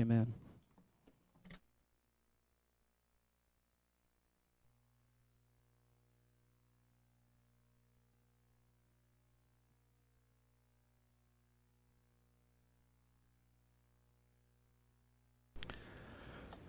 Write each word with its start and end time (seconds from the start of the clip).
Amen. 0.00 0.32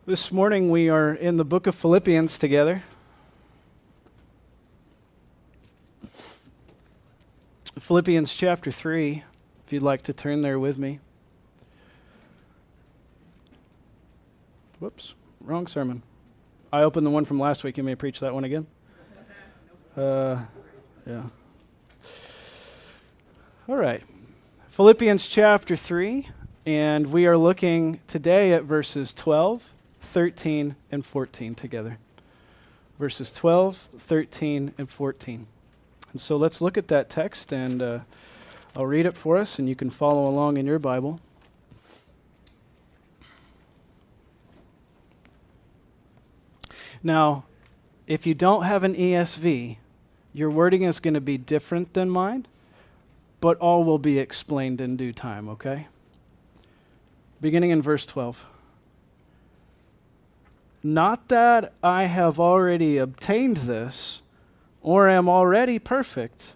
This 0.05 0.29
morning 0.29 0.69
we 0.69 0.89
are 0.89 1.13
in 1.13 1.37
the 1.37 1.45
book 1.45 1.67
of 1.67 1.75
Philippians 1.75 2.37
together. 2.37 2.83
Philippians 7.79 8.33
chapter 8.33 8.71
3, 8.71 9.23
if 9.65 9.71
you'd 9.71 9.81
like 9.81 10.01
to 10.01 10.11
turn 10.11 10.41
there 10.41 10.59
with 10.59 10.77
me. 10.77 10.99
Whoops, 14.81 15.13
wrong 15.39 15.67
sermon. 15.67 16.01
I 16.73 16.81
opened 16.81 17.05
the 17.05 17.11
one 17.11 17.23
from 17.23 17.39
last 17.39 17.63
week. 17.63 17.77
You 17.77 17.83
may 17.83 17.93
preach 17.93 18.19
that 18.19 18.33
one 18.33 18.43
again. 18.43 18.65
Uh, 19.95 20.39
yeah. 21.05 21.23
All 23.67 23.75
right. 23.75 24.01
Philippians 24.69 25.27
chapter 25.27 25.75
3, 25.75 26.29
and 26.65 27.11
we 27.11 27.27
are 27.27 27.37
looking 27.37 27.99
today 28.07 28.53
at 28.53 28.63
verses 28.63 29.13
12 29.13 29.61
13, 30.01 30.75
and 30.91 31.05
14 31.05 31.55
together. 31.55 31.97
Verses 32.97 33.31
12, 33.33 33.89
13, 33.99 34.73
and 34.77 34.89
14. 34.89 35.45
And 36.13 36.21
so 36.21 36.37
let's 36.37 36.61
look 36.61 36.77
at 36.77 36.87
that 36.87 37.09
text, 37.09 37.51
and 37.51 37.81
uh, 37.83 37.99
I'll 38.75 38.87
read 38.87 39.05
it 39.05 39.17
for 39.17 39.37
us, 39.37 39.59
and 39.59 39.67
you 39.67 39.75
can 39.75 39.89
follow 39.89 40.25
along 40.27 40.55
in 40.55 40.65
your 40.65 40.79
Bible. 40.79 41.19
Now, 47.03 47.45
if 48.07 48.27
you 48.27 48.33
don't 48.33 48.63
have 48.63 48.83
an 48.83 48.95
ESV, 48.95 49.77
your 50.33 50.49
wording 50.49 50.83
is 50.83 50.99
going 50.99 51.13
to 51.13 51.21
be 51.21 51.37
different 51.37 51.93
than 51.93 52.09
mine, 52.09 52.45
but 53.39 53.57
all 53.57 53.83
will 53.83 53.97
be 53.97 54.19
explained 54.19 54.79
in 54.79 54.97
due 54.97 55.11
time, 55.11 55.49
okay? 55.49 55.87
Beginning 57.39 57.71
in 57.71 57.81
verse 57.81 58.05
12. 58.05 58.45
Not 60.83 61.27
that 61.27 61.73
I 61.83 62.05
have 62.05 62.39
already 62.39 62.97
obtained 62.97 63.57
this 63.57 64.21
or 64.81 65.07
am 65.07 65.29
already 65.29 65.79
perfect, 65.79 66.53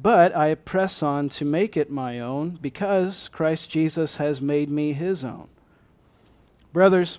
but 0.00 0.34
I 0.34 0.54
press 0.54 1.02
on 1.02 1.28
to 1.30 1.44
make 1.44 1.76
it 1.76 1.90
my 1.90 2.20
own 2.20 2.58
because 2.62 3.28
Christ 3.28 3.70
Jesus 3.70 4.16
has 4.16 4.40
made 4.40 4.70
me 4.70 4.92
his 4.92 5.24
own. 5.24 5.48
Brothers, 6.72 7.18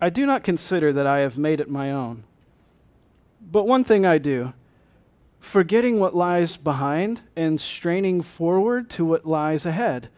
I 0.00 0.10
do 0.10 0.26
not 0.26 0.44
consider 0.44 0.92
that 0.92 1.06
I 1.06 1.20
have 1.20 1.38
made 1.38 1.60
it 1.60 1.68
my 1.68 1.90
own. 1.90 2.24
But 3.40 3.66
one 3.66 3.84
thing 3.84 4.06
I 4.06 4.18
do, 4.18 4.52
forgetting 5.40 5.98
what 5.98 6.14
lies 6.14 6.56
behind 6.56 7.22
and 7.34 7.60
straining 7.60 8.22
forward 8.22 8.90
to 8.90 9.04
what 9.04 9.26
lies 9.26 9.66
ahead. 9.66 10.08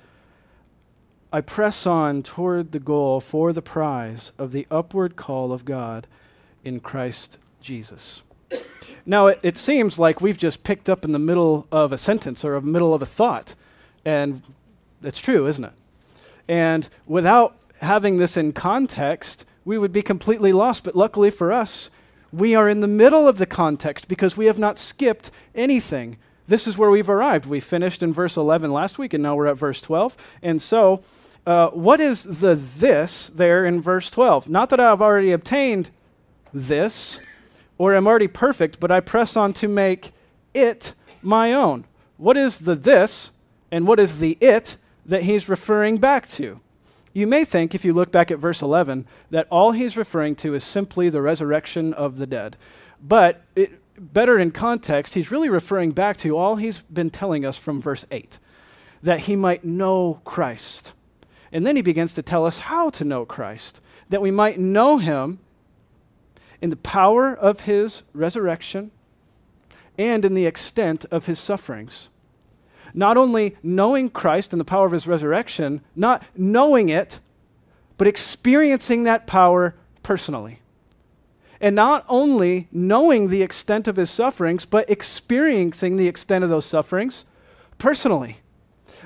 I 1.32 1.40
press 1.40 1.86
on 1.86 2.22
toward 2.22 2.72
the 2.72 2.80
goal 2.80 3.20
for 3.20 3.52
the 3.52 3.62
prize 3.62 4.32
of 4.36 4.52
the 4.52 4.66
upward 4.70 5.16
call 5.16 5.52
of 5.52 5.64
God 5.64 6.06
in 6.64 6.80
Christ 6.80 7.38
Jesus. 7.60 8.22
Now, 9.06 9.28
it, 9.28 9.40
it, 9.42 9.56
seems 9.56 9.98
like 9.98 10.20
we've 10.20 10.36
just 10.36 10.62
picked 10.62 10.90
up 10.90 11.04
in 11.04 11.12
the 11.12 11.18
middle 11.18 11.66
of 11.70 11.92
a 11.92 11.98
sentence 11.98 12.44
or 12.44 12.54
a 12.54 12.60
middle 12.60 12.92
of 12.92 13.00
a 13.00 13.06
thought, 13.06 13.54
and 14.04 14.42
that's 15.00 15.20
true, 15.20 15.46
isn't 15.46 15.64
it? 15.64 15.72
And 16.48 16.88
without 17.06 17.56
having 17.80 18.18
this 18.18 18.36
in 18.36 18.52
context, 18.52 19.44
we 19.64 19.78
would 19.78 19.92
be 19.92 20.02
completely 20.02 20.52
lost. 20.52 20.84
But 20.84 20.96
luckily 20.96 21.30
for 21.30 21.52
us, 21.52 21.90
we 22.32 22.54
are 22.54 22.68
in 22.68 22.80
the 22.80 22.86
middle 22.86 23.26
of 23.26 23.38
the 23.38 23.46
context 23.46 24.08
because 24.08 24.36
we 24.36 24.46
have 24.46 24.58
not 24.58 24.78
skipped 24.78 25.30
anything. 25.54 26.16
This 26.46 26.66
is 26.66 26.76
where 26.76 26.90
we've 26.90 27.08
arrived. 27.08 27.46
We 27.46 27.60
finished 27.60 28.02
in 28.02 28.12
verse 28.12 28.36
11 28.36 28.72
last 28.72 28.98
week, 28.98 29.14
and 29.14 29.22
now 29.22 29.36
we're 29.36 29.46
at 29.46 29.56
verse 29.56 29.80
12. 29.80 30.16
And 30.42 30.60
so, 30.60 31.02
uh, 31.46 31.68
what 31.68 32.00
is 32.00 32.24
the 32.24 32.54
this 32.54 33.30
there 33.34 33.64
in 33.64 33.80
verse 33.80 34.10
12? 34.10 34.48
Not 34.48 34.70
that 34.70 34.80
I 34.80 34.88
have 34.88 35.00
already 35.02 35.32
obtained 35.32 35.90
this 36.52 37.20
or 37.78 37.94
am 37.94 38.06
already 38.06 38.28
perfect, 38.28 38.80
but 38.80 38.90
I 38.90 39.00
press 39.00 39.36
on 39.36 39.52
to 39.54 39.68
make 39.68 40.12
it 40.52 40.92
my 41.22 41.52
own. 41.52 41.86
What 42.16 42.36
is 42.36 42.58
the 42.58 42.74
this 42.74 43.30
and 43.70 43.86
what 43.86 43.98
is 43.98 44.18
the 44.18 44.36
it 44.40 44.76
that 45.06 45.22
he's 45.22 45.48
referring 45.48 45.98
back 45.98 46.28
to? 46.30 46.60
You 47.12 47.26
may 47.26 47.44
think, 47.44 47.74
if 47.74 47.84
you 47.84 47.92
look 47.92 48.12
back 48.12 48.30
at 48.30 48.38
verse 48.38 48.62
11, 48.62 49.06
that 49.30 49.48
all 49.50 49.72
he's 49.72 49.96
referring 49.96 50.36
to 50.36 50.54
is 50.54 50.62
simply 50.62 51.08
the 51.08 51.22
resurrection 51.22 51.92
of 51.94 52.18
the 52.18 52.26
dead. 52.26 52.56
But 53.02 53.42
it, 53.56 53.80
better 53.98 54.38
in 54.38 54.52
context, 54.52 55.14
he's 55.14 55.30
really 55.30 55.48
referring 55.48 55.90
back 55.92 56.16
to 56.18 56.36
all 56.36 56.56
he's 56.56 56.82
been 56.82 57.10
telling 57.10 57.44
us 57.44 57.56
from 57.56 57.82
verse 57.82 58.04
8 58.10 58.38
that 59.02 59.20
he 59.20 59.34
might 59.34 59.64
know 59.64 60.20
Christ 60.24 60.92
and 61.52 61.66
then 61.66 61.76
he 61.76 61.82
begins 61.82 62.14
to 62.14 62.22
tell 62.22 62.46
us 62.46 62.58
how 62.58 62.90
to 62.90 63.04
know 63.04 63.24
Christ, 63.24 63.80
that 64.08 64.22
we 64.22 64.30
might 64.30 64.58
know 64.58 64.98
him 64.98 65.40
in 66.60 66.70
the 66.70 66.76
power 66.76 67.34
of 67.34 67.60
his 67.60 68.02
resurrection 68.12 68.90
and 69.98 70.24
in 70.24 70.34
the 70.34 70.46
extent 70.46 71.04
of 71.10 71.26
his 71.26 71.38
sufferings. 71.38 72.08
Not 72.94 73.16
only 73.16 73.56
knowing 73.62 74.10
Christ 74.10 74.52
and 74.52 74.60
the 74.60 74.64
power 74.64 74.86
of 74.86 74.92
his 74.92 75.06
resurrection, 75.06 75.82
not 75.94 76.22
knowing 76.36 76.88
it, 76.88 77.20
but 77.96 78.06
experiencing 78.06 79.04
that 79.04 79.26
power 79.26 79.74
personally. 80.02 80.60
And 81.60 81.76
not 81.76 82.04
only 82.08 82.68
knowing 82.72 83.28
the 83.28 83.42
extent 83.42 83.86
of 83.86 83.96
his 83.96 84.10
sufferings, 84.10 84.64
but 84.64 84.88
experiencing 84.88 85.96
the 85.96 86.08
extent 86.08 86.42
of 86.42 86.50
those 86.50 86.64
sufferings 86.64 87.24
personally. 87.76 88.38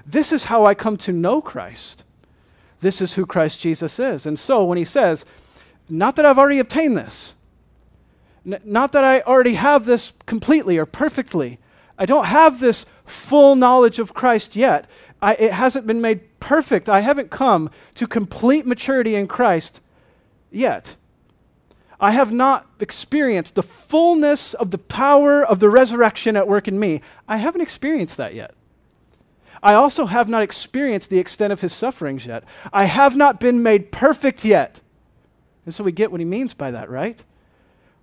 This 0.06 0.33
is 0.33 0.45
how 0.45 0.65
I 0.65 0.75
come 0.75 0.97
to 0.99 1.12
know 1.12 1.41
Christ. 1.41 2.05
This 2.81 3.01
is 3.01 3.15
who 3.15 3.27
Christ 3.27 3.61
Jesus 3.61 3.99
is. 3.99 4.27
And 4.27 4.39
so 4.39 4.62
when 4.65 4.78
he 4.78 4.84
says, 4.84 5.25
Not 5.89 6.16
that 6.16 6.27
I've 6.27 6.39
already 6.39 6.59
obtained 6.59 6.97
this, 6.97 7.34
n- 8.47 8.61
not 8.65 8.93
that 8.93 9.05
I 9.05 9.22
already 9.22 9.55
have 9.55 9.87
this 9.87 10.12
completely 10.27 10.77
or 10.77 10.87
perfectly, 10.87 11.59
I 11.99 12.06
don't 12.06 12.27
have 12.27 12.61
this 12.61 12.87
full 13.04 13.56
knowledge 13.56 13.98
of 13.98 14.15
Christ 14.15 14.56
yet. 14.56 14.87
I, 15.20 15.34
it 15.34 15.53
hasn't 15.53 15.87
been 15.87 16.00
made 16.00 16.38
perfect. 16.41 16.88
I 16.88 17.00
haven't 17.00 17.31
come 17.31 17.70
to 17.94 18.06
complete 18.06 18.66
maturity 18.66 19.15
in 19.15 19.26
Christ 19.26 19.81
yet. 20.50 20.97
I 22.00 22.10
have 22.10 22.32
not 22.32 22.66
experienced 22.81 23.54
the 23.54 23.62
fullness 23.62 24.53
of 24.54 24.70
the 24.70 24.78
power 24.78 25.42
of 25.42 25.60
the 25.60 25.70
resurrection 25.70 26.37
at 26.37 26.48
work 26.48 26.69
in 26.69 26.78
me. 26.78 27.00
I 27.26 27.38
haven't 27.38 27.62
experienced 27.62 28.16
that 28.19 28.34
yet. 28.34 28.54
I 29.62 29.72
also 29.72 30.04
have 30.04 30.28
not 30.28 30.42
experienced 30.42 31.09
the 31.09 31.19
extent 31.19 31.53
of 31.53 31.62
his 31.62 31.72
sufferings 31.72 32.26
yet. 32.26 32.44
I 32.72 32.84
have 32.84 33.16
not 33.16 33.41
been 33.41 33.62
made 33.62 33.91
perfect 33.91 34.44
yet. 34.44 34.81
And 35.65 35.75
so 35.75 35.82
we 35.82 35.92
get 35.92 36.10
what 36.10 36.21
he 36.21 36.26
means 36.26 36.53
by 36.53 36.71
that, 36.71 36.91
right? 36.91 37.22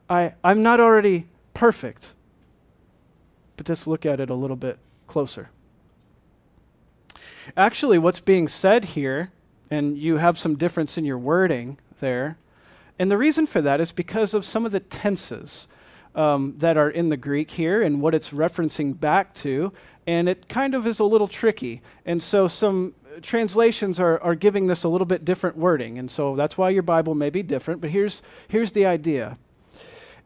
I, 0.09 0.33
I'm 0.43 0.63
not 0.63 0.79
already 0.79 1.27
perfect. 1.53 2.13
But 3.57 3.69
let's 3.69 3.85
look 3.85 4.07
at 4.07 4.19
it 4.19 4.31
a 4.31 4.33
little 4.33 4.55
bit 4.55 4.79
closer. 5.11 5.49
Actually, 7.57 7.97
what's 7.97 8.19
being 8.19 8.47
said 8.47 8.85
here, 8.85 9.31
and 9.69 9.97
you 9.97 10.17
have 10.17 10.37
some 10.37 10.55
difference 10.55 10.97
in 10.97 11.05
your 11.05 11.17
wording 11.17 11.77
there, 11.99 12.37
and 12.97 13.11
the 13.11 13.17
reason 13.17 13.45
for 13.45 13.61
that 13.61 13.81
is 13.81 13.91
because 13.91 14.33
of 14.33 14.45
some 14.45 14.65
of 14.65 14.71
the 14.71 14.79
tenses 14.79 15.67
um, 16.15 16.55
that 16.57 16.77
are 16.77 16.89
in 16.89 17.09
the 17.09 17.17
Greek 17.17 17.51
here 17.51 17.81
and 17.81 18.01
what 18.01 18.13
it's 18.13 18.29
referencing 18.31 18.99
back 18.99 19.33
to 19.33 19.71
and 20.07 20.27
it 20.27 20.47
kind 20.47 20.73
of 20.73 20.87
is 20.87 20.99
a 20.99 21.03
little 21.03 21.27
tricky. 21.27 21.81
And 22.05 22.21
so 22.21 22.47
some 22.47 22.95
translations 23.21 23.99
are, 23.99 24.19
are 24.21 24.35
giving 24.35 24.67
this 24.67 24.83
a 24.83 24.89
little 24.89 25.05
bit 25.05 25.25
different 25.25 25.57
wording. 25.57 25.99
And 25.99 26.09
so 26.09 26.35
that's 26.35 26.57
why 26.57 26.69
your 26.69 26.83
Bible 26.83 27.15
may 27.15 27.29
be 27.29 27.43
different. 27.43 27.81
But 27.81 27.91
here's, 27.91 28.21
here's 28.47 28.71
the 28.71 28.85
idea 28.85 29.37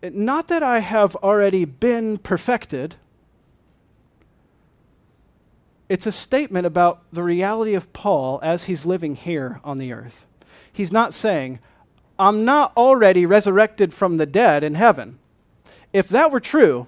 Not 0.01 0.47
that 0.47 0.63
I 0.63 0.79
have 0.79 1.15
already 1.17 1.65
been 1.65 2.17
perfected, 2.17 2.95
it's 5.87 6.07
a 6.07 6.11
statement 6.11 6.65
about 6.65 7.03
the 7.11 7.23
reality 7.23 7.75
of 7.75 7.91
Paul 7.93 8.39
as 8.41 8.63
he's 8.63 8.85
living 8.85 9.15
here 9.15 9.59
on 9.63 9.77
the 9.77 9.93
earth. 9.93 10.25
He's 10.71 10.91
not 10.91 11.13
saying, 11.13 11.59
I'm 12.17 12.43
not 12.43 12.73
already 12.75 13.25
resurrected 13.25 13.93
from 13.93 14.17
the 14.17 14.25
dead 14.25 14.63
in 14.63 14.75
heaven. 14.75 15.19
If 15.93 16.07
that 16.09 16.31
were 16.31 16.39
true, 16.39 16.87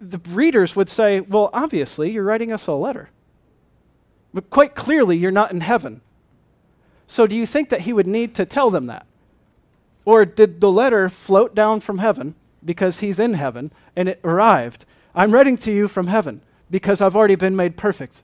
the 0.00 0.20
readers 0.28 0.74
would 0.74 0.88
say, 0.88 1.20
Well, 1.20 1.50
obviously, 1.52 2.10
you're 2.10 2.24
writing 2.24 2.52
us 2.52 2.66
a 2.66 2.72
letter. 2.72 3.10
But 4.32 4.50
quite 4.50 4.74
clearly, 4.74 5.16
you're 5.16 5.30
not 5.30 5.52
in 5.52 5.60
heaven. 5.60 6.00
So, 7.06 7.26
do 7.26 7.36
you 7.36 7.46
think 7.46 7.68
that 7.68 7.82
he 7.82 7.92
would 7.92 8.06
need 8.06 8.34
to 8.34 8.44
tell 8.44 8.70
them 8.70 8.86
that? 8.86 9.06
Or 10.04 10.24
did 10.24 10.60
the 10.60 10.70
letter 10.70 11.08
float 11.08 11.54
down 11.54 11.80
from 11.80 11.98
heaven 11.98 12.34
because 12.64 13.00
he's 13.00 13.20
in 13.20 13.34
heaven 13.34 13.72
and 13.94 14.08
it 14.08 14.20
arrived? 14.24 14.84
I'm 15.14 15.32
writing 15.32 15.56
to 15.58 15.72
you 15.72 15.86
from 15.86 16.08
heaven 16.08 16.42
because 16.70 17.00
I've 17.00 17.16
already 17.16 17.34
been 17.34 17.56
made 17.56 17.76
perfect. 17.76 18.22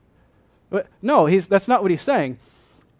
But 0.69 0.87
No, 1.01 1.25
he's, 1.25 1.47
that's 1.47 1.67
not 1.67 1.81
what 1.81 1.91
he's 1.91 2.01
saying. 2.01 2.37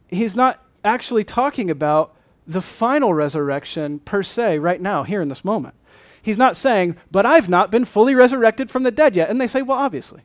He's 0.09 0.35
not 0.35 0.63
actually 0.83 1.23
talking 1.23 1.69
about 1.69 2.13
the 2.45 2.61
final 2.61 3.13
resurrection 3.13 3.99
per 3.99 4.23
se 4.23 4.59
right 4.59 4.81
now, 4.81 5.03
here 5.03 5.21
in 5.21 5.29
this 5.29 5.45
moment. 5.45 5.75
He's 6.21 6.37
not 6.37 6.55
saying, 6.55 6.97
but 7.09 7.25
I've 7.25 7.49
not 7.49 7.71
been 7.71 7.85
fully 7.85 8.13
resurrected 8.13 8.69
from 8.69 8.83
the 8.83 8.91
dead 8.91 9.15
yet. 9.15 9.29
And 9.29 9.39
they 9.39 9.47
say, 9.47 9.61
well, 9.61 9.77
obviously. 9.77 10.21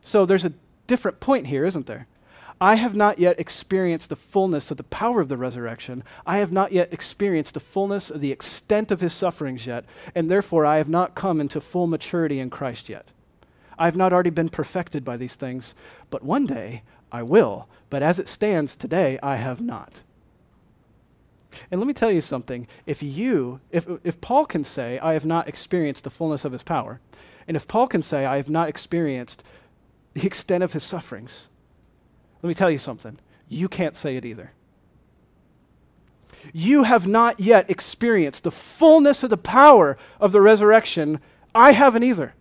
So 0.00 0.24
there's 0.24 0.44
a 0.44 0.52
different 0.86 1.20
point 1.20 1.48
here, 1.48 1.64
isn't 1.64 1.86
there? 1.86 2.06
I 2.60 2.76
have 2.76 2.94
not 2.94 3.18
yet 3.18 3.40
experienced 3.40 4.08
the 4.08 4.16
fullness 4.16 4.70
of 4.70 4.76
the 4.76 4.84
power 4.84 5.20
of 5.20 5.28
the 5.28 5.36
resurrection. 5.36 6.04
I 6.24 6.38
have 6.38 6.52
not 6.52 6.70
yet 6.70 6.92
experienced 6.92 7.54
the 7.54 7.60
fullness 7.60 8.08
of 8.08 8.20
the 8.20 8.30
extent 8.30 8.92
of 8.92 9.00
his 9.00 9.12
sufferings 9.12 9.66
yet, 9.66 9.84
and 10.14 10.30
therefore 10.30 10.64
I 10.64 10.76
have 10.76 10.88
not 10.88 11.16
come 11.16 11.40
into 11.40 11.60
full 11.60 11.88
maturity 11.88 12.38
in 12.38 12.50
Christ 12.50 12.88
yet. 12.88 13.08
I 13.78 13.86
have 13.86 13.96
not 13.96 14.12
already 14.12 14.30
been 14.30 14.48
perfected 14.48 15.04
by 15.04 15.16
these 15.16 15.34
things, 15.34 15.74
but 16.10 16.22
one 16.22 16.46
day 16.46 16.82
I 17.10 17.22
will. 17.22 17.68
But 17.90 18.02
as 18.02 18.18
it 18.18 18.28
stands 18.28 18.76
today, 18.76 19.18
I 19.22 19.36
have 19.36 19.60
not. 19.60 20.00
And 21.70 21.80
let 21.80 21.86
me 21.86 21.94
tell 21.94 22.10
you 22.10 22.20
something. 22.20 22.66
If 22.86 23.02
you, 23.02 23.60
if, 23.70 23.86
if 24.04 24.20
Paul 24.20 24.46
can 24.46 24.64
say, 24.64 24.98
I 24.98 25.12
have 25.12 25.26
not 25.26 25.48
experienced 25.48 26.04
the 26.04 26.10
fullness 26.10 26.44
of 26.44 26.52
his 26.52 26.62
power, 26.62 27.00
and 27.46 27.56
if 27.56 27.68
Paul 27.68 27.86
can 27.86 28.02
say, 28.02 28.24
I 28.24 28.36
have 28.36 28.48
not 28.48 28.68
experienced 28.68 29.42
the 30.14 30.26
extent 30.26 30.64
of 30.64 30.72
his 30.72 30.84
sufferings, 30.84 31.48
let 32.42 32.48
me 32.48 32.54
tell 32.54 32.70
you 32.70 32.78
something. 32.78 33.18
You 33.48 33.68
can't 33.68 33.96
say 33.96 34.16
it 34.16 34.24
either. 34.24 34.52
You 36.52 36.84
have 36.84 37.06
not 37.06 37.38
yet 37.38 37.70
experienced 37.70 38.44
the 38.44 38.50
fullness 38.50 39.22
of 39.22 39.30
the 39.30 39.36
power 39.36 39.96
of 40.18 40.32
the 40.32 40.40
resurrection. 40.40 41.20
I 41.54 41.72
haven't 41.72 42.02
either. 42.02 42.34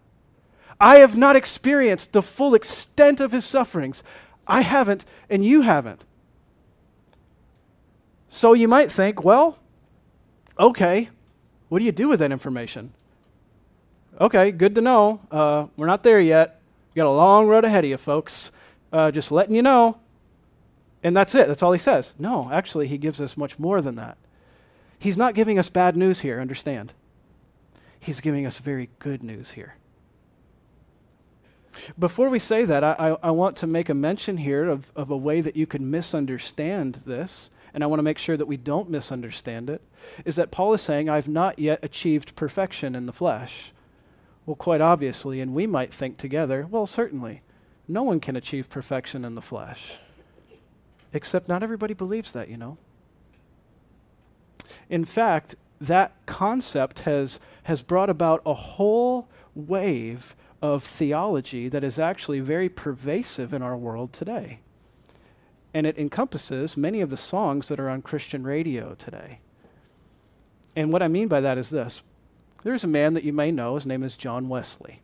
I 0.82 0.98
have 0.98 1.16
not 1.16 1.36
experienced 1.36 2.12
the 2.12 2.24
full 2.24 2.56
extent 2.56 3.22
of 3.22 3.32
his 3.32 3.46
sufferings. 3.46 4.02
I 4.48 4.62
haven't, 4.62 5.06
and 5.30 5.46
you 5.46 5.62
haven't. 5.62 6.04
So 8.30 8.54
you 8.54 8.68
might 8.68 8.92
think, 8.92 9.24
well, 9.24 9.60
okay, 10.58 11.10
what 11.70 11.80
do 11.80 11.86
you 11.86 11.92
do 11.92 12.08
with 12.08 12.20
that 12.20 12.32
information? 12.32 12.94
Okay, 14.20 14.50
good 14.50 14.74
to 14.74 14.82
know. 14.82 15.22
Uh, 15.30 15.68
we're 15.78 15.86
not 15.86 16.02
there 16.02 16.20
yet. 16.20 16.60
You 16.96 17.04
got 17.04 17.10
a 17.10 17.12
long 17.12 17.48
road 17.48 17.64
ahead 17.64 17.84
of 17.84 17.90
you, 17.92 17.98
folks. 17.98 18.50
Uh, 18.92 19.12
just 19.12 19.32
letting 19.32 19.54
you 19.54 19.62
know. 19.62 20.00
And 21.04 21.16
that's 21.16 21.36
it. 21.36 21.48
That's 21.48 21.62
all 21.62 21.74
he 21.74 21.80
says. 21.80 22.16
No, 22.18 22.50
actually, 22.52 22.88
he 22.88 22.98
gives 22.98 23.22
us 23.22 23.38
much 23.38 23.60
more 23.60 23.84
than 23.84 23.96
that. 23.96 24.18
He's 24.98 25.16
not 25.16 25.36
giving 25.36 25.60
us 25.60 25.70
bad 25.70 25.96
news 25.96 26.22
here, 26.22 26.42
understand. 26.42 26.94
He's 28.00 28.20
giving 28.20 28.48
us 28.48 28.58
very 28.58 28.90
good 28.98 29.22
news 29.22 29.52
here. 29.52 29.76
Before 31.98 32.30
we 32.30 32.40
say 32.40 32.66
that, 32.66 32.84
I, 32.84 32.94
I, 32.98 33.28
I 33.28 33.32
want 33.32 33.56
to 33.58 33.68
make 33.68 33.90
a 33.90 33.94
mention 33.94 34.38
here 34.38 34.70
of, 34.70 34.92
of 34.96 35.10
a 35.10 35.18
way 35.18 35.42
that 35.42 35.56
you 35.56 35.66
could 35.66 35.82
misunderstand 35.82 37.02
this 37.06 37.50
and 37.74 37.84
I 37.84 37.88
want 37.88 38.00
to 38.00 38.04
make 38.04 38.18
sure 38.18 38.38
that 38.38 38.48
we 38.48 38.58
don't 38.58 38.90
misunderstand 38.90 39.70
it, 39.70 39.82
is 40.26 40.36
that 40.36 40.52
Paul 40.52 40.74
is 40.74 40.82
saying, 40.82 41.10
I've 41.10 41.28
not 41.28 41.60
yet 41.60 41.80
achieved 41.82 42.36
perfection 42.36 42.96
in 42.96 43.06
the 43.06 43.14
flesh. 43.14 43.72
Well, 44.46 44.56
quite 44.56 44.82
obviously, 44.82 45.40
and 45.40 45.54
we 45.54 45.68
might 45.68 45.94
think 45.94 46.18
together, 46.18 46.68
well, 46.70 46.86
certainly, 46.86 47.42
no 47.88 48.04
one 48.04 48.20
can 48.20 48.36
achieve 48.36 48.70
perfection 48.70 49.24
in 49.24 49.36
the 49.36 49.42
flesh. 49.42 49.94
Except 51.14 51.48
not 51.48 51.64
everybody 51.64 51.94
believes 51.94 52.34
that, 52.34 52.50
you 52.50 52.58
know. 52.58 52.78
In 54.90 55.06
fact, 55.06 55.56
that 55.80 56.14
concept 56.26 57.00
has, 57.00 57.40
has 57.64 57.82
brought 57.82 58.10
about 58.10 58.42
a 58.46 58.54
whole 58.54 59.28
wave 59.56 60.36
of 60.62 60.84
theology 60.84 61.68
that 61.70 61.84
is 61.84 61.98
actually 61.98 62.40
very 62.40 62.70
pervasive 62.70 63.54
in 63.54 63.62
our 63.62 63.78
world 63.78 64.14
today 64.14 64.60
and 65.74 65.88
it 65.88 65.98
encompasses 65.98 66.76
many 66.76 67.02
of 67.02 67.10
the 67.10 67.18
songs 67.18 67.68
that 67.68 67.80
are 67.80 67.90
on 67.90 68.02
Christian 68.02 68.44
radio 68.44 68.94
today. 68.96 69.40
And 70.76 70.92
what 70.92 71.02
I 71.02 71.08
mean 71.08 71.28
by 71.28 71.42
that 71.42 71.58
is 71.58 71.70
this 71.70 72.02
there's 72.64 72.84
a 72.84 72.88
man 72.88 73.14
that 73.14 73.24
you 73.24 73.34
may 73.34 73.52
know, 73.52 73.76
his 73.76 73.86
name 73.86 74.04
is 74.04 74.16
John 74.16 74.50
Wesley. 74.50 75.02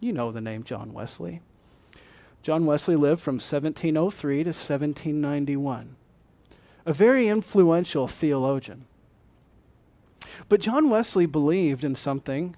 You 0.00 0.12
know 0.12 0.32
the 0.32 0.40
name 0.40 0.64
John 0.64 0.92
Wesley. 0.92 1.40
John 2.42 2.66
Wesley 2.66 2.96
lived 2.96 3.20
from 3.20 3.34
1703 3.34 4.44
to 4.44 4.48
1791, 4.48 5.96
a 6.86 6.92
very 6.92 7.28
influential 7.28 8.06
theologian. 8.06 8.86
But 10.48 10.60
John 10.60 10.88
Wesley 10.88 11.26
believed 11.26 11.84
in 11.84 11.94
something 11.94 12.56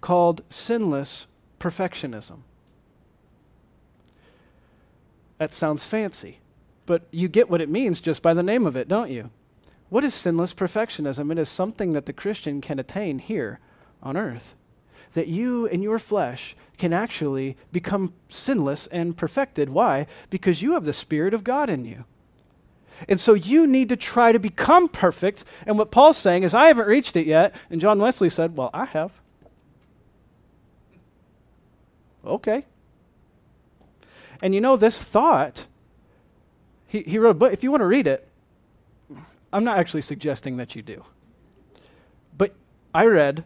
called 0.00 0.42
sinless 0.48 1.26
perfectionism. 1.60 2.40
That 5.38 5.54
sounds 5.54 5.84
fancy 5.84 6.40
but 6.90 7.02
you 7.12 7.28
get 7.28 7.48
what 7.48 7.60
it 7.60 7.68
means 7.68 8.00
just 8.00 8.20
by 8.20 8.34
the 8.34 8.42
name 8.42 8.66
of 8.66 8.74
it, 8.74 8.88
don't 8.88 9.12
you? 9.12 9.30
What 9.90 10.02
is 10.02 10.12
sinless 10.12 10.52
perfectionism? 10.52 11.30
It 11.30 11.38
is 11.38 11.48
something 11.48 11.92
that 11.92 12.06
the 12.06 12.12
Christian 12.12 12.60
can 12.60 12.80
attain 12.80 13.20
here 13.20 13.60
on 14.02 14.16
earth. 14.16 14.56
That 15.14 15.28
you 15.28 15.66
in 15.66 15.82
your 15.82 16.00
flesh 16.00 16.56
can 16.78 16.92
actually 16.92 17.56
become 17.70 18.12
sinless 18.28 18.88
and 18.88 19.16
perfected. 19.16 19.68
Why? 19.68 20.08
Because 20.30 20.62
you 20.62 20.72
have 20.72 20.84
the 20.84 20.92
Spirit 20.92 21.32
of 21.32 21.44
God 21.44 21.70
in 21.70 21.84
you. 21.84 22.06
And 23.08 23.20
so 23.20 23.34
you 23.34 23.68
need 23.68 23.88
to 23.90 23.96
try 23.96 24.32
to 24.32 24.40
become 24.40 24.88
perfect. 24.88 25.44
And 25.68 25.78
what 25.78 25.92
Paul's 25.92 26.16
saying 26.16 26.42
is, 26.42 26.54
I 26.54 26.66
haven't 26.66 26.88
reached 26.88 27.14
it 27.14 27.28
yet. 27.28 27.54
And 27.70 27.80
John 27.80 28.00
Wesley 28.00 28.30
said, 28.30 28.56
Well, 28.56 28.70
I 28.74 28.86
have. 28.86 29.12
Okay. 32.24 32.64
And 34.42 34.54
you 34.54 34.60
know, 34.60 34.76
this 34.76 35.02
thought 35.02 35.66
he, 36.86 37.02
he 37.02 37.18
wrote 37.18 37.30
a 37.30 37.34
book. 37.34 37.52
If 37.52 37.62
you 37.62 37.70
want 37.70 37.82
to 37.82 37.86
read 37.86 38.06
it, 38.06 38.26
I'm 39.52 39.64
not 39.64 39.78
actually 39.78 40.02
suggesting 40.02 40.56
that 40.56 40.74
you 40.74 40.82
do. 40.82 41.04
But 42.36 42.54
I 42.94 43.04
read 43.06 43.44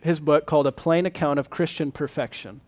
his 0.00 0.20
book 0.20 0.46
called 0.46 0.66
A 0.66 0.72
Plain 0.72 1.06
Account 1.06 1.38
of 1.38 1.50
Christian 1.50 1.92
Perfection. 1.92 2.60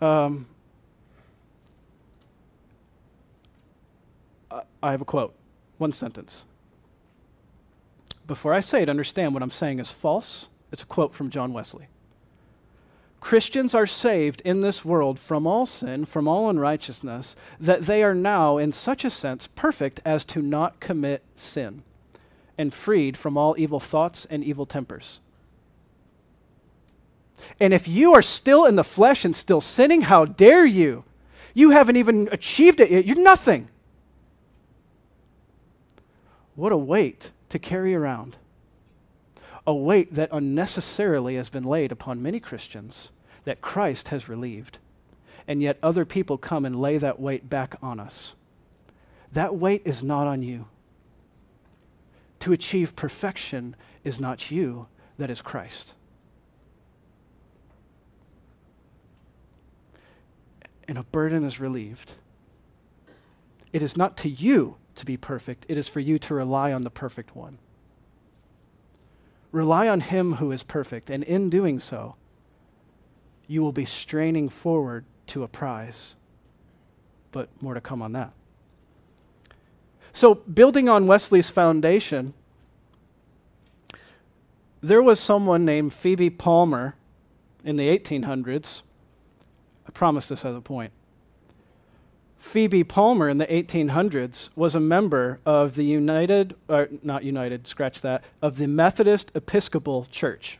Um, 0.00 0.46
I 4.82 4.90
have 4.90 5.02
a 5.02 5.04
quote, 5.04 5.34
one 5.78 5.92
sentence. 5.92 6.44
Before 8.26 8.54
I 8.54 8.60
say 8.60 8.82
it, 8.82 8.88
understand 8.88 9.34
what 9.34 9.42
I'm 9.42 9.50
saying 9.50 9.78
is 9.78 9.90
false. 9.90 10.48
It's 10.72 10.82
a 10.82 10.86
quote 10.86 11.14
from 11.14 11.30
John 11.30 11.52
Wesley. 11.52 11.86
Christians 13.20 13.74
are 13.74 13.86
saved 13.86 14.40
in 14.44 14.62
this 14.62 14.84
world 14.84 15.18
from 15.18 15.46
all 15.46 15.66
sin, 15.66 16.06
from 16.06 16.26
all 16.26 16.48
unrighteousness, 16.48 17.36
that 17.60 17.82
they 17.82 18.02
are 18.02 18.14
now, 18.14 18.56
in 18.56 18.72
such 18.72 19.04
a 19.04 19.10
sense, 19.10 19.46
perfect 19.46 20.00
as 20.04 20.24
to 20.26 20.40
not 20.40 20.80
commit 20.80 21.22
sin, 21.36 21.82
and 22.56 22.72
freed 22.72 23.16
from 23.16 23.36
all 23.36 23.54
evil 23.58 23.78
thoughts 23.78 24.26
and 24.30 24.42
evil 24.42 24.64
tempers. 24.64 25.20
And 27.58 27.74
if 27.74 27.86
you 27.86 28.14
are 28.14 28.22
still 28.22 28.64
in 28.64 28.76
the 28.76 28.84
flesh 28.84 29.24
and 29.24 29.36
still 29.36 29.60
sinning, 29.60 30.02
how 30.02 30.24
dare 30.24 30.64
you? 30.64 31.04
You 31.52 31.70
haven't 31.70 31.96
even 31.96 32.28
achieved 32.32 32.80
it 32.80 32.90
yet. 32.90 33.04
You're 33.04 33.16
nothing. 33.16 33.68
What 36.54 36.72
a 36.72 36.76
weight 36.76 37.32
to 37.50 37.58
carry 37.58 37.94
around 37.94 38.36
a 39.70 39.74
weight 39.74 40.16
that 40.16 40.28
unnecessarily 40.32 41.36
has 41.36 41.48
been 41.48 41.62
laid 41.62 41.92
upon 41.92 42.20
many 42.20 42.40
Christians 42.40 43.12
that 43.44 43.60
Christ 43.60 44.08
has 44.08 44.28
relieved. 44.28 44.78
And 45.46 45.62
yet 45.62 45.78
other 45.80 46.04
people 46.04 46.38
come 46.38 46.64
and 46.64 46.80
lay 46.80 46.98
that 46.98 47.20
weight 47.20 47.48
back 47.48 47.76
on 47.80 48.00
us. 48.00 48.34
That 49.32 49.54
weight 49.54 49.82
is 49.84 50.02
not 50.02 50.26
on 50.26 50.42
you. 50.42 50.66
To 52.40 52.52
achieve 52.52 52.96
perfection 52.96 53.76
is 54.02 54.18
not 54.18 54.50
you, 54.50 54.88
that 55.18 55.30
is 55.30 55.40
Christ. 55.40 55.94
And 60.88 60.98
a 60.98 61.04
burden 61.04 61.44
is 61.44 61.60
relieved. 61.60 62.14
It 63.72 63.84
is 63.84 63.96
not 63.96 64.16
to 64.16 64.28
you 64.28 64.78
to 64.96 65.06
be 65.06 65.16
perfect, 65.16 65.64
it 65.68 65.78
is 65.78 65.86
for 65.86 66.00
you 66.00 66.18
to 66.18 66.34
rely 66.34 66.72
on 66.72 66.82
the 66.82 66.90
perfect 66.90 67.36
one. 67.36 67.58
Rely 69.52 69.88
on 69.88 70.00
Him 70.00 70.34
who 70.34 70.52
is 70.52 70.62
perfect, 70.62 71.10
and 71.10 71.24
in 71.24 71.50
doing 71.50 71.80
so, 71.80 72.14
you 73.46 73.62
will 73.62 73.72
be 73.72 73.84
straining 73.84 74.48
forward 74.48 75.04
to 75.28 75.42
a 75.42 75.48
prize. 75.48 76.14
But 77.32 77.48
more 77.60 77.74
to 77.74 77.80
come 77.80 78.02
on 78.02 78.12
that. 78.12 78.32
So, 80.12 80.34
building 80.34 80.88
on 80.88 81.06
Wesley's 81.06 81.50
foundation, 81.50 82.34
there 84.80 85.02
was 85.02 85.20
someone 85.20 85.64
named 85.64 85.92
Phoebe 85.92 86.30
Palmer 86.30 86.96
in 87.64 87.76
the 87.76 87.88
1800s. 87.88 88.82
I 89.86 89.90
promise 89.92 90.28
this 90.28 90.44
as 90.44 90.56
a 90.56 90.60
point. 90.60 90.92
Phoebe 92.40 92.82
Palmer 92.82 93.28
in 93.28 93.36
the 93.36 93.46
1800s 93.46 94.48
was 94.56 94.74
a 94.74 94.80
member 94.80 95.38
of 95.44 95.74
the 95.76 95.84
United, 95.84 96.56
or 96.68 96.88
not 97.02 97.22
United, 97.22 97.66
scratch 97.66 98.00
that, 98.00 98.24
of 98.40 98.56
the 98.56 98.66
Methodist 98.66 99.30
Episcopal 99.34 100.06
Church. 100.10 100.58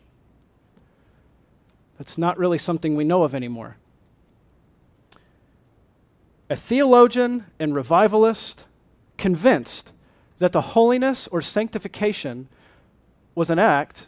That's 1.99 2.19
not 2.19 2.39
really 2.39 2.59
something 2.59 2.95
we 2.95 3.05
know 3.05 3.23
of 3.23 3.35
anymore. 3.35 3.79
A 6.51 6.55
theologian 6.55 7.47
and 7.59 7.75
revivalist 7.75 8.67
convinced 9.17 9.93
that 10.39 10.53
the 10.53 10.61
holiness 10.61 11.29
or 11.29 11.41
sanctification 11.41 12.49
was 13.35 13.49
an 13.49 13.59
act 13.59 14.07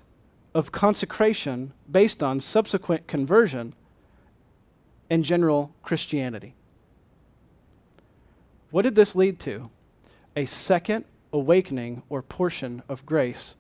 of 0.55 0.73
consecration 0.73 1.73
based 1.91 2.23
on 2.23 2.39
subsequent 2.39 3.07
conversion 3.07 3.75
and 5.09 5.25
general 5.25 5.73
Christianity. 5.83 6.55
What 8.73 8.83
did 8.83 8.95
this 8.95 9.15
lead 9.15 9.39
to? 9.41 9.69
A 10.35 10.47
second 10.47 11.05
awakening 11.31 12.05
or 12.09 12.23
portion 12.23 12.83
of 12.89 13.05
grace, 13.05 13.55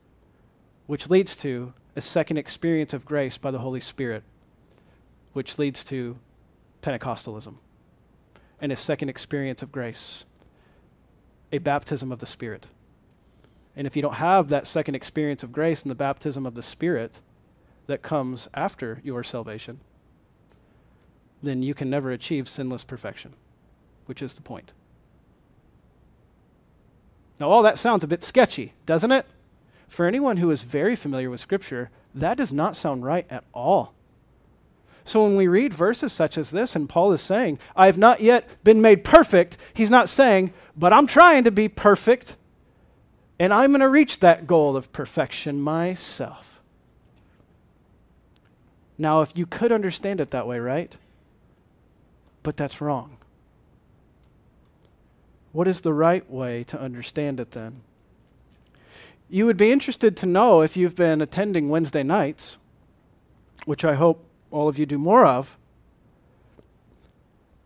which 0.86 1.10
leads 1.10 1.36
to 1.36 1.74
a 1.94 2.00
second 2.00 2.38
experience 2.38 2.94
of 2.94 3.04
grace 3.04 3.36
by 3.36 3.50
the 3.50 3.58
Holy 3.58 3.78
Spirit, 3.78 4.22
which 5.34 5.58
leads 5.58 5.84
to 5.84 6.16
Pentecostalism, 6.80 7.56
and 8.58 8.72
a 8.72 8.76
second 8.76 9.10
experience 9.10 9.60
of 9.60 9.70
grace, 9.70 10.24
a 11.52 11.58
baptism 11.58 12.10
of 12.10 12.20
the 12.20 12.26
Spirit. 12.26 12.66
And 13.76 13.86
if 13.86 13.94
you 13.94 14.00
don't 14.00 14.14
have 14.14 14.48
that 14.48 14.66
second 14.66 14.94
experience 14.94 15.42
of 15.42 15.52
grace 15.52 15.82
and 15.82 15.90
the 15.90 15.94
baptism 15.94 16.46
of 16.46 16.54
the 16.54 16.62
Spirit 16.62 17.20
that 17.86 18.00
comes 18.00 18.48
after 18.54 19.02
your 19.04 19.22
salvation, 19.22 19.80
then 21.42 21.62
you 21.62 21.74
can 21.74 21.90
never 21.90 22.10
achieve 22.10 22.48
sinless 22.48 22.82
perfection, 22.82 23.34
which 24.06 24.22
is 24.22 24.32
the 24.32 24.40
point. 24.40 24.72
Now, 27.42 27.50
all 27.50 27.64
that 27.64 27.80
sounds 27.80 28.04
a 28.04 28.06
bit 28.06 28.22
sketchy, 28.22 28.72
doesn't 28.86 29.10
it? 29.10 29.26
For 29.88 30.06
anyone 30.06 30.36
who 30.36 30.52
is 30.52 30.62
very 30.62 30.94
familiar 30.94 31.28
with 31.28 31.40
Scripture, 31.40 31.90
that 32.14 32.36
does 32.36 32.52
not 32.52 32.76
sound 32.76 33.04
right 33.04 33.26
at 33.28 33.42
all. 33.52 33.94
So 35.04 35.24
when 35.24 35.34
we 35.34 35.48
read 35.48 35.74
verses 35.74 36.12
such 36.12 36.38
as 36.38 36.52
this, 36.52 36.76
and 36.76 36.88
Paul 36.88 37.10
is 37.10 37.20
saying, 37.20 37.58
I 37.74 37.86
have 37.86 37.98
not 37.98 38.20
yet 38.20 38.48
been 38.62 38.80
made 38.80 39.02
perfect, 39.02 39.56
he's 39.74 39.90
not 39.90 40.08
saying, 40.08 40.52
but 40.76 40.92
I'm 40.92 41.08
trying 41.08 41.42
to 41.42 41.50
be 41.50 41.66
perfect, 41.66 42.36
and 43.40 43.52
I'm 43.52 43.72
going 43.72 43.80
to 43.80 43.88
reach 43.88 44.20
that 44.20 44.46
goal 44.46 44.76
of 44.76 44.92
perfection 44.92 45.60
myself. 45.60 46.60
Now, 48.96 49.20
if 49.20 49.36
you 49.36 49.46
could 49.46 49.72
understand 49.72 50.20
it 50.20 50.30
that 50.30 50.46
way, 50.46 50.60
right? 50.60 50.96
But 52.44 52.56
that's 52.56 52.80
wrong. 52.80 53.16
What 55.52 55.68
is 55.68 55.82
the 55.82 55.92
right 55.92 56.28
way 56.30 56.64
to 56.64 56.80
understand 56.80 57.38
it 57.38 57.52
then? 57.52 57.82
You 59.28 59.46
would 59.46 59.56
be 59.56 59.72
interested 59.72 60.16
to 60.18 60.26
know 60.26 60.62
if 60.62 60.76
you've 60.76 60.96
been 60.96 61.22
attending 61.22 61.68
Wednesday 61.68 62.02
nights, 62.02 62.58
which 63.64 63.84
I 63.84 63.94
hope 63.94 64.24
all 64.50 64.68
of 64.68 64.78
you 64.78 64.86
do 64.86 64.98
more 64.98 65.24
of. 65.24 65.56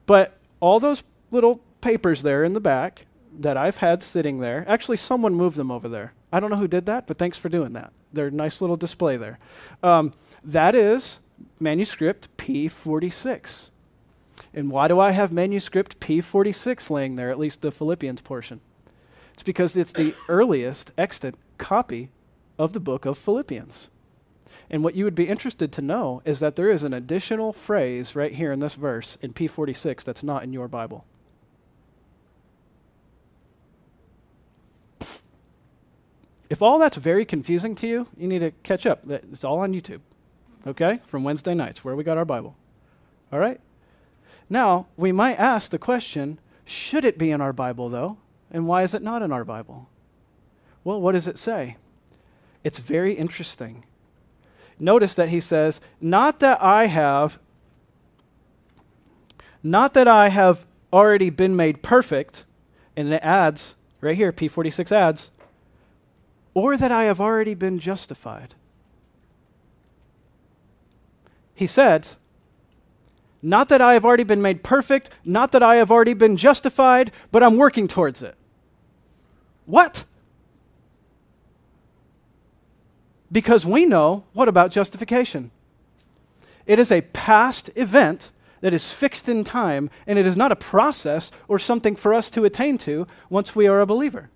But 0.07 0.39
all 0.61 0.79
those 0.79 1.03
little 1.31 1.61
papers 1.81 2.23
there 2.23 2.45
in 2.45 2.53
the 2.53 2.61
back 2.61 3.07
that 3.39 3.57
I've 3.57 3.79
had 3.79 4.03
sitting 4.03 4.39
there, 4.39 4.65
actually, 4.69 4.97
someone 4.97 5.35
moved 5.35 5.57
them 5.57 5.71
over 5.71 5.89
there. 5.89 6.13
I 6.33 6.41
don't 6.41 6.51
know 6.51 6.57
who 6.57 6.69
did 6.69 6.87
that, 6.87 7.07
but 7.07 7.19
thanks 7.19 7.39
for 7.39 7.49
doing 7.49 7.73
that. 7.73 7.93
They're 8.13 8.29
a 8.29 8.31
nice 8.31 8.61
little 8.61 8.77
display 8.77 9.17
there. 9.17 9.39
Um, 9.83 10.13
that 10.45 10.75
is 10.75 11.21
manuscript 11.61 12.35
P46. 12.37 13.71
And 14.57 14.71
why 14.71 14.89
do 14.89 14.99
I 14.99 15.11
have 15.11 15.31
manuscript 15.31 16.01
P46 16.01 16.89
laying 16.89 17.15
there, 17.15 17.31
at 17.31 17.39
least 17.39 17.61
the 17.61 17.71
Philippians 17.71 18.23
portion? 18.23 18.61
It's 19.35 19.43
because 19.43 19.77
it's 19.77 19.93
the 19.93 20.15
earliest 20.31 20.93
extant 20.97 21.37
copy 21.59 22.09
of 22.59 22.73
the 22.73 22.81
book 22.81 23.05
of 23.05 23.19
Philippians. 23.19 23.89
And 24.71 24.83
what 24.83 24.95
you 24.95 25.05
would 25.05 25.15
be 25.15 25.29
interested 25.29 25.73
to 25.73 25.83
know 25.83 26.23
is 26.25 26.41
that 26.41 26.57
there 26.57 26.71
is 26.71 26.83
an 26.83 26.95
additional 26.95 27.53
phrase 27.53 28.17
right 28.17 28.33
here 28.33 28.51
in 28.51 28.61
this 28.61 28.75
verse 28.75 29.19
in 29.21 29.35
P46 29.35 30.03
that's 30.03 30.23
not 30.23 30.43
in 30.43 30.55
your 30.55 30.69
Bible. 30.69 31.05
If 36.49 36.63
all 36.63 36.79
that's 36.79 36.97
very 36.97 37.27
confusing 37.27 37.75
to 37.77 37.87
you, 37.87 38.09
you 38.17 38.27
need 38.27 38.39
to 38.39 38.53
catch 38.63 38.87
up. 38.87 39.03
It's 39.11 39.45
all 39.45 39.59
on 39.59 39.75
YouTube, 39.75 40.01
okay? 40.67 41.01
From 41.05 41.25
Wednesday 41.25 41.55
nights, 41.55 41.85
where 41.85 41.95
we 41.95 42.05
got 42.05 42.17
our 42.17 42.25
Bible. 42.25 42.57
All 43.31 43.39
right? 43.39 43.61
Now, 44.49 44.87
we 44.97 45.13
might 45.13 45.39
ask 45.39 45.71
the 45.71 45.79
question 45.79 46.39
should 46.65 47.05
it 47.05 47.17
be 47.17 47.31
in 47.31 47.41
our 47.41 47.53
Bible, 47.53 47.89
though? 47.89 48.19
And 48.51 48.67
why 48.67 48.83
is 48.83 48.95
it 48.95 49.03
not 49.03 49.23
in 49.23 49.33
our 49.33 49.45
Bible? 49.45 49.89
Well, 50.83 51.01
what 51.01 51.13
does 51.13 51.27
it 51.27 51.39
say? 51.39 51.77
It's 52.65 52.79
very 52.79 53.15
interesting. 53.15 53.85
Notice 54.79 55.15
that 55.15 55.29
he 55.29 55.41
says, 55.41 55.81
Not 56.01 56.41
that 56.41 56.61
I 56.63 56.87
have, 56.87 57.39
not 59.63 59.95
that 59.95 60.09
I 60.09 60.29
have 60.29 60.67
already 60.93 61.31
been 61.31 61.57
made 61.57 61.83
perfect, 61.83 62.45
and 62.97 63.13
it 63.13 63.23
adds, 63.23 63.75
right 64.01 64.17
here, 64.17 64.33
P46 64.33 64.93
adds, 64.93 65.31
or 66.55 66.77
that 66.77 66.93
I 66.93 67.05
have 67.05 67.21
already 67.21 67.55
been 67.55 67.79
justified. 67.79 68.55
He 71.55 71.67
said, 71.67 72.07
not 73.47 73.69
that 73.69 73.81
I 73.81 73.93
have 73.93 74.05
already 74.05 74.25
been 74.25 74.43
made 74.43 74.65
perfect, 74.65 75.09
not 75.25 75.53
that 75.53 75.63
I 75.63 75.77
have 75.77 75.89
already 75.89 76.15
been 76.15 76.37
justified, 76.37 77.13
but 77.31 77.45
I'm 77.45 77.57
working 77.57 77.87
towards 77.87 78.21
it. 78.21 78.35
What? 79.67 80.03
Because 83.31 83.65
we 83.65 83.87
know 83.87 84.25
what 84.33 84.49
about 84.49 84.73
justification? 84.73 85.53
It 86.67 86.81
is 86.81 86.91
a 86.91 87.03
past 87.03 87.71
event 87.77 88.33
that 88.63 88.75
is 88.75 88.93
fixed 88.93 89.29
in 89.29 89.45
time, 89.45 89.91
and 90.09 90.19
it 90.19 90.27
is 90.27 90.37
not 90.37 90.51
a 90.51 90.57
process 90.57 91.31
or 91.47 91.61
something 91.61 91.95
for 91.95 92.13
us 92.13 92.31
to 92.31 92.45
attain 92.45 92.77
to 92.79 93.07
once 93.31 93.55
we 93.55 93.69
are 93.69 93.81
a 93.81 93.87
believer. 93.87 94.29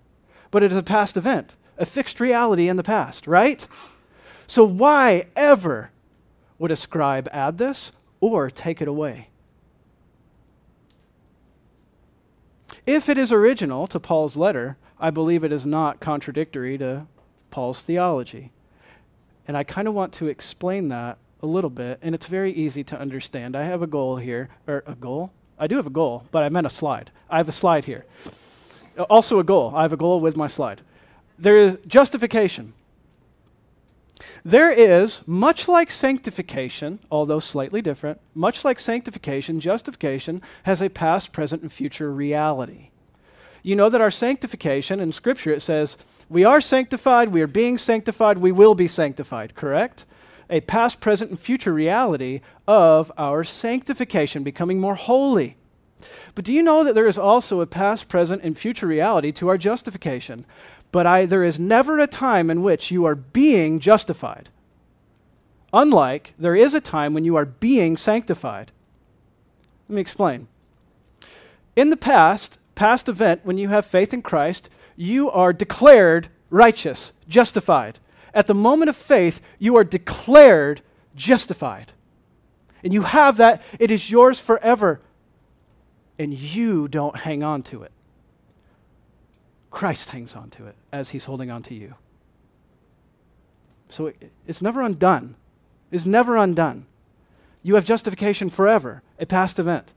But 0.51 0.63
it 0.63 0.71
is 0.71 0.77
a 0.77 0.83
past 0.83 1.17
event, 1.17 1.55
a 1.77 1.85
fixed 1.85 2.21
reality 2.21 2.69
in 2.69 2.77
the 2.77 2.83
past, 2.83 3.27
right? 3.27 3.67
So, 4.47 4.63
why 4.63 5.25
ever 5.35 5.91
would 6.57 6.71
a 6.71 6.77
scribe 6.77 7.27
add 7.33 7.57
this? 7.57 7.91
Or 8.21 8.49
take 8.49 8.81
it 8.81 8.87
away. 8.87 9.27
If 12.85 13.09
it 13.09 13.17
is 13.17 13.31
original 13.31 13.85
to 13.87 13.99
Paul's 13.99 14.37
letter, 14.37 14.77
I 14.99 15.09
believe 15.09 15.43
it 15.43 15.51
is 15.51 15.65
not 15.65 15.99
contradictory 15.99 16.77
to 16.77 17.07
Paul's 17.49 17.81
theology. 17.81 18.51
And 19.47 19.57
I 19.57 19.63
kind 19.63 19.87
of 19.87 19.93
want 19.93 20.13
to 20.13 20.27
explain 20.27 20.87
that 20.89 21.17
a 21.43 21.47
little 21.47 21.69
bit, 21.69 21.99
and 22.01 22.15
it's 22.15 22.27
very 22.27 22.53
easy 22.53 22.83
to 22.85 22.99
understand. 22.99 23.55
I 23.55 23.63
have 23.63 23.81
a 23.81 23.87
goal 23.87 24.17
here, 24.17 24.49
or 24.67 24.83
a 24.85 24.95
goal? 24.95 25.31
I 25.59 25.67
do 25.67 25.75
have 25.75 25.87
a 25.87 25.91
goal, 25.91 26.25
but 26.31 26.43
I 26.43 26.49
meant 26.49 26.67
a 26.67 26.71
slide. 26.71 27.11
I 27.29 27.37
have 27.37 27.49
a 27.49 27.51
slide 27.51 27.85
here. 27.85 28.05
Also, 29.09 29.39
a 29.39 29.43
goal. 29.43 29.73
I 29.75 29.83
have 29.83 29.93
a 29.93 29.97
goal 29.97 30.19
with 30.19 30.37
my 30.37 30.47
slide. 30.47 30.81
There 31.37 31.57
is 31.57 31.77
justification. 31.87 32.73
There 34.43 34.71
is, 34.71 35.21
much 35.25 35.67
like 35.67 35.91
sanctification, 35.91 36.99
although 37.09 37.39
slightly 37.39 37.81
different, 37.81 38.19
much 38.33 38.65
like 38.65 38.79
sanctification, 38.79 39.59
justification 39.59 40.41
has 40.63 40.81
a 40.81 40.89
past, 40.89 41.31
present, 41.31 41.61
and 41.61 41.71
future 41.71 42.11
reality. 42.11 42.89
You 43.63 43.75
know 43.75 43.89
that 43.89 44.01
our 44.01 44.11
sanctification, 44.11 44.99
in 44.99 45.11
Scripture, 45.11 45.51
it 45.51 45.61
says, 45.61 45.97
we 46.29 46.43
are 46.43 46.61
sanctified, 46.61 47.29
we 47.29 47.41
are 47.41 47.47
being 47.47 47.77
sanctified, 47.77 48.39
we 48.39 48.51
will 48.51 48.75
be 48.75 48.87
sanctified, 48.87 49.53
correct? 49.55 50.05
A 50.49 50.61
past, 50.61 50.99
present, 50.99 51.29
and 51.29 51.39
future 51.39 51.73
reality 51.73 52.41
of 52.67 53.11
our 53.17 53.43
sanctification, 53.43 54.43
becoming 54.43 54.79
more 54.79 54.95
holy. 54.95 55.57
But 56.33 56.45
do 56.45 56.53
you 56.53 56.63
know 56.63 56.83
that 56.83 56.95
there 56.95 57.07
is 57.07 57.17
also 57.17 57.61
a 57.61 57.67
past, 57.67 58.07
present, 58.07 58.41
and 58.43 58.57
future 58.57 58.87
reality 58.87 59.31
to 59.33 59.49
our 59.49 59.57
justification? 59.57 60.45
But 60.91 61.05
I, 61.05 61.25
there 61.25 61.43
is 61.43 61.59
never 61.59 61.99
a 61.99 62.07
time 62.07 62.49
in 62.49 62.63
which 62.63 62.91
you 62.91 63.05
are 63.05 63.15
being 63.15 63.79
justified. 63.79 64.49
Unlike 65.73 66.33
there 66.37 66.55
is 66.55 66.73
a 66.73 66.81
time 66.81 67.13
when 67.13 67.23
you 67.23 67.35
are 67.35 67.45
being 67.45 67.95
sanctified. 67.95 68.71
Let 69.87 69.95
me 69.95 70.01
explain. 70.01 70.47
In 71.75 71.89
the 71.89 71.97
past, 71.97 72.57
past 72.75 73.07
event, 73.07 73.41
when 73.43 73.57
you 73.57 73.69
have 73.69 73.85
faith 73.85 74.13
in 74.13 74.21
Christ, 74.21 74.69
you 74.95 75.31
are 75.31 75.53
declared 75.53 76.27
righteous, 76.49 77.13
justified. 77.27 77.99
At 78.33 78.47
the 78.47 78.53
moment 78.53 78.89
of 78.89 78.95
faith, 78.95 79.41
you 79.59 79.77
are 79.77 79.83
declared 79.83 80.81
justified. 81.15 81.93
And 82.83 82.93
you 82.93 83.03
have 83.03 83.37
that, 83.37 83.61
it 83.79 83.91
is 83.91 84.09
yours 84.09 84.39
forever. 84.39 85.01
And 86.19 86.33
you 86.33 86.87
don't 86.87 87.15
hang 87.15 87.43
on 87.43 87.63
to 87.63 87.83
it. 87.83 87.91
Christ 89.71 90.09
hangs 90.09 90.35
on 90.35 90.49
to 90.51 90.67
it 90.67 90.75
as 90.91 91.09
he's 91.09 91.25
holding 91.25 91.49
on 91.49 91.63
to 91.63 91.73
you. 91.73 91.95
So 93.89 94.07
it, 94.07 94.31
it's 94.45 94.61
never 94.61 94.81
undone. 94.81 95.35
It's 95.89 96.05
never 96.05 96.37
undone. 96.37 96.85
You 97.63 97.75
have 97.75 97.85
justification 97.85 98.49
forever, 98.49 99.01
a 99.19 99.25
past 99.25 99.59
event. 99.59 99.93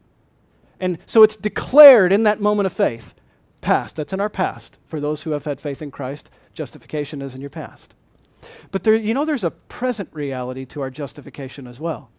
And 0.80 0.98
so 1.06 1.22
it's 1.22 1.36
declared 1.36 2.12
in 2.12 2.22
that 2.24 2.40
moment 2.40 2.66
of 2.66 2.72
faith. 2.72 3.14
Past, 3.60 3.96
that's 3.96 4.12
in 4.12 4.20
our 4.20 4.28
past. 4.28 4.78
For 4.84 5.00
those 5.00 5.22
who 5.22 5.30
have 5.30 5.44
had 5.44 5.60
faith 5.60 5.80
in 5.80 5.90
Christ, 5.90 6.30
justification 6.52 7.22
is 7.22 7.34
in 7.34 7.40
your 7.40 7.50
past. 7.50 7.94
But 8.70 8.84
there, 8.84 8.94
you 8.94 9.14
know, 9.14 9.24
there's 9.24 9.44
a 9.44 9.50
present 9.50 10.10
reality 10.12 10.66
to 10.66 10.82
our 10.82 10.90
justification 10.90 11.66
as 11.66 11.80
well. 11.80 12.10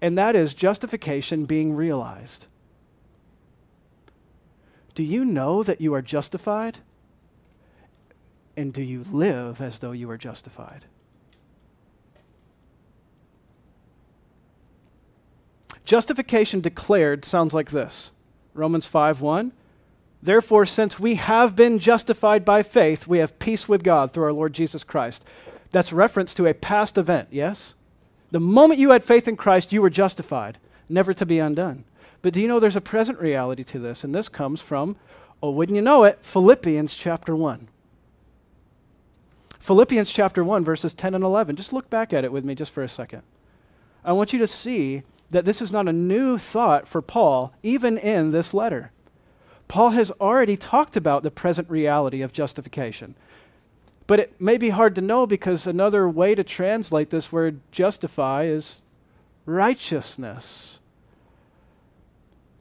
And 0.00 0.18
that 0.18 0.34
is 0.34 0.54
justification 0.54 1.44
being 1.44 1.74
realized. 1.74 2.46
Do 4.94 5.04
you 5.04 5.24
know 5.24 5.62
that 5.62 5.80
you 5.80 5.94
are 5.94 6.02
justified? 6.02 6.78
And 8.58 8.72
do 8.72 8.82
you 8.82 9.04
live 9.12 9.60
as 9.60 9.78
though 9.78 9.92
you 9.92 10.10
are 10.10 10.18
justified? 10.18 10.86
Justification 15.84 16.60
declared 16.60 17.24
sounds 17.24 17.54
like 17.54 17.70
this 17.70 18.10
Romans 18.54 18.84
5 18.84 19.20
1. 19.20 19.52
Therefore, 20.20 20.66
since 20.66 20.98
we 20.98 21.14
have 21.14 21.54
been 21.54 21.78
justified 21.78 22.44
by 22.44 22.64
faith, 22.64 23.06
we 23.06 23.18
have 23.18 23.38
peace 23.38 23.68
with 23.68 23.84
God 23.84 24.10
through 24.10 24.24
our 24.24 24.32
Lord 24.32 24.54
Jesus 24.54 24.82
Christ. 24.82 25.24
That's 25.70 25.92
reference 25.92 26.34
to 26.34 26.46
a 26.46 26.52
past 26.52 26.98
event, 26.98 27.28
yes? 27.30 27.74
The 28.32 28.40
moment 28.40 28.80
you 28.80 28.90
had 28.90 29.04
faith 29.04 29.28
in 29.28 29.36
Christ, 29.36 29.72
you 29.72 29.80
were 29.80 29.88
justified, 29.88 30.58
never 30.88 31.14
to 31.14 31.24
be 31.24 31.38
undone. 31.38 31.84
But 32.22 32.32
do 32.32 32.40
you 32.40 32.48
know 32.48 32.58
there's 32.58 32.74
a 32.74 32.80
present 32.80 33.20
reality 33.20 33.62
to 33.62 33.78
this? 33.78 34.02
And 34.02 34.12
this 34.12 34.28
comes 34.28 34.60
from, 34.60 34.96
oh, 35.40 35.50
wouldn't 35.50 35.76
you 35.76 35.82
know 35.82 36.02
it, 36.02 36.18
Philippians 36.22 36.96
chapter 36.96 37.36
1. 37.36 37.68
Philippians 39.68 40.10
chapter 40.10 40.42
1, 40.42 40.64
verses 40.64 40.94
10 40.94 41.14
and 41.14 41.22
11. 41.22 41.54
Just 41.54 41.74
look 41.74 41.90
back 41.90 42.14
at 42.14 42.24
it 42.24 42.32
with 42.32 42.42
me 42.42 42.54
just 42.54 42.70
for 42.70 42.82
a 42.82 42.88
second. 42.88 43.20
I 44.02 44.12
want 44.12 44.32
you 44.32 44.38
to 44.38 44.46
see 44.46 45.02
that 45.30 45.44
this 45.44 45.60
is 45.60 45.70
not 45.70 45.86
a 45.86 45.92
new 45.92 46.38
thought 46.38 46.88
for 46.88 47.02
Paul, 47.02 47.52
even 47.62 47.98
in 47.98 48.30
this 48.30 48.54
letter. 48.54 48.92
Paul 49.68 49.90
has 49.90 50.10
already 50.12 50.56
talked 50.56 50.96
about 50.96 51.22
the 51.22 51.30
present 51.30 51.68
reality 51.68 52.22
of 52.22 52.32
justification. 52.32 53.14
But 54.06 54.20
it 54.20 54.40
may 54.40 54.56
be 54.56 54.70
hard 54.70 54.94
to 54.94 55.02
know 55.02 55.26
because 55.26 55.66
another 55.66 56.08
way 56.08 56.34
to 56.34 56.42
translate 56.42 57.10
this 57.10 57.30
word 57.30 57.60
justify 57.70 58.44
is 58.44 58.80
righteousness. 59.44 60.78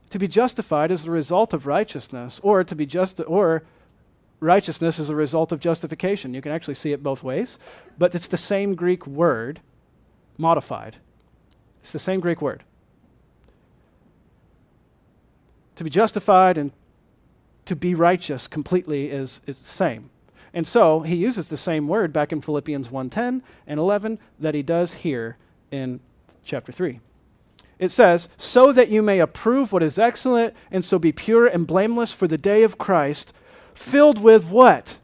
To 0.09 0.19
be 0.19 0.27
justified 0.27 0.91
is 0.91 1.05
the 1.05 1.11
result 1.11 1.53
of 1.53 1.65
righteousness, 1.67 2.41
or 2.43 2.65
to 2.65 2.75
be 2.75 2.85
just 2.85 3.21
or 3.25 3.63
righteousness 4.39 4.99
is 4.99 5.09
a 5.09 5.15
result 5.15 5.51
of 5.51 5.59
justification. 5.59 6.33
You 6.33 6.41
can 6.41 6.51
actually 6.51 6.75
see 6.75 6.91
it 6.91 7.03
both 7.03 7.23
ways, 7.23 7.57
but 7.97 8.13
it's 8.13 8.27
the 8.27 8.37
same 8.37 8.75
Greek 8.75 9.07
word 9.07 9.61
modified. 10.37 10.97
It's 11.81 11.91
the 11.91 11.99
same 11.99 12.19
Greek 12.19 12.41
word. 12.41 12.63
To 15.75 15.83
be 15.83 15.89
justified 15.89 16.57
and 16.57 16.71
to 17.65 17.75
be 17.75 17.93
righteous 17.93 18.47
completely 18.47 19.09
is, 19.09 19.41
is 19.45 19.57
the 19.57 19.63
same. 19.63 20.09
And 20.53 20.65
so 20.65 21.01
he 21.01 21.15
uses 21.15 21.49
the 21.49 21.57
same 21.57 21.87
word 21.87 22.13
back 22.13 22.31
in 22.31 22.41
Philippians 22.41 22.89
1:10 22.89 23.41
and 23.67 23.79
11 23.79 24.17
that 24.39 24.55
he 24.55 24.63
does 24.63 24.95
here 24.95 25.37
in 25.69 25.99
chapter 26.43 26.71
3. 26.71 26.99
It 27.77 27.91
says, 27.91 28.27
"So 28.37 28.71
that 28.71 28.89
you 28.89 29.03
may 29.03 29.19
approve 29.19 29.71
what 29.71 29.83
is 29.83 29.99
excellent 29.99 30.55
and 30.71 30.83
so 30.83 30.97
be 30.97 31.11
pure 31.11 31.45
and 31.45 31.67
blameless 31.67 32.13
for 32.13 32.27
the 32.27 32.37
day 32.37 32.63
of 32.63 32.77
Christ, 32.77 33.33
filled 33.77 34.21
with 34.21 34.45
what? 34.45 34.97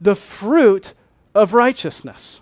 The 0.00 0.16
fruit 0.16 0.94
of 1.34 1.54
righteousness." 1.54 2.40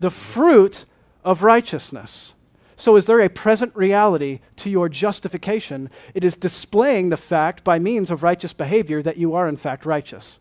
The 0.00 0.10
fruit 0.10 0.84
of 1.24 1.42
righteousness. 1.42 2.34
So, 2.76 2.94
is 2.94 3.06
there 3.06 3.20
a 3.20 3.28
present 3.28 3.74
reality 3.74 4.38
to 4.56 4.70
your 4.70 4.88
justification? 4.88 5.90
It 6.14 6.22
is 6.22 6.36
displaying 6.36 7.08
the 7.08 7.16
fact 7.16 7.64
by 7.64 7.80
means 7.80 8.10
of 8.10 8.22
righteous 8.22 8.52
behavior 8.52 9.02
that 9.02 9.16
you 9.16 9.34
are 9.34 9.48
in 9.48 9.56
fact 9.56 9.84
righteous. 9.84 10.38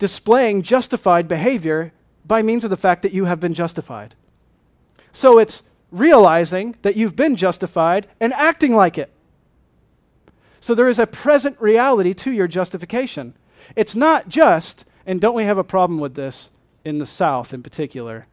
Displaying 0.00 0.62
justified 0.62 1.28
behavior 1.28 1.92
by 2.24 2.42
means 2.42 2.64
of 2.64 2.70
the 2.70 2.76
fact 2.76 3.02
that 3.02 3.12
you 3.12 3.26
have 3.26 3.38
been 3.38 3.54
justified. 3.54 4.16
So, 5.12 5.38
it's 5.38 5.62
realizing 5.92 6.74
that 6.82 6.96
you've 6.96 7.14
been 7.14 7.36
justified 7.36 8.08
and 8.18 8.32
acting 8.32 8.74
like 8.74 8.98
it. 8.98 9.12
So, 10.62 10.74
there 10.74 10.88
is 10.88 10.98
a 10.98 11.06
present 11.06 11.60
reality 11.60 12.14
to 12.14 12.32
your 12.32 12.48
justification. 12.48 13.34
It's 13.76 13.94
not 13.94 14.30
just, 14.30 14.86
and 15.04 15.20
don't 15.20 15.34
we 15.34 15.44
have 15.44 15.58
a 15.58 15.64
problem 15.64 16.00
with 16.00 16.14
this 16.14 16.48
in 16.84 16.96
the 16.96 17.04
South 17.04 17.52
in 17.52 17.62
particular? 17.62 18.26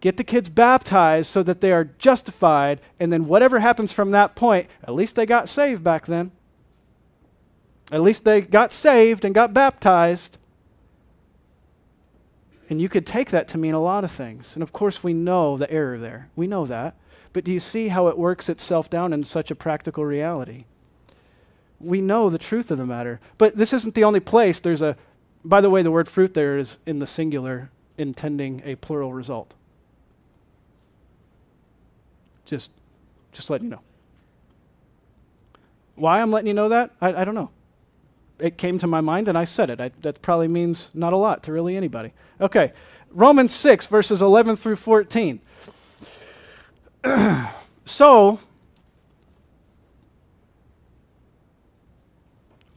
get 0.00 0.16
the 0.16 0.24
kids 0.24 0.48
baptized 0.48 1.30
so 1.30 1.42
that 1.42 1.60
they 1.60 1.72
are 1.72 1.90
justified, 1.98 2.80
and 3.00 3.12
then 3.12 3.26
whatever 3.26 3.60
happens 3.60 3.92
from 3.92 4.10
that 4.10 4.34
point, 4.34 4.68
at 4.84 4.94
least 4.94 5.16
they 5.16 5.26
got 5.26 5.48
saved 5.48 5.82
back 5.82 6.06
then. 6.06 6.30
At 7.90 8.02
least 8.02 8.24
they 8.24 8.40
got 8.40 8.72
saved 8.72 9.24
and 9.24 9.34
got 9.34 9.54
baptized. 9.54 10.38
And 12.68 12.80
you 12.80 12.88
could 12.88 13.06
take 13.06 13.30
that 13.30 13.46
to 13.48 13.58
mean 13.58 13.74
a 13.74 13.82
lot 13.82 14.04
of 14.04 14.10
things. 14.10 14.54
And 14.54 14.62
of 14.62 14.72
course, 14.72 15.02
we 15.04 15.12
know 15.12 15.56
the 15.56 15.70
error 15.70 15.98
there. 15.98 16.28
We 16.34 16.48
know 16.48 16.66
that. 16.66 16.96
But 17.32 17.44
do 17.44 17.52
you 17.52 17.60
see 17.60 17.88
how 17.88 18.08
it 18.08 18.18
works 18.18 18.48
itself 18.48 18.90
down 18.90 19.12
in 19.12 19.22
such 19.22 19.50
a 19.50 19.54
practical 19.54 20.04
reality? 20.04 20.64
We 21.80 22.00
know 22.00 22.30
the 22.30 22.38
truth 22.38 22.70
of 22.70 22.78
the 22.78 22.86
matter. 22.86 23.20
But 23.38 23.56
this 23.56 23.72
isn't 23.72 23.94
the 23.94 24.04
only 24.04 24.20
place. 24.20 24.60
There's 24.60 24.82
a, 24.82 24.96
by 25.44 25.60
the 25.60 25.70
way, 25.70 25.82
the 25.82 25.90
word 25.90 26.08
fruit 26.08 26.34
there 26.34 26.58
is 26.58 26.78
in 26.86 26.98
the 26.98 27.06
singular, 27.06 27.70
intending 27.98 28.62
a 28.64 28.76
plural 28.76 29.12
result. 29.12 29.54
Just, 32.44 32.70
just 33.32 33.50
letting 33.50 33.66
you 33.66 33.70
know. 33.72 33.80
Why 35.96 36.20
I'm 36.20 36.30
letting 36.30 36.48
you 36.48 36.54
know 36.54 36.68
that, 36.68 36.90
I, 37.00 37.14
I 37.14 37.24
don't 37.24 37.34
know. 37.34 37.50
It 38.38 38.58
came 38.58 38.78
to 38.80 38.86
my 38.86 39.00
mind 39.00 39.28
and 39.28 39.36
I 39.36 39.44
said 39.44 39.70
it. 39.70 39.80
I, 39.80 39.90
that 40.02 40.20
probably 40.20 40.48
means 40.48 40.90
not 40.92 41.12
a 41.12 41.16
lot 41.16 41.42
to 41.44 41.52
really 41.52 41.76
anybody. 41.76 42.12
Okay, 42.40 42.72
Romans 43.10 43.54
6, 43.54 43.86
verses 43.86 44.20
11 44.20 44.56
through 44.56 44.76
14. 44.76 45.40
so, 47.84 48.40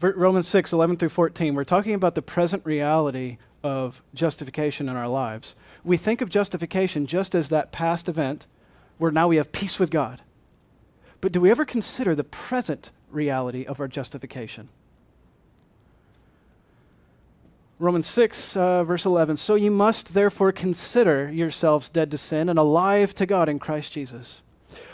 Romans 0.02 0.48
6, 0.48 0.72
11 0.72 0.98
through 0.98 1.10
14, 1.10 1.56
we're 1.56 1.64
talking 1.66 1.94
about 1.94 2.16
the 2.16 2.22
present 2.22 2.66
reality 2.66 3.38
of 3.64 4.02
justification 4.14 4.88
in 4.88 4.96
our 4.96 5.10
lives. 5.10 5.56
We 5.84 5.98
think 5.98 6.22
of 6.22 6.30
justification 6.30 7.06
just 7.06 7.36
as 7.36 7.50
that 7.50 7.72
past 7.72 8.08
event 8.08 8.48
where 8.98 9.12
now 9.12 9.28
we 9.28 9.38
have 9.38 9.52
peace 9.52 9.78
with 9.78 9.92
God. 9.92 10.22
But 11.20 11.34
do 11.34 11.42
we 11.42 11.52
ever 11.52 11.66
consider 11.66 12.16
the 12.16 12.24
present 12.24 12.92
reality 13.12 13.66
of 13.66 13.82
our 13.82 13.90
justification? 13.90 14.70
Romans 17.78 18.08
6, 18.08 18.56
uh, 18.56 18.84
verse 18.84 19.06
11. 19.06 19.38
So 19.38 19.56
you 19.56 19.72
must 19.72 20.14
therefore 20.14 20.52
consider 20.52 21.30
yourselves 21.32 21.90
dead 21.90 22.12
to 22.12 22.18
sin 22.18 22.48
and 22.50 22.60
alive 22.60 23.14
to 23.16 23.26
God 23.26 23.50
in 23.50 23.60
Christ 23.60 23.94
Jesus. 23.94 24.42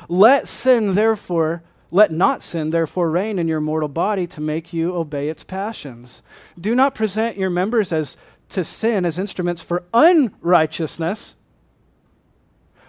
Let 0.08 0.48
sin, 0.48 0.94
therefore, 0.96 1.64
let 1.92 2.12
not 2.12 2.44
sin, 2.44 2.72
therefore, 2.72 3.10
reign 3.10 3.40
in 3.40 3.48
your 3.48 3.62
mortal 3.62 3.90
body 3.90 4.28
to 4.28 4.42
make 4.42 4.74
you 4.74 4.96
obey 4.96 5.30
its 5.30 5.44
passions. 5.44 6.22
Do 6.60 6.76
not 6.76 6.96
present 6.96 7.38
your 7.38 7.50
members 7.50 7.92
as 7.92 8.18
to 8.50 8.64
sin 8.64 9.06
as 9.06 9.18
instruments 9.18 9.62
for 9.62 9.84
unrighteousness 9.94 11.36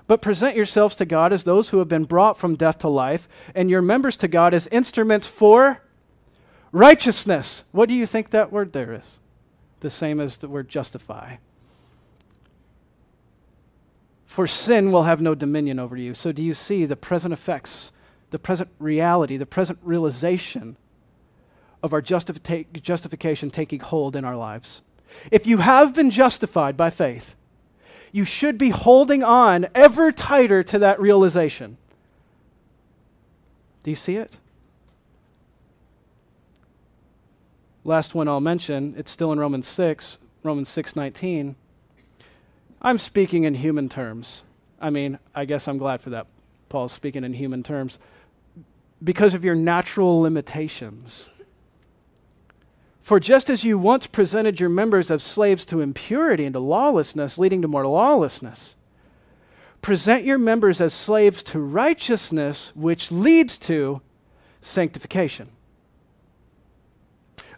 but 0.06 0.22
present 0.22 0.56
yourselves 0.56 0.96
to 0.96 1.04
God 1.04 1.32
as 1.32 1.44
those 1.44 1.70
who 1.70 1.78
have 1.78 1.88
been 1.88 2.04
brought 2.04 2.38
from 2.38 2.54
death 2.54 2.78
to 2.78 2.88
life, 2.88 3.28
and 3.54 3.70
your 3.70 3.82
members 3.82 4.16
to 4.18 4.28
God 4.28 4.54
as 4.54 4.68
instruments 4.68 5.26
for 5.26 5.82
righteousness. 6.72 7.64
What 7.72 7.88
do 7.88 7.94
you 7.94 8.06
think 8.06 8.30
that 8.30 8.52
word 8.52 8.72
there 8.72 8.92
is? 8.92 9.18
The 9.80 9.90
same 9.90 10.20
as 10.20 10.38
the 10.38 10.48
word 10.48 10.68
justify. 10.68 11.36
For 14.26 14.46
sin 14.46 14.92
will 14.92 15.04
have 15.04 15.20
no 15.20 15.34
dominion 15.34 15.78
over 15.78 15.96
you. 15.96 16.14
So, 16.14 16.30
do 16.30 16.42
you 16.42 16.54
see 16.54 16.84
the 16.84 16.96
present 16.96 17.32
effects, 17.32 17.90
the 18.36 18.40
present 18.40 18.68
reality, 18.78 19.38
the 19.38 19.46
present 19.46 19.78
realization 19.82 20.76
of 21.82 21.94
our 21.94 22.02
justifi- 22.02 22.66
justification 22.82 23.48
taking 23.48 23.80
hold 23.80 24.14
in 24.14 24.26
our 24.26 24.36
lives? 24.36 24.82
If 25.30 25.46
you 25.46 25.56
have 25.56 25.94
been 25.94 26.10
justified 26.10 26.76
by 26.76 26.90
faith, 26.90 27.34
you 28.12 28.26
should 28.26 28.58
be 28.58 28.68
holding 28.68 29.24
on 29.24 29.68
ever 29.74 30.12
tighter 30.12 30.62
to 30.64 30.78
that 30.80 31.00
realization. 31.00 31.78
Do 33.82 33.90
you 33.90 33.96
see 33.96 34.16
it? 34.16 34.36
Last 37.84 38.14
one 38.14 38.28
I'll 38.28 38.40
mention, 38.40 38.94
it's 38.98 39.10
still 39.10 39.32
in 39.32 39.40
Romans 39.40 39.66
6, 39.66 40.18
Romans 40.42 40.68
6:19. 40.68 41.54
I'm 42.82 42.98
speaking 42.98 43.44
in 43.44 43.54
human 43.54 43.88
terms. 43.88 44.42
I 44.78 44.90
mean, 44.90 45.18
I 45.34 45.46
guess 45.46 45.66
I'm 45.66 45.78
glad 45.78 46.02
for 46.02 46.10
that. 46.10 46.26
Paul's 46.68 46.92
speaking 46.92 47.24
in 47.24 47.32
human 47.32 47.62
terms 47.62 47.98
because 49.02 49.34
of 49.34 49.44
your 49.44 49.54
natural 49.54 50.20
limitations. 50.20 51.28
For 53.00 53.20
just 53.20 53.48
as 53.48 53.62
you 53.62 53.78
once 53.78 54.06
presented 54.06 54.58
your 54.58 54.68
members 54.68 55.10
as 55.10 55.22
slaves 55.22 55.64
to 55.66 55.80
impurity 55.80 56.44
and 56.44 56.54
to 56.54 56.58
lawlessness, 56.58 57.38
leading 57.38 57.62
to 57.62 57.68
more 57.68 57.86
lawlessness, 57.86 58.74
present 59.80 60.24
your 60.24 60.38
members 60.38 60.80
as 60.80 60.92
slaves 60.92 61.44
to 61.44 61.60
righteousness, 61.60 62.72
which 62.74 63.12
leads 63.12 63.58
to 63.60 64.00
sanctification. 64.60 65.50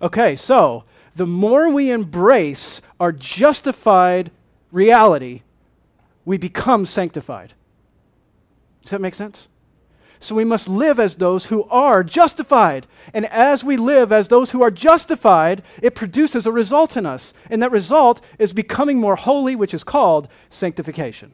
Okay, 0.02 0.36
so 0.36 0.84
the 1.16 1.26
more 1.26 1.70
we 1.70 1.90
embrace 1.90 2.82
our 3.00 3.10
justified 3.10 4.30
reality, 4.70 5.42
we 6.24 6.36
become 6.36 6.84
sanctified. 6.84 7.54
Does 8.82 8.90
that 8.90 9.00
make 9.00 9.14
sense? 9.14 9.48
So 10.20 10.34
we 10.34 10.44
must 10.44 10.68
live 10.68 10.98
as 10.98 11.16
those 11.16 11.46
who 11.46 11.64
are 11.64 12.02
justified. 12.02 12.86
And 13.14 13.26
as 13.26 13.62
we 13.62 13.76
live 13.76 14.10
as 14.10 14.28
those 14.28 14.50
who 14.50 14.62
are 14.62 14.70
justified, 14.70 15.62
it 15.80 15.94
produces 15.94 16.46
a 16.46 16.52
result 16.52 16.96
in 16.96 17.06
us. 17.06 17.32
And 17.48 17.62
that 17.62 17.70
result 17.70 18.20
is 18.38 18.52
becoming 18.52 18.98
more 18.98 19.16
holy, 19.16 19.54
which 19.54 19.72
is 19.72 19.84
called 19.84 20.28
sanctification. 20.50 21.32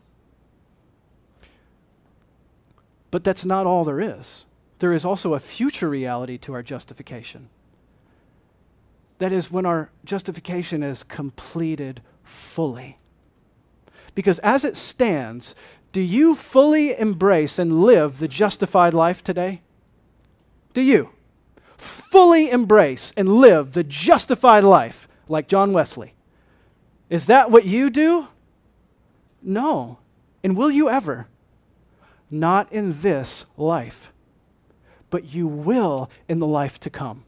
But 3.11 3.25
that's 3.25 3.45
not 3.45 3.67
all 3.67 3.85
there 3.85 4.01
is. 4.01 4.45
There 4.81 4.93
is 4.93 5.05
also 5.05 5.35
a 5.35 5.39
future 5.39 5.89
reality 5.89 6.37
to 6.39 6.53
our 6.53 6.63
justification. 6.63 7.49
That 9.19 9.33
is 9.33 9.51
when 9.51 9.65
our 9.65 9.91
justification 10.05 10.83
is 10.83 11.05
completed 11.05 12.03
fully. 12.23 12.99
Because 14.15 14.41
as 14.41 14.65
it 14.65 14.77
stands, 14.77 15.55
do 15.95 16.01
you 16.01 16.35
fully 16.35 16.99
embrace 16.99 17.57
and 17.57 17.85
live 17.85 18.19
the 18.19 18.27
justified 18.27 18.93
life 18.93 19.23
today? 19.23 19.63
Do 20.73 20.81
you 20.81 21.11
fully 21.77 22.51
embrace 22.51 23.13
and 23.17 23.29
live 23.29 23.75
the 23.75 23.85
justified 23.85 24.65
life 24.65 25.07
like 25.29 25.47
John 25.47 25.73
Wesley? 25.73 26.15
Is 27.09 27.27
that 27.27 27.53
what 27.53 27.65
you 27.65 27.91
do? 27.91 28.27
No. 29.41 29.99
And 30.43 30.57
will 30.57 30.71
you 30.71 30.91
ever? 30.91 31.29
Not 32.29 32.73
in 32.73 33.01
this 33.01 33.45
life, 33.57 34.13
but 35.11 35.33
you 35.33 35.47
will 35.47 36.11
in 36.29 36.41
the 36.41 36.47
life 36.47 36.81
to 36.81 36.91
come. 36.91 37.23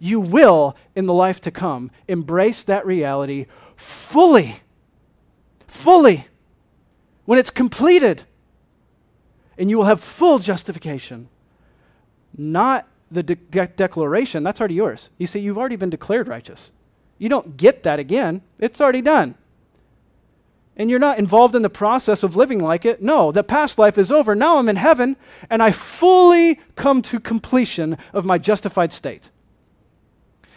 You 0.00 0.18
will 0.18 0.74
in 0.96 1.06
the 1.06 1.14
life 1.14 1.40
to 1.42 1.52
come 1.52 1.92
embrace 2.08 2.64
that 2.64 2.84
reality 2.84 3.46
fully 3.76 4.62
fully 5.68 6.27
when 7.28 7.38
it's 7.38 7.50
completed. 7.50 8.22
And 9.58 9.68
you 9.68 9.76
will 9.76 9.84
have 9.84 10.00
full 10.00 10.38
justification. 10.38 11.28
Not 12.34 12.88
the 13.10 13.22
de- 13.22 13.34
de- 13.34 13.66
declaration, 13.66 14.42
that's 14.42 14.62
already 14.62 14.76
yours. 14.76 15.10
You 15.18 15.26
see, 15.26 15.38
you've 15.38 15.58
already 15.58 15.76
been 15.76 15.90
declared 15.90 16.26
righteous. 16.26 16.72
You 17.18 17.28
don't 17.28 17.58
get 17.58 17.82
that 17.82 17.98
again, 17.98 18.40
it's 18.58 18.80
already 18.80 19.02
done. 19.02 19.34
And 20.74 20.88
you're 20.88 20.98
not 20.98 21.18
involved 21.18 21.54
in 21.54 21.60
the 21.60 21.68
process 21.68 22.22
of 22.22 22.34
living 22.34 22.60
like 22.60 22.86
it. 22.86 23.02
No, 23.02 23.30
the 23.30 23.44
past 23.44 23.78
life 23.78 23.98
is 23.98 24.10
over. 24.10 24.34
Now 24.34 24.56
I'm 24.56 24.70
in 24.70 24.76
heaven, 24.76 25.14
and 25.50 25.62
I 25.62 25.70
fully 25.70 26.58
come 26.76 27.02
to 27.02 27.20
completion 27.20 27.98
of 28.14 28.24
my 28.24 28.38
justified 28.38 28.90
state. 28.90 29.28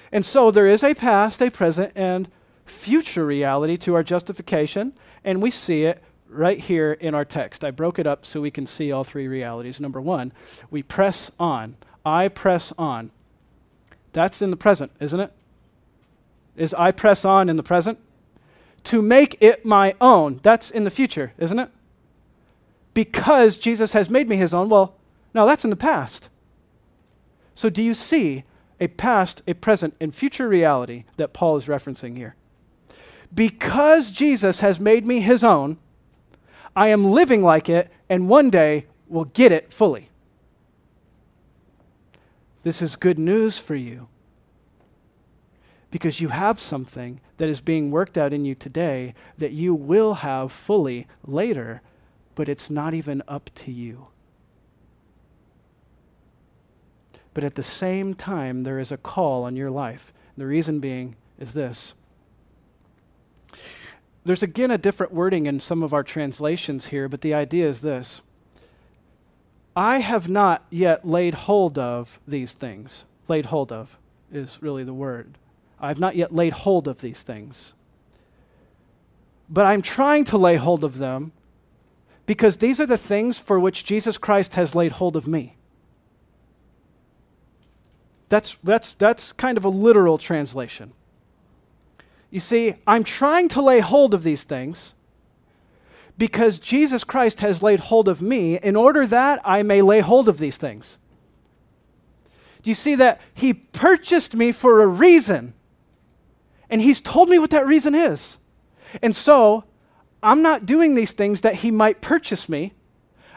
And 0.10 0.26
so 0.26 0.52
there 0.52 0.68
is 0.68 0.86
a 0.86 0.94
past, 0.94 1.42
a 1.42 1.50
present, 1.50 1.92
and 1.96 2.30
future 2.64 3.26
reality 3.26 3.76
to 3.76 3.94
our 3.94 4.04
justification, 4.04 4.94
and 5.26 5.42
we 5.42 5.52
see 5.52 5.84
it 5.84 6.02
right 6.32 6.60
here 6.60 6.94
in 6.94 7.14
our 7.14 7.26
text. 7.26 7.64
I 7.64 7.72
broke 7.72 8.00
it 8.00 8.08
up 8.08 8.26
so 8.26 8.42
we 8.42 8.52
can 8.52 8.66
see 8.66 8.92
all 8.92 9.04
three 9.04 9.28
realities. 9.28 9.80
Number 9.80 10.02
one, 10.02 10.32
we 10.70 10.84
press 10.84 11.32
on. 11.40 11.76
I 12.06 12.28
press 12.28 12.74
on. 12.78 13.12
That's 14.14 14.42
in 14.42 14.50
the 14.50 14.58
present, 14.58 14.92
isn't 15.00 15.20
it? 15.20 15.32
Is 16.56 16.74
I 16.74 16.92
press 16.92 17.24
on 17.24 17.50
in 17.50 17.56
the 17.56 17.64
present? 17.64 18.00
To 18.86 19.02
make 19.02 19.38
it 19.40 19.66
my 19.66 19.96
own. 20.02 20.40
That's 20.44 20.72
in 20.72 20.84
the 20.84 20.90
future, 20.90 21.34
isn't 21.38 21.60
it? 21.60 21.70
Because 22.94 23.58
Jesus 23.58 23.94
has 23.94 24.10
made 24.10 24.28
me 24.28 24.36
his 24.36 24.54
own. 24.54 24.70
Well, 24.70 24.96
no, 25.34 25.46
that's 25.46 25.64
in 25.64 25.70
the 25.70 25.76
past. 25.76 26.30
So 27.56 27.70
do 27.70 27.82
you 27.82 27.94
see 27.94 28.44
a 28.80 28.88
past, 28.88 29.44
a 29.48 29.54
present, 29.54 29.96
and 30.02 30.14
future 30.14 30.48
reality 30.48 31.04
that 31.18 31.32
Paul 31.32 31.58
is 31.58 31.66
referencing 31.66 32.18
here? 32.18 32.36
because 33.34 34.12
Jesus 34.12 34.60
has 34.60 34.80
made 34.80 35.06
me 35.06 35.22
his 35.22 35.44
own, 35.44 35.78
I 36.76 36.88
am 36.88 37.12
living 37.12 37.42
like 37.42 37.70
it 37.70 37.92
and 38.10 38.30
one 38.30 38.50
day 38.50 38.86
will 39.08 39.26
get 39.26 39.52
it 39.52 39.74
fully. 39.74 40.10
This 42.64 42.82
is 42.82 42.96
good 42.96 43.20
news 43.20 43.58
for 43.58 43.76
you 43.76 44.08
because 45.90 46.22
you 46.22 46.30
have 46.30 46.60
something 46.60 47.20
that 47.38 47.50
is 47.50 47.60
being 47.60 47.92
worked 47.92 48.18
out 48.18 48.32
in 48.32 48.46
you 48.46 48.56
today 48.56 49.14
that 49.38 49.52
you 49.52 49.74
will 49.74 50.16
have 50.16 50.52
fully 50.52 51.08
later, 51.26 51.82
but 52.36 52.48
it's 52.48 52.70
not 52.70 52.94
even 52.94 53.22
up 53.28 53.50
to 53.56 53.72
you. 53.72 54.08
But 57.34 57.44
at 57.44 57.56
the 57.56 57.64
same 57.64 58.14
time, 58.14 58.64
there 58.64 58.80
is 58.80 58.92
a 58.92 58.98
call 58.98 59.44
on 59.44 59.56
your 59.56 59.72
life. 59.72 60.14
The 60.38 60.46
reason 60.46 60.80
being 60.80 61.16
is 61.38 61.54
this 61.54 61.94
there's 64.24 64.44
again 64.44 64.72
a 64.72 64.78
different 64.78 65.14
wording 65.14 65.46
in 65.46 65.60
some 65.60 65.84
of 65.84 65.94
our 65.94 66.04
translations 66.04 66.88
here, 66.88 67.08
but 67.08 67.22
the 67.22 67.34
idea 67.34 67.68
is 67.68 67.82
this 67.82 68.22
I 69.76 70.00
have 70.00 70.30
not 70.30 70.66
yet 70.70 71.08
laid 71.08 71.34
hold 71.34 71.78
of 71.78 72.20
these 72.28 72.54
things. 72.54 73.06
Laid 73.28 73.48
hold 73.48 73.72
of 73.72 73.98
is 74.32 74.58
really 74.62 74.84
the 74.84 74.94
word. 74.94 75.38
I've 75.80 76.00
not 76.00 76.16
yet 76.16 76.34
laid 76.34 76.54
hold 76.54 76.88
of 76.88 77.02
these 77.02 77.24
things. 77.24 77.74
But 79.50 79.66
I'm 79.66 79.82
trying 79.82 80.26
to 80.26 80.38
lay 80.38 80.56
hold 80.56 80.84
of 80.84 80.98
them 80.98 81.32
because 82.26 82.58
these 82.58 82.80
are 82.80 82.86
the 82.86 82.98
things 82.98 83.40
for 83.40 83.60
which 83.60 83.84
Jesus 83.84 84.18
Christ 84.18 84.56
has 84.56 84.76
laid 84.76 84.94
hold 84.94 85.16
of 85.16 85.28
me. 85.28 85.56
That's, 88.30 88.56
that's, 88.64 88.94
that's 88.96 89.34
kind 89.34 89.58
of 89.58 89.66
a 89.66 89.70
literal 89.70 90.18
translation. 90.18 90.94
You 92.32 92.40
see, 92.40 92.76
I'm 92.88 93.04
trying 93.04 93.50
to 93.50 93.62
lay 93.62 93.82
hold 93.82 94.14
of 94.14 94.24
these 94.24 94.44
things 94.44 94.94
because 96.18 96.60
Jesus 96.60 97.04
Christ 97.04 97.42
has 97.42 97.62
laid 97.62 97.82
hold 97.82 98.08
of 98.08 98.22
me 98.22 98.58
in 98.58 98.76
order 98.76 99.06
that 99.06 99.42
I 99.44 99.64
may 99.64 99.82
lay 99.82 100.00
hold 100.00 100.30
of 100.30 100.40
these 100.40 100.56
things. 100.56 100.98
Do 102.64 102.70
you 102.70 102.76
see 102.76 102.96
that? 102.96 103.20
He 103.34 103.54
purchased 103.54 104.36
me 104.36 104.52
for 104.52 104.82
a 104.82 104.88
reason, 104.88 105.54
and 106.70 106.82
He's 106.82 107.02
told 107.02 107.28
me 107.28 107.38
what 107.38 107.50
that 107.50 107.66
reason 107.66 107.96
is. 107.96 108.38
And 109.02 109.16
so, 109.16 109.66
I'm 110.24 110.42
not 110.42 110.66
doing 110.66 110.96
these 110.96 111.12
things 111.12 111.42
that 111.42 111.56
He 111.56 111.72
might 111.72 112.02
purchase 112.02 112.48
me. 112.48 112.74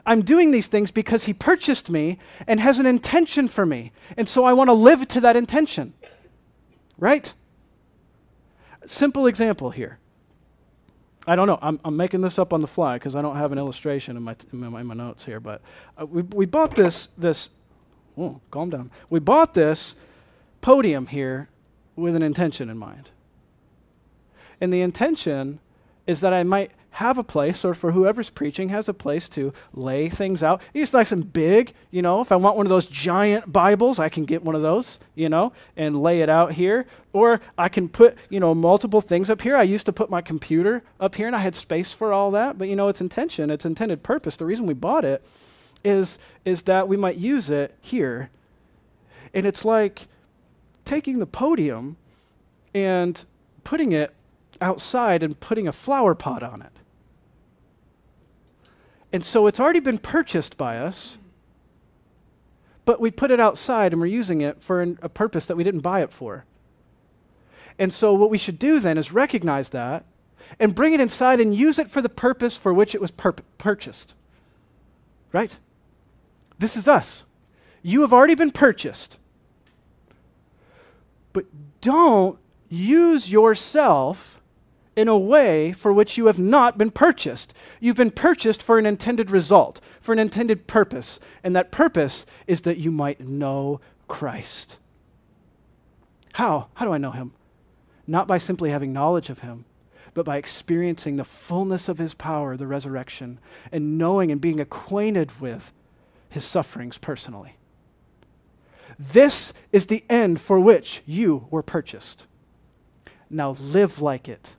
I'm 0.06 0.22
doing 0.22 0.50
these 0.50 0.66
things 0.66 0.90
because 0.90 1.24
He 1.24 1.32
purchased 1.32 1.88
me 1.88 2.18
and 2.46 2.60
has 2.60 2.78
an 2.78 2.86
intention 2.86 3.48
for 3.48 3.64
me. 3.64 3.92
And 4.16 4.28
so, 4.28 4.44
I 4.44 4.52
want 4.52 4.68
to 4.68 4.74
live 4.74 5.08
to 5.08 5.20
that 5.22 5.36
intention. 5.36 5.94
Right? 6.98 7.32
Simple 8.86 9.26
example 9.26 9.70
here. 9.70 9.98
I 11.26 11.36
don't 11.36 11.46
know. 11.46 11.58
I'm, 11.62 11.80
I'm 11.84 11.96
making 11.96 12.20
this 12.20 12.38
up 12.38 12.52
on 12.52 12.60
the 12.60 12.66
fly 12.66 12.96
because 12.96 13.16
I 13.16 13.22
don't 13.22 13.36
have 13.36 13.50
an 13.50 13.58
illustration 13.58 14.16
in 14.16 14.22
my, 14.22 14.36
in 14.52 14.70
my, 14.70 14.80
in 14.80 14.86
my 14.86 14.94
notes 14.94 15.24
here. 15.24 15.40
But 15.40 15.62
uh, 15.98 16.06
we, 16.06 16.22
we 16.22 16.46
bought 16.46 16.74
this, 16.74 17.08
this, 17.16 17.48
oh, 18.18 18.40
calm 18.50 18.70
down. 18.70 18.90
We 19.08 19.20
bought 19.20 19.54
this 19.54 19.94
podium 20.60 21.06
here 21.06 21.48
with 21.96 22.14
an 22.14 22.22
intention 22.22 22.68
in 22.68 22.76
mind. 22.76 23.10
And 24.60 24.72
the 24.72 24.82
intention 24.82 25.60
is 26.06 26.20
that 26.20 26.34
I 26.34 26.42
might 26.42 26.72
have 26.94 27.18
a 27.18 27.24
place, 27.24 27.64
or 27.64 27.74
for 27.74 27.90
whoever's 27.90 28.30
preaching 28.30 28.68
has 28.68 28.88
a 28.88 28.94
place 28.94 29.28
to 29.28 29.52
lay 29.72 30.08
things 30.08 30.44
out. 30.44 30.62
It's 30.72 30.92
nice 30.92 31.10
and 31.10 31.32
big, 31.32 31.72
you 31.90 32.02
know. 32.02 32.20
If 32.20 32.30
I 32.30 32.36
want 32.36 32.56
one 32.56 32.66
of 32.66 32.70
those 32.70 32.86
giant 32.86 33.52
Bibles, 33.52 33.98
I 33.98 34.08
can 34.08 34.24
get 34.24 34.44
one 34.44 34.54
of 34.54 34.62
those, 34.62 35.00
you 35.16 35.28
know, 35.28 35.52
and 35.76 36.00
lay 36.00 36.20
it 36.20 36.28
out 36.28 36.52
here. 36.52 36.86
Or 37.12 37.40
I 37.58 37.68
can 37.68 37.88
put, 37.88 38.16
you 38.28 38.38
know, 38.38 38.54
multiple 38.54 39.00
things 39.00 39.28
up 39.28 39.42
here. 39.42 39.56
I 39.56 39.64
used 39.64 39.86
to 39.86 39.92
put 39.92 40.08
my 40.08 40.20
computer 40.20 40.84
up 41.00 41.16
here, 41.16 41.26
and 41.26 41.34
I 41.34 41.40
had 41.40 41.56
space 41.56 41.92
for 41.92 42.12
all 42.12 42.30
that. 42.30 42.58
But 42.58 42.68
you 42.68 42.76
know, 42.76 42.86
its 42.86 43.00
intention, 43.00 43.50
its 43.50 43.64
intended 43.64 44.04
purpose, 44.04 44.36
the 44.36 44.46
reason 44.46 44.64
we 44.64 44.74
bought 44.74 45.04
it, 45.04 45.24
is 45.84 46.16
is 46.44 46.62
that 46.62 46.86
we 46.86 46.96
might 46.96 47.16
use 47.16 47.50
it 47.50 47.74
here. 47.80 48.30
And 49.32 49.44
it's 49.44 49.64
like 49.64 50.06
taking 50.84 51.18
the 51.18 51.26
podium 51.26 51.96
and 52.72 53.24
putting 53.64 53.90
it 53.90 54.14
outside 54.60 55.24
and 55.24 55.40
putting 55.40 55.66
a 55.66 55.72
flower 55.72 56.14
pot 56.14 56.44
on 56.44 56.62
it. 56.62 56.70
And 59.14 59.24
so 59.24 59.46
it's 59.46 59.60
already 59.60 59.78
been 59.78 59.98
purchased 59.98 60.56
by 60.56 60.76
us, 60.76 61.18
but 62.84 62.98
we 62.98 63.12
put 63.12 63.30
it 63.30 63.38
outside 63.38 63.92
and 63.92 64.00
we're 64.00 64.08
using 64.08 64.40
it 64.40 64.60
for 64.60 64.82
an, 64.82 64.98
a 65.02 65.08
purpose 65.08 65.46
that 65.46 65.56
we 65.56 65.62
didn't 65.62 65.82
buy 65.82 66.02
it 66.02 66.10
for. 66.10 66.46
And 67.78 67.94
so 67.94 68.12
what 68.12 68.28
we 68.28 68.38
should 68.38 68.58
do 68.58 68.80
then 68.80 68.98
is 68.98 69.12
recognize 69.12 69.68
that 69.68 70.04
and 70.58 70.74
bring 70.74 70.94
it 70.94 71.00
inside 71.00 71.38
and 71.38 71.54
use 71.54 71.78
it 71.78 71.92
for 71.92 72.02
the 72.02 72.08
purpose 72.08 72.56
for 72.56 72.74
which 72.74 72.92
it 72.92 73.00
was 73.00 73.12
pur- 73.12 73.36
purchased. 73.56 74.14
Right? 75.32 75.58
This 76.58 76.76
is 76.76 76.88
us. 76.88 77.22
You 77.82 78.00
have 78.00 78.12
already 78.12 78.34
been 78.34 78.50
purchased. 78.50 79.16
But 81.32 81.44
don't 81.80 82.36
use 82.68 83.30
yourself 83.30 84.40
in 84.96 85.08
a 85.08 85.18
way 85.18 85.72
for 85.72 85.92
which 85.92 86.16
you 86.16 86.26
have 86.26 86.38
not 86.38 86.78
been 86.78 86.90
purchased. 86.90 87.52
You've 87.80 87.96
been 87.96 88.10
purchased 88.10 88.62
for 88.62 88.78
an 88.78 88.86
intended 88.86 89.30
result, 89.30 89.80
for 90.00 90.12
an 90.12 90.18
intended 90.18 90.66
purpose, 90.66 91.20
and 91.42 91.54
that 91.56 91.72
purpose 91.72 92.26
is 92.46 92.62
that 92.62 92.78
you 92.78 92.90
might 92.90 93.20
know 93.20 93.80
Christ. 94.08 94.78
How? 96.34 96.68
How 96.74 96.84
do 96.84 96.92
I 96.92 96.98
know 96.98 97.12
him? 97.12 97.32
Not 98.06 98.26
by 98.26 98.38
simply 98.38 98.70
having 98.70 98.92
knowledge 98.92 99.30
of 99.30 99.40
him, 99.40 99.64
but 100.14 100.24
by 100.24 100.36
experiencing 100.36 101.16
the 101.16 101.24
fullness 101.24 101.88
of 101.88 101.98
his 101.98 102.14
power, 102.14 102.56
the 102.56 102.66
resurrection, 102.66 103.38
and 103.72 103.98
knowing 103.98 104.30
and 104.30 104.40
being 104.40 104.60
acquainted 104.60 105.40
with 105.40 105.72
his 106.28 106.44
sufferings 106.44 106.98
personally. 106.98 107.56
This 108.98 109.52
is 109.72 109.86
the 109.86 110.04
end 110.08 110.40
for 110.40 110.60
which 110.60 111.02
you 111.06 111.46
were 111.50 111.62
purchased. 111.62 112.26
Now 113.30 113.56
live 113.60 114.00
like 114.00 114.28
it. 114.28 114.54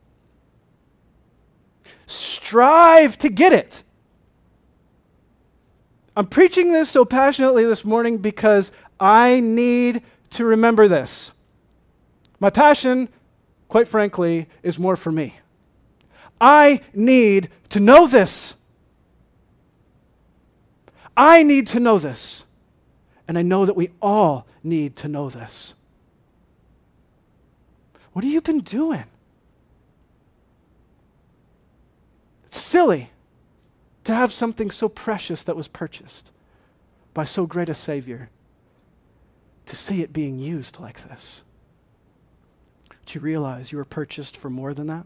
Strive 2.06 3.18
to 3.20 3.30
get 3.30 3.54
it. 3.54 3.84
I'm 6.16 6.28
preaching 6.28 6.72
this 6.72 6.90
so 6.90 7.04
passionately 7.04 7.66
this 7.66 7.84
morning 7.84 8.20
because 8.20 8.72
I 9.00 9.40
need 9.40 10.02
to 10.32 10.46
remember 10.46 10.88
this. 10.88 11.32
My 12.40 12.50
passion, 12.50 13.10
quite 13.68 13.88
frankly, 13.88 14.48
is 14.64 14.80
more 14.80 14.96
for 14.96 15.12
me. 15.12 15.40
I 16.40 16.82
need 16.94 17.50
to 17.70 17.80
know 17.80 18.08
this. 18.08 18.56
I 21.18 21.44
need 21.44 21.68
to 21.68 21.80
know 21.80 21.98
this. 21.98 22.44
And 23.28 23.38
I 23.38 23.42
know 23.42 23.66
that 23.66 23.76
we 23.76 23.90
all 24.02 24.46
need 24.64 24.96
to 24.98 25.08
know 25.08 25.30
this. 25.30 25.74
What 28.14 28.24
have 28.24 28.32
you 28.32 28.42
been 28.42 28.60
doing? 28.60 29.06
It's 32.45 32.45
silly 32.58 33.12
to 34.04 34.14
have 34.14 34.32
something 34.32 34.72
so 34.72 34.88
precious 34.88 35.44
that 35.44 35.56
was 35.56 35.68
purchased 35.68 36.32
by 37.14 37.24
so 37.24 37.46
great 37.46 37.70
a 37.70 37.74
Savior, 37.74 38.30
to 39.66 39.76
see 39.76 40.02
it 40.02 40.14
being 40.14 40.38
used 40.38 40.80
like 40.80 41.08
this. 41.08 41.42
Do 43.06 43.18
you 43.18 43.22
realize 43.22 43.72
you 43.72 43.78
were 43.78 43.86
purchased 43.86 44.38
for 44.38 44.50
more 44.50 44.74
than 44.74 44.88
that? 44.88 45.06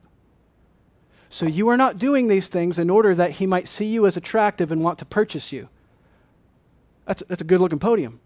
So 1.30 1.46
you 1.46 1.70
are 1.70 1.78
not 1.78 2.00
doing 2.00 2.28
these 2.28 2.48
things 2.48 2.80
in 2.80 2.90
order 2.90 3.14
that 3.14 3.32
He 3.34 3.46
might 3.46 3.68
see 3.68 3.86
you 3.86 4.08
as 4.08 4.18
attractive 4.18 4.72
and 4.72 4.84
want 4.84 4.98
to 5.00 5.06
purchase 5.06 5.52
you. 5.52 5.70
That's, 7.06 7.24
that's 7.28 7.42
a 7.42 7.46
good 7.46 7.62
looking 7.62 7.80
podium. 7.80 8.20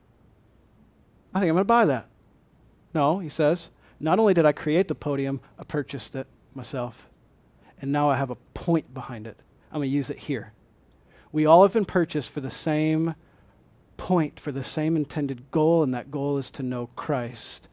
I 1.33 1.39
think 1.39 1.49
I'm 1.49 1.55
going 1.55 1.61
to 1.61 1.65
buy 1.65 1.85
that. 1.85 2.07
No, 2.93 3.19
he 3.19 3.29
says, 3.29 3.69
not 3.99 4.19
only 4.19 4.33
did 4.33 4.45
I 4.45 4.51
create 4.51 4.87
the 4.87 4.95
podium, 4.95 5.41
I 5.57 5.63
purchased 5.63 6.15
it 6.15 6.27
myself. 6.53 7.07
And 7.83 7.91
now 7.91 8.09
I 8.09 8.15
have 8.15 8.29
a 8.29 8.35
point 8.53 8.93
behind 8.93 9.27
it. 9.27 9.35
I'm 9.69 9.79
going 9.79 9.89
to 9.89 9.93
use 9.93 10.09
it 10.09 10.17
here. 10.17 10.53
We 11.33 11.45
all 11.45 11.63
have 11.63 11.73
been 11.73 11.83
purchased 11.83 12.29
for 12.29 12.39
the 12.39 12.49
same 12.49 13.13
point, 13.97 14.39
for 14.39 14.53
the 14.53 14.63
same 14.63 14.95
intended 14.95 15.51
goal, 15.51 15.83
and 15.83 15.93
that 15.93 16.09
goal 16.09 16.37
is 16.37 16.49
to 16.51 16.63
know 16.63 16.87
Christ. 16.95 17.67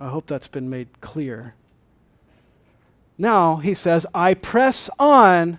I 0.00 0.08
hope 0.08 0.26
that's 0.26 0.48
been 0.48 0.70
made 0.70 1.02
clear. 1.02 1.54
Now, 3.18 3.56
he 3.56 3.74
says, 3.74 4.06
I 4.14 4.32
press 4.32 4.88
on. 4.98 5.58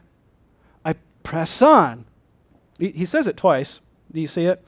I 0.83 0.95
press 1.21 1.61
on. 1.61 2.05
He, 2.79 2.89
he 2.89 3.05
says 3.05 3.27
it 3.27 3.37
twice. 3.37 3.81
Do 4.11 4.19
you 4.19 4.27
see 4.27 4.45
it? 4.45 4.65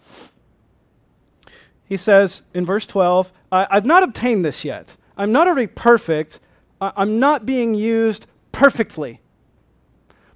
He 1.86 1.98
says 1.98 2.44
in 2.54 2.68
verse 2.68 2.86
12, 2.86 3.34
I, 3.52 3.66
have 3.72 3.86
not 3.88 4.04
obtained 4.04 4.46
this 4.46 4.64
yet. 4.64 4.96
I'm 5.18 5.32
not 5.32 5.48
already 5.48 5.66
perfect. 5.66 6.40
I'm 6.82 7.20
not 7.20 7.46
being 7.46 7.74
used 7.74 8.26
perfectly. 8.52 9.22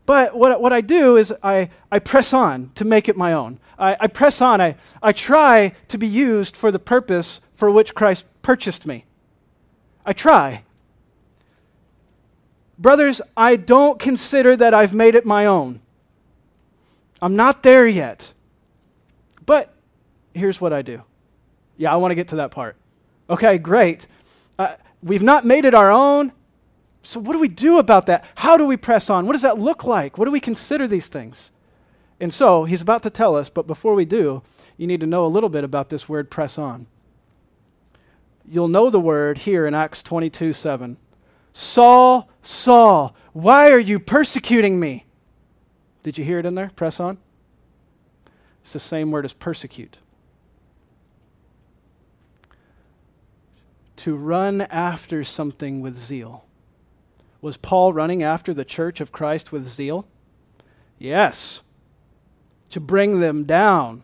But 0.06 0.36
what, 0.36 0.60
what 0.62 0.74
I 0.74 0.82
do 0.82 1.16
is 1.16 1.34
I, 1.42 1.70
I 1.92 2.00
press 2.00 2.34
on 2.34 2.72
to 2.76 2.84
make 2.84 3.08
it 3.08 3.16
my 3.16 3.32
own. 3.34 3.60
I, 3.80 3.96
I 4.00 4.08
press 4.08 4.42
on. 4.42 4.60
I, 4.60 4.76
I 5.02 5.14
try 5.14 5.74
to 5.88 5.98
be 5.98 6.08
used 6.08 6.58
for 6.58 6.72
the 6.72 6.80
purpose 6.80 7.40
for 7.56 7.72
which 7.72 7.96
Christ 7.96 8.26
purchased 8.42 8.86
me. 8.86 9.06
I 10.06 10.12
try. 10.12 10.64
Brothers, 12.78 13.22
I 13.38 13.56
don't 13.56 14.00
consider 14.00 14.58
that 14.58 14.74
I've 14.74 14.94
made 14.94 15.16
it 15.16 15.26
my 15.26 15.46
own. 15.46 15.80
I'm 17.22 17.38
not 17.38 17.64
there 17.64 17.88
yet. 17.88 18.34
But 19.46 19.74
here's 20.34 20.60
what 20.60 20.74
I 20.74 20.82
do. 20.82 21.04
Yeah, 21.78 21.94
I 21.94 21.96
want 21.96 22.12
to 22.12 22.16
get 22.16 22.30
to 22.30 22.36
that 22.38 22.52
part. 22.52 22.76
Okay, 23.30 23.58
great. 23.58 24.08
We've 25.04 25.22
not 25.22 25.46
made 25.46 25.66
it 25.66 25.76
our 25.76 25.92
own. 25.92 26.32
So, 27.04 27.20
what 27.20 27.34
do 27.34 27.40
we 27.40 27.50
do 27.50 27.78
about 27.78 28.06
that? 28.06 28.24
How 28.36 28.56
do 28.56 28.66
we 28.66 28.78
press 28.78 29.10
on? 29.10 29.26
What 29.26 29.34
does 29.34 29.42
that 29.42 29.60
look 29.60 29.84
like? 29.84 30.18
What 30.18 30.26
do 30.26 30.32
we 30.32 30.40
consider 30.40 30.88
these 30.88 31.08
things? 31.08 31.52
And 32.20 32.34
so, 32.34 32.64
he's 32.64 32.82
about 32.82 33.04
to 33.04 33.10
tell 33.10 33.36
us, 33.36 33.50
but 33.50 33.68
before 33.68 33.94
we 33.94 34.06
do, 34.06 34.42
you 34.78 34.88
need 34.88 35.02
to 35.02 35.06
know 35.06 35.26
a 35.26 35.28
little 35.28 35.50
bit 35.50 35.66
about 35.66 35.90
this 35.90 36.08
word 36.08 36.32
press 36.32 36.58
on. 36.58 36.88
You'll 38.50 38.70
know 38.70 38.90
the 38.90 39.00
word 39.00 39.40
here 39.40 39.66
in 39.66 39.74
Acts 39.74 40.02
22 40.02 40.54
7. 40.54 40.98
Saul, 41.52 42.30
Saul, 42.42 43.16
why 43.34 43.70
are 43.72 43.80
you 43.80 44.00
persecuting 44.00 44.80
me? 44.80 45.06
Did 46.02 46.18
you 46.18 46.24
hear 46.24 46.40
it 46.40 46.46
in 46.46 46.56
there? 46.56 46.72
Press 46.76 47.00
on. 47.00 47.18
It's 48.64 48.74
the 48.74 48.80
same 48.80 49.12
word 49.12 49.26
as 49.26 49.34
persecute. 49.34 49.98
To 53.98 54.16
run 54.16 54.62
after 54.62 55.24
something 55.24 55.82
with 55.82 55.98
zeal. 55.98 56.46
Was 57.42 57.58
Paul 57.58 57.94
running 57.94 58.24
after 58.24 58.54
the 58.54 58.66
church 58.66 59.02
of 59.02 59.12
Christ 59.12 59.52
with 59.52 59.68
zeal? 59.68 60.08
Yes. 60.98 61.62
To 62.70 62.80
bring 62.80 63.20
them 63.20 63.44
down. 63.44 64.04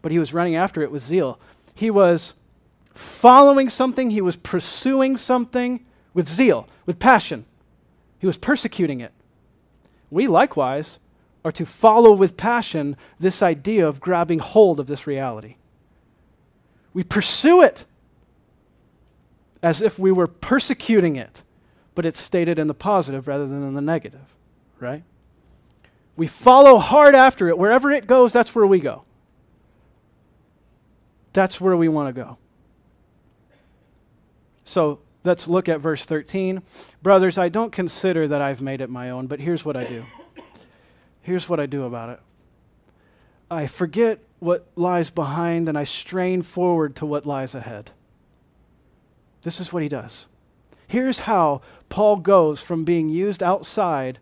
But 0.00 0.12
he 0.12 0.18
was 0.18 0.34
running 0.34 0.56
after 0.56 0.82
it 0.82 0.90
with 0.90 1.02
zeal. 1.02 1.38
He 1.74 1.90
was 1.90 2.34
following 2.94 3.68
something, 3.68 4.10
he 4.10 4.20
was 4.20 4.36
pursuing 4.36 5.16
something 5.16 5.84
with 6.14 6.28
zeal, 6.28 6.68
with 6.84 6.98
passion. 6.98 7.44
He 8.18 8.26
was 8.26 8.36
persecuting 8.36 9.00
it. 9.00 9.12
We 10.10 10.26
likewise 10.26 10.98
are 11.44 11.52
to 11.52 11.66
follow 11.66 12.12
with 12.12 12.36
passion 12.36 12.96
this 13.18 13.42
idea 13.42 13.86
of 13.86 14.00
grabbing 14.00 14.38
hold 14.38 14.78
of 14.78 14.86
this 14.86 15.06
reality. 15.06 15.56
We 16.94 17.02
pursue 17.02 17.62
it 17.62 17.84
as 19.62 19.80
if 19.80 19.98
we 19.98 20.10
were 20.10 20.26
persecuting 20.26 21.16
it, 21.16 21.42
but 21.94 22.04
it's 22.04 22.20
stated 22.20 22.58
in 22.58 22.66
the 22.66 22.74
positive 22.74 23.28
rather 23.28 23.46
than 23.46 23.62
in 23.62 23.74
the 23.74 23.80
negative, 23.80 24.34
right? 24.80 25.04
We 26.16 26.26
follow 26.26 26.78
hard 26.78 27.14
after 27.14 27.48
it. 27.48 27.56
Wherever 27.56 27.90
it 27.90 28.06
goes, 28.06 28.32
that's 28.32 28.54
where 28.54 28.66
we 28.66 28.80
go. 28.80 29.04
That's 31.32 31.60
where 31.60 31.76
we 31.76 31.88
want 31.88 32.14
to 32.14 32.22
go. 32.22 32.38
So 34.64 35.00
let's 35.24 35.48
look 35.48 35.68
at 35.68 35.80
verse 35.80 36.04
13. 36.04 36.62
Brothers, 37.02 37.38
I 37.38 37.48
don't 37.48 37.72
consider 37.72 38.28
that 38.28 38.42
I've 38.42 38.60
made 38.60 38.80
it 38.80 38.90
my 38.90 39.10
own, 39.10 39.26
but 39.26 39.40
here's 39.40 39.64
what 39.64 39.76
I 39.76 39.84
do. 39.84 40.04
Here's 41.24 41.48
what 41.48 41.60
I 41.60 41.66
do 41.66 41.84
about 41.84 42.10
it 42.10 42.20
I 43.48 43.68
forget 43.68 44.18
what 44.40 44.66
lies 44.74 45.10
behind 45.10 45.68
and 45.68 45.78
I 45.78 45.84
strain 45.84 46.42
forward 46.42 46.96
to 46.96 47.06
what 47.06 47.24
lies 47.24 47.54
ahead. 47.54 47.92
This 49.42 49.60
is 49.60 49.72
what 49.72 49.82
he 49.82 49.88
does. 49.88 50.26
Here's 50.86 51.20
how 51.20 51.60
Paul 51.88 52.16
goes 52.16 52.60
from 52.60 52.84
being 52.84 53.08
used 53.08 53.42
outside 53.42 54.18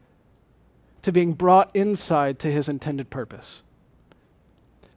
to 1.02 1.12
being 1.12 1.32
brought 1.32 1.70
inside 1.74 2.38
to 2.40 2.50
his 2.50 2.68
intended 2.68 3.10
purpose. 3.10 3.62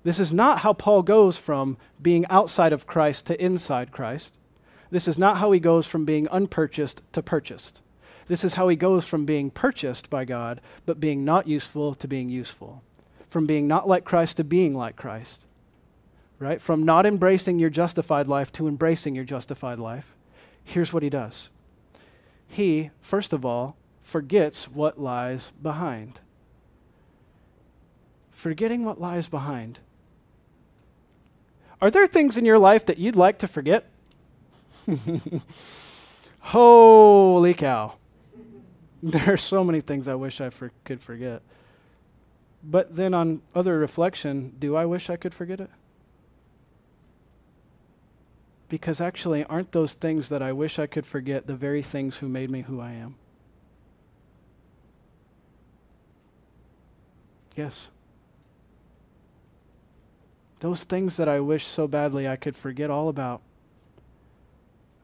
This 0.04 0.20
is 0.20 0.34
not 0.34 0.60
how 0.60 0.74
Paul 0.74 1.02
goes 1.02 1.38
from 1.38 1.78
being 2.02 2.26
outside 2.28 2.74
of 2.74 2.86
Christ 2.86 3.26
to 3.28 3.44
inside 3.44 3.92
Christ. 3.92 4.36
This 4.92 5.08
is 5.08 5.18
not 5.18 5.38
how 5.38 5.52
he 5.52 5.60
goes 5.60 5.88
from 5.88 6.06
being 6.06 6.28
unpurchased 6.28 7.02
to 7.14 7.24
purchased. 7.24 7.82
This 8.28 8.44
is 8.44 8.54
how 8.54 8.68
he 8.68 8.76
goes 8.76 9.06
from 9.06 9.26
being 9.26 9.50
purchased 9.50 10.10
by 10.10 10.26
God, 10.26 10.62
but 10.86 11.00
being 11.00 11.26
not 11.26 11.48
useful 11.48 11.96
to 11.96 12.08
being 12.08 12.30
useful. 12.30 12.84
From 13.28 13.46
being 13.46 13.68
not 13.68 13.88
like 13.88 14.06
Christ 14.06 14.38
to 14.38 14.44
being 14.44 14.76
like 14.76 14.96
Christ. 14.96 15.46
Right? 16.44 16.62
From 16.62 16.84
not 16.84 17.06
embracing 17.06 17.58
your 17.58 17.70
justified 17.70 18.28
life 18.28 18.52
to 18.52 18.68
embracing 18.68 19.16
your 19.16 19.24
justified 19.24 19.80
life. 19.80 20.14
Here's 20.62 20.92
what 20.92 21.02
he 21.02 21.10
does 21.10 21.48
He, 22.46 22.92
first 23.00 23.32
of 23.32 23.46
all, 23.46 23.78
forgets 24.02 24.66
what 24.66 25.00
lies 25.00 25.54
behind. 25.62 26.20
Forgetting 28.34 28.84
what 28.84 29.00
lies 29.00 29.30
behind. 29.30 29.80
Are 31.82 31.90
there 31.90 32.08
things 32.08 32.36
in 32.36 32.44
your 32.44 32.60
life 32.60 32.86
that 32.88 32.98
you'd 32.98 33.16
like 33.16 33.40
to 33.40 33.48
forget? 33.48 33.86
Holy 36.40 37.54
cow. 37.54 37.94
There 39.02 39.32
are 39.32 39.38
so 39.38 39.64
many 39.64 39.80
things 39.80 40.10
I 40.10 40.16
wish 40.16 40.42
I 40.42 40.50
for, 40.50 40.74
could 40.84 41.00
forget. 41.00 41.42
But 42.62 42.98
then 42.98 43.14
on 43.14 43.44
other 43.56 43.80
reflection, 43.80 44.56
do 44.60 44.76
I 44.76 44.86
wish 44.86 45.10
I 45.10 45.16
could 45.16 45.34
forget 45.34 45.62
it? 45.62 45.70
Because 48.74 49.00
actually, 49.00 49.44
aren't 49.44 49.72
those 49.72 49.94
things 49.94 50.30
that 50.30 50.42
I 50.42 50.52
wish 50.52 50.80
I 50.80 50.88
could 50.88 51.06
forget 51.06 51.46
the 51.46 51.54
very 51.54 51.84
things 51.84 52.18
who 52.18 52.28
made 52.28 52.50
me 52.50 52.62
who 52.62 52.82
I 52.82 52.94
am? 52.94 53.14
Yes. 57.56 57.90
Those 60.60 60.84
things 60.84 61.18
that 61.18 61.30
I 61.30 61.40
wish 61.40 61.68
so 61.68 61.88
badly 61.88 62.28
I 62.28 62.36
could 62.36 62.56
forget 62.56 62.90
all 62.90 63.10
about 63.10 63.44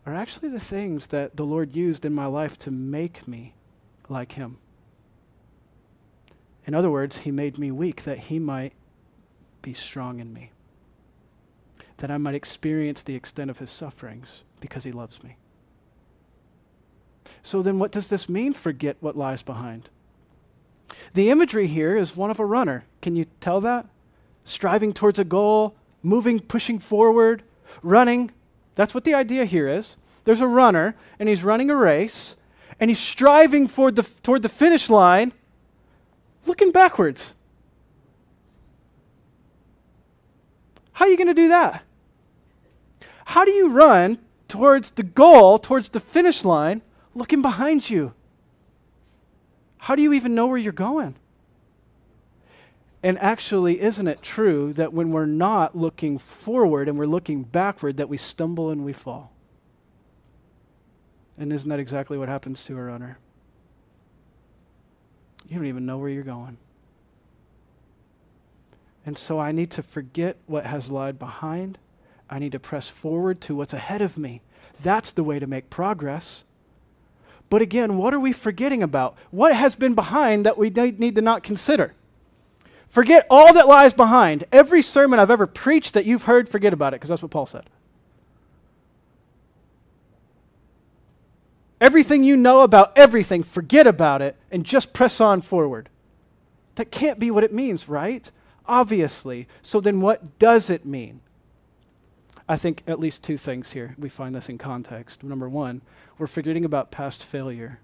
are 0.03 0.15
actually 0.15 0.49
the 0.49 0.59
things 0.59 1.05
that 1.09 1.35
the 1.35 1.45
Lord 1.45 1.75
used 1.75 2.05
in 2.05 2.13
my 2.15 2.25
life 2.25 2.57
to 2.59 2.71
make 2.71 3.27
me 3.27 3.53
like 4.07 4.31
him. 4.31 4.57
In 6.65 6.73
other 6.73 6.89
words, 6.89 7.19
he 7.19 7.29
made 7.29 7.59
me 7.59 7.69
weak 7.69 8.03
that 8.05 8.17
he 8.17 8.39
might 8.39 8.73
be 9.61 9.75
strong 9.75 10.19
in 10.19 10.33
me, 10.33 10.49
that 11.99 12.11
I 12.11 12.17
might 12.17 12.35
experience 12.35 13.03
the 13.03 13.15
extent 13.15 13.49
of 13.49 13.59
his 13.59 13.69
sufferings 13.69 14.43
because 14.59 14.83
he 14.83 14.91
loves 14.91 15.23
me. 15.23 15.37
So 17.41 17.61
then, 17.61 17.79
what 17.79 17.91
does 17.91 18.09
this 18.09 18.27
mean, 18.27 18.53
forget 18.53 18.97
what 18.99 19.17
lies 19.17 19.43
behind? 19.43 19.89
The 21.13 21.29
imagery 21.29 21.67
here 21.67 21.95
is 21.95 22.15
one 22.15 22.31
of 22.31 22.39
a 22.39 22.45
runner. 22.45 22.85
Can 23.01 23.15
you 23.15 23.25
tell 23.39 23.61
that? 23.61 23.85
Striving 24.43 24.93
towards 24.93 25.19
a 25.19 25.23
goal, 25.23 25.75
moving, 26.01 26.39
pushing 26.39 26.79
forward, 26.79 27.43
running. 27.83 28.31
That's 28.75 28.93
what 28.93 29.03
the 29.03 29.13
idea 29.13 29.45
here 29.45 29.67
is. 29.67 29.95
There's 30.25 30.41
a 30.41 30.47
runner, 30.47 30.95
and 31.19 31.29
he's 31.29 31.43
running 31.43 31.69
a 31.69 31.75
race, 31.75 32.35
and 32.79 32.89
he's 32.89 32.99
striving 32.99 33.67
toward 33.67 33.95
the, 33.95 34.03
toward 34.23 34.41
the 34.41 34.49
finish 34.49 34.89
line, 34.89 35.33
looking 36.45 36.71
backwards. 36.71 37.33
How 40.93 41.05
are 41.05 41.09
you 41.09 41.17
going 41.17 41.27
to 41.27 41.33
do 41.33 41.47
that? 41.49 41.83
How 43.29 43.45
do 43.45 43.51
you 43.51 43.69
run 43.69 44.17
towards 44.47 44.89
the 44.89 45.03
goal, 45.03 45.59
towards 45.59 45.89
the 45.89 45.99
finish 45.99 46.43
line, 46.43 46.81
looking 47.13 47.43
behind 47.43 47.87
you? 47.87 48.15
How 49.77 49.93
do 49.93 50.01
you 50.01 50.13
even 50.13 50.33
know 50.33 50.47
where 50.47 50.57
you're 50.57 50.73
going? 50.73 51.13
And 53.03 53.19
actually, 53.19 53.81
isn't 53.81 54.07
it 54.07 54.23
true 54.23 54.73
that 54.73 54.93
when 54.93 55.11
we're 55.11 55.27
not 55.27 55.77
looking 55.77 56.17
forward 56.17 56.89
and 56.89 56.97
we're 56.97 57.05
looking 57.05 57.43
backward, 57.43 57.97
that 57.97 58.09
we 58.09 58.17
stumble 58.17 58.71
and 58.71 58.83
we 58.83 58.93
fall? 58.93 59.31
And 61.37 61.53
isn't 61.53 61.69
that 61.69 61.79
exactly 61.79 62.17
what 62.17 62.29
happens 62.29 62.65
to 62.65 62.75
a 62.79 62.81
runner? 62.81 63.19
You 65.47 65.57
don't 65.57 65.67
even 65.67 65.85
know 65.85 65.99
where 65.99 66.09
you're 66.09 66.23
going. 66.23 66.57
And 69.05 69.19
so 69.19 69.37
I 69.37 69.51
need 69.51 69.69
to 69.69 69.83
forget 69.83 70.37
what 70.47 70.65
has 70.65 70.89
lied 70.89 71.19
behind. 71.19 71.77
I 72.29 72.39
need 72.39 72.51
to 72.51 72.59
press 72.59 72.87
forward 72.87 73.41
to 73.41 73.55
what's 73.55 73.73
ahead 73.73 74.01
of 74.01 74.17
me. 74.17 74.41
That's 74.81 75.11
the 75.11 75.23
way 75.23 75.39
to 75.39 75.47
make 75.47 75.69
progress. 75.69 76.43
But 77.49 77.61
again, 77.61 77.97
what 77.97 78.13
are 78.13 78.19
we 78.19 78.31
forgetting 78.31 78.83
about? 78.83 79.17
What 79.31 79.55
has 79.55 79.75
been 79.75 79.95
behind 79.95 80.45
that 80.45 80.57
we 80.57 80.69
need 80.69 81.15
to 81.15 81.21
not 81.21 81.43
consider? 81.43 81.93
Forget 82.87 83.25
all 83.29 83.53
that 83.53 83.67
lies 83.67 83.93
behind. 83.93 84.45
Every 84.51 84.81
sermon 84.81 85.19
I've 85.19 85.31
ever 85.31 85.47
preached 85.47 85.93
that 85.93 86.05
you've 86.05 86.23
heard, 86.23 86.47
forget 86.47 86.73
about 86.73 86.93
it, 86.93 86.97
because 86.97 87.09
that's 87.09 87.21
what 87.21 87.31
Paul 87.31 87.47
said. 87.47 87.69
Everything 91.81 92.23
you 92.23 92.35
know 92.35 92.61
about 92.61 92.91
everything, 92.95 93.41
forget 93.41 93.87
about 93.87 94.21
it 94.21 94.35
and 94.51 94.65
just 94.65 94.91
press 94.91 95.21
on 95.21 95.41
forward. 95.41 95.89
That 96.75 96.91
can't 96.91 97.19
be 97.19 97.31
what 97.31 97.43
it 97.43 97.53
means, 97.53 97.87
right? 97.87 98.29
Obviously. 98.65 99.47
So 99.61 99.79
then 99.79 100.01
what 100.01 100.37
does 100.39 100.69
it 100.69 100.85
mean? 100.85 101.21
I 102.49 102.57
think 102.57 102.81
at 102.87 102.99
least 102.99 103.21
two 103.21 103.37
things 103.37 103.73
here. 103.73 103.95
We 103.99 104.09
find 104.09 104.33
this 104.33 104.49
in 104.49 104.57
context. 104.57 105.23
Number 105.23 105.47
one, 105.47 105.83
we're 106.17 106.25
forgetting 106.25 106.65
about 106.65 106.89
past 106.89 107.23
failure. 107.23 107.79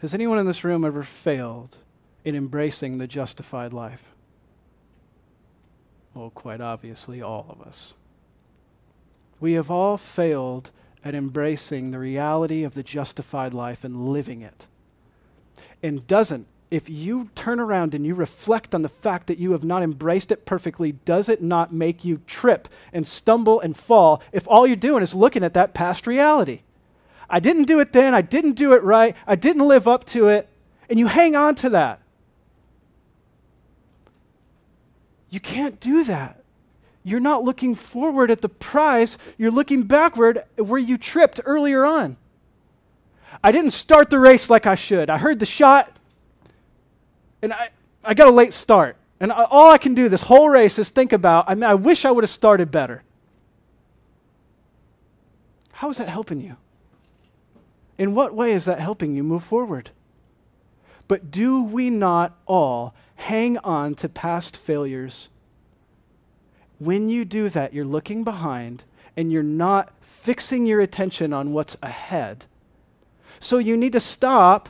Has 0.00 0.12
anyone 0.12 0.38
in 0.38 0.46
this 0.46 0.62
room 0.62 0.84
ever 0.84 1.02
failed 1.02 1.78
in 2.22 2.36
embracing 2.36 2.98
the 2.98 3.06
justified 3.06 3.72
life? 3.72 4.12
Well, 6.12 6.28
quite 6.28 6.60
obviously, 6.60 7.22
all 7.22 7.46
of 7.48 7.66
us. 7.66 7.94
We 9.40 9.54
have 9.54 9.70
all 9.70 9.96
failed 9.96 10.70
at 11.02 11.14
embracing 11.14 11.92
the 11.92 11.98
reality 11.98 12.62
of 12.62 12.74
the 12.74 12.82
justified 12.82 13.54
life 13.54 13.84
and 13.84 14.04
living 14.04 14.42
it. 14.42 14.66
And 15.82 16.06
doesn't 16.06 16.46
if 16.72 16.88
you 16.88 17.28
turn 17.34 17.60
around 17.60 17.94
and 17.94 18.06
you 18.06 18.14
reflect 18.14 18.74
on 18.74 18.80
the 18.80 18.88
fact 18.88 19.26
that 19.26 19.36
you 19.36 19.52
have 19.52 19.62
not 19.62 19.82
embraced 19.82 20.32
it 20.32 20.46
perfectly, 20.46 20.92
does 20.92 21.28
it 21.28 21.42
not 21.42 21.70
make 21.70 22.02
you 22.02 22.22
trip 22.26 22.66
and 22.94 23.06
stumble 23.06 23.60
and 23.60 23.76
fall 23.76 24.22
if 24.32 24.48
all 24.48 24.66
you're 24.66 24.74
doing 24.74 25.02
is 25.02 25.14
looking 25.14 25.44
at 25.44 25.52
that 25.52 25.74
past 25.74 26.06
reality? 26.06 26.60
I 27.28 27.40
didn't 27.40 27.64
do 27.64 27.78
it 27.78 27.92
then, 27.92 28.14
I 28.14 28.22
didn't 28.22 28.52
do 28.52 28.72
it 28.72 28.82
right, 28.82 29.14
I 29.26 29.36
didn't 29.36 29.68
live 29.68 29.86
up 29.86 30.04
to 30.06 30.28
it, 30.28 30.48
and 30.88 30.98
you 30.98 31.08
hang 31.08 31.36
on 31.36 31.54
to 31.56 31.68
that. 31.70 32.00
You 35.28 35.40
can't 35.40 35.78
do 35.78 36.04
that. 36.04 36.42
You're 37.04 37.20
not 37.20 37.44
looking 37.44 37.74
forward 37.74 38.30
at 38.30 38.40
the 38.40 38.48
prize, 38.48 39.18
you're 39.36 39.50
looking 39.50 39.82
backward 39.82 40.44
where 40.56 40.80
you 40.80 40.96
tripped 40.96 41.38
earlier 41.44 41.84
on. 41.84 42.16
I 43.44 43.52
didn't 43.52 43.72
start 43.72 44.08
the 44.08 44.18
race 44.18 44.48
like 44.48 44.66
I 44.66 44.74
should. 44.74 45.10
I 45.10 45.18
heard 45.18 45.38
the 45.38 45.46
shot, 45.46 45.98
and 47.42 47.52
I, 47.52 47.70
I 48.04 48.14
got 48.14 48.28
a 48.28 48.32
late 48.32 48.52
start. 48.52 48.96
And 49.20 49.30
I, 49.32 49.44
all 49.44 49.70
I 49.70 49.78
can 49.78 49.94
do 49.94 50.08
this 50.08 50.22
whole 50.22 50.48
race 50.48 50.78
is 50.78 50.90
think 50.90 51.12
about, 51.12 51.44
I 51.48 51.54
mean, 51.54 51.64
I 51.64 51.74
wish 51.74 52.04
I 52.04 52.10
would 52.10 52.24
have 52.24 52.30
started 52.30 52.70
better. 52.70 53.02
How 55.72 55.90
is 55.90 55.98
that 55.98 56.08
helping 56.08 56.40
you? 56.40 56.56
In 57.98 58.14
what 58.14 58.34
way 58.34 58.52
is 58.52 58.64
that 58.64 58.80
helping 58.80 59.14
you 59.14 59.22
move 59.22 59.44
forward? 59.44 59.90
But 61.08 61.30
do 61.30 61.62
we 61.62 61.90
not 61.90 62.38
all 62.46 62.94
hang 63.16 63.58
on 63.58 63.94
to 63.96 64.08
past 64.08 64.56
failures? 64.56 65.28
When 66.78 67.08
you 67.08 67.24
do 67.24 67.48
that, 67.48 67.72
you're 67.72 67.84
looking 67.84 68.24
behind 68.24 68.84
and 69.16 69.30
you're 69.30 69.42
not 69.42 69.92
fixing 70.00 70.66
your 70.66 70.80
attention 70.80 71.32
on 71.32 71.52
what's 71.52 71.76
ahead. 71.82 72.46
So 73.40 73.58
you 73.58 73.76
need 73.76 73.92
to 73.92 74.00
stop. 74.00 74.68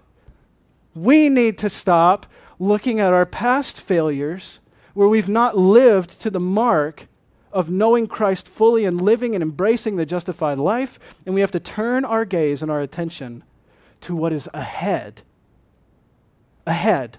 We 0.95 1.29
need 1.29 1.59
to 1.59 1.71
stop 1.71 2.27
looking 2.63 3.01
at 3.01 3.13
our 3.13 3.27
past 3.27 3.81
failures 3.81 4.61
where 4.95 5.09
we've 5.09 5.29
not 5.29 5.59
lived 5.59 6.21
to 6.21 6.31
the 6.31 6.39
mark 6.39 7.09
of 7.53 7.69
knowing 7.69 8.07
Christ 8.07 8.49
fully 8.49 8.85
and 8.85 9.01
living 9.01 9.35
and 9.35 9.43
embracing 9.43 9.97
the 9.97 10.07
justified 10.07 10.59
life, 10.59 11.01
and 11.27 11.35
we 11.35 11.41
have 11.41 11.51
to 11.51 11.61
turn 11.61 12.05
our 12.05 12.25
gaze 12.25 12.63
and 12.63 12.71
our 12.71 12.81
attention 12.81 13.43
to 14.03 14.15
what 14.15 14.33
is 14.33 14.49
ahead. 14.55 15.23
Ahead, 16.65 17.19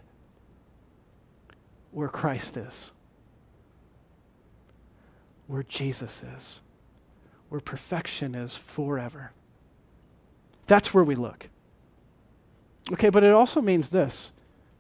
where 1.92 2.08
Christ 2.08 2.56
is, 2.56 2.94
where 5.48 5.64
Jesus 5.64 6.24
is, 6.38 6.62
where 7.50 7.60
perfection 7.60 8.34
is 8.34 8.56
forever. 8.56 9.34
That's 10.68 10.94
where 10.94 11.04
we 11.04 11.16
look. 11.16 11.50
Okay, 12.94 13.10
but 13.10 13.26
it 13.26 13.34
also 13.34 13.60
means 13.60 13.90
this 13.90 14.32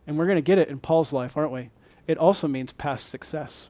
and 0.05 0.17
we're 0.17 0.25
going 0.25 0.37
to 0.37 0.41
get 0.41 0.57
it 0.57 0.69
in 0.69 0.79
Paul's 0.79 1.13
life, 1.13 1.37
aren't 1.37 1.51
we? 1.51 1.69
It 2.07 2.17
also 2.17 2.47
means 2.47 2.73
past 2.73 3.09
success. 3.09 3.69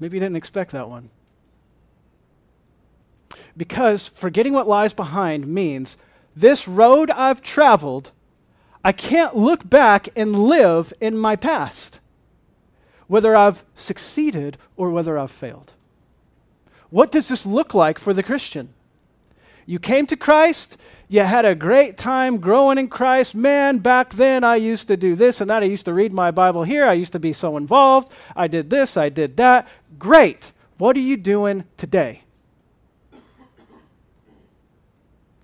Maybe 0.00 0.16
you 0.16 0.20
didn't 0.20 0.36
expect 0.36 0.72
that 0.72 0.88
one. 0.88 1.10
Because 3.56 4.06
forgetting 4.06 4.52
what 4.52 4.68
lies 4.68 4.94
behind 4.94 5.46
means 5.46 5.96
this 6.34 6.68
road 6.68 7.10
I've 7.10 7.42
traveled, 7.42 8.12
I 8.84 8.92
can't 8.92 9.36
look 9.36 9.68
back 9.68 10.08
and 10.14 10.44
live 10.44 10.92
in 11.00 11.18
my 11.18 11.34
past, 11.34 11.98
whether 13.08 13.36
I've 13.36 13.64
succeeded 13.74 14.56
or 14.76 14.90
whether 14.90 15.18
I've 15.18 15.30
failed. 15.30 15.72
What 16.90 17.10
does 17.10 17.28
this 17.28 17.44
look 17.44 17.74
like 17.74 17.98
for 17.98 18.14
the 18.14 18.22
Christian? 18.22 18.72
You 19.68 19.78
came 19.78 20.06
to 20.06 20.16
Christ, 20.16 20.78
you 21.08 21.20
had 21.20 21.44
a 21.44 21.54
great 21.54 21.98
time 21.98 22.38
growing 22.38 22.78
in 22.78 22.88
Christ. 22.88 23.34
Man, 23.34 23.80
back 23.80 24.14
then 24.14 24.42
I 24.42 24.56
used 24.56 24.88
to 24.88 24.96
do 24.96 25.14
this 25.14 25.42
and 25.42 25.50
that. 25.50 25.62
I 25.62 25.66
used 25.66 25.84
to 25.84 25.92
read 25.92 26.10
my 26.10 26.30
Bible 26.30 26.62
here. 26.62 26.86
I 26.86 26.94
used 26.94 27.12
to 27.12 27.18
be 27.18 27.34
so 27.34 27.54
involved. 27.58 28.10
I 28.34 28.48
did 28.48 28.70
this, 28.70 28.96
I 28.96 29.10
did 29.10 29.36
that. 29.36 29.68
Great. 29.98 30.52
What 30.78 30.96
are 30.96 31.00
you 31.00 31.18
doing 31.18 31.64
today? 31.76 32.22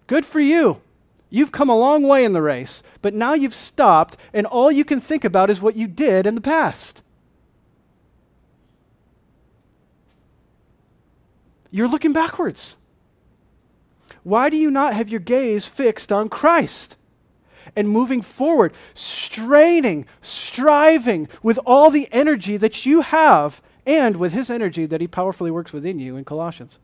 Good 0.06 0.24
for 0.24 0.40
you. 0.40 0.80
You've 1.28 1.52
come 1.52 1.68
a 1.68 1.78
long 1.78 2.02
way 2.02 2.24
in 2.24 2.32
the 2.32 2.40
race, 2.40 2.82
but 3.02 3.12
now 3.12 3.34
you've 3.34 3.54
stopped, 3.54 4.16
and 4.32 4.46
all 4.46 4.72
you 4.72 4.86
can 4.86 5.02
think 5.02 5.26
about 5.26 5.50
is 5.50 5.60
what 5.60 5.76
you 5.76 5.86
did 5.86 6.26
in 6.26 6.34
the 6.34 6.40
past. 6.40 7.02
You're 11.70 11.88
looking 11.88 12.14
backwards. 12.14 12.74
Why 14.24 14.48
do 14.48 14.56
you 14.56 14.70
not 14.70 14.94
have 14.94 15.08
your 15.08 15.20
gaze 15.20 15.66
fixed 15.66 16.10
on 16.10 16.28
Christ? 16.28 16.96
And 17.76 17.88
moving 17.88 18.22
forward, 18.22 18.72
straining, 18.94 20.06
striving 20.22 21.28
with 21.42 21.58
all 21.64 21.90
the 21.90 22.08
energy 22.10 22.56
that 22.56 22.84
you 22.84 23.02
have 23.02 23.62
and 23.86 24.16
with 24.16 24.32
His 24.32 24.50
energy 24.50 24.86
that 24.86 25.00
He 25.00 25.06
powerfully 25.06 25.50
works 25.50 25.72
within 25.72 25.98
you 25.98 26.16
in 26.16 26.24
Colossians. 26.24 26.78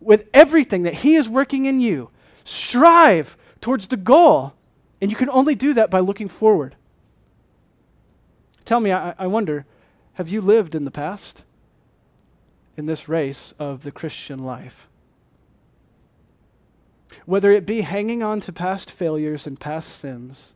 With 0.00 0.28
everything 0.32 0.82
that 0.82 0.94
He 0.94 1.14
is 1.14 1.28
working 1.28 1.66
in 1.66 1.80
you, 1.80 2.10
strive 2.44 3.36
towards 3.60 3.88
the 3.88 3.96
goal. 3.96 4.54
And 5.00 5.10
you 5.10 5.16
can 5.16 5.30
only 5.30 5.54
do 5.54 5.74
that 5.74 5.90
by 5.90 6.00
looking 6.00 6.28
forward. 6.28 6.74
Tell 8.64 8.80
me, 8.80 8.92
I, 8.92 9.14
I 9.18 9.26
wonder, 9.26 9.66
have 10.14 10.28
you 10.28 10.40
lived 10.40 10.74
in 10.74 10.84
the 10.84 10.90
past? 10.90 11.42
In 12.76 12.86
this 12.86 13.08
race 13.08 13.54
of 13.58 13.82
the 13.82 13.92
Christian 13.92 14.44
life? 14.44 14.87
Whether 17.26 17.52
it 17.52 17.66
be 17.66 17.82
hanging 17.82 18.22
on 18.22 18.40
to 18.42 18.52
past 18.52 18.90
failures 18.90 19.46
and 19.46 19.60
past 19.60 19.98
sins, 19.98 20.54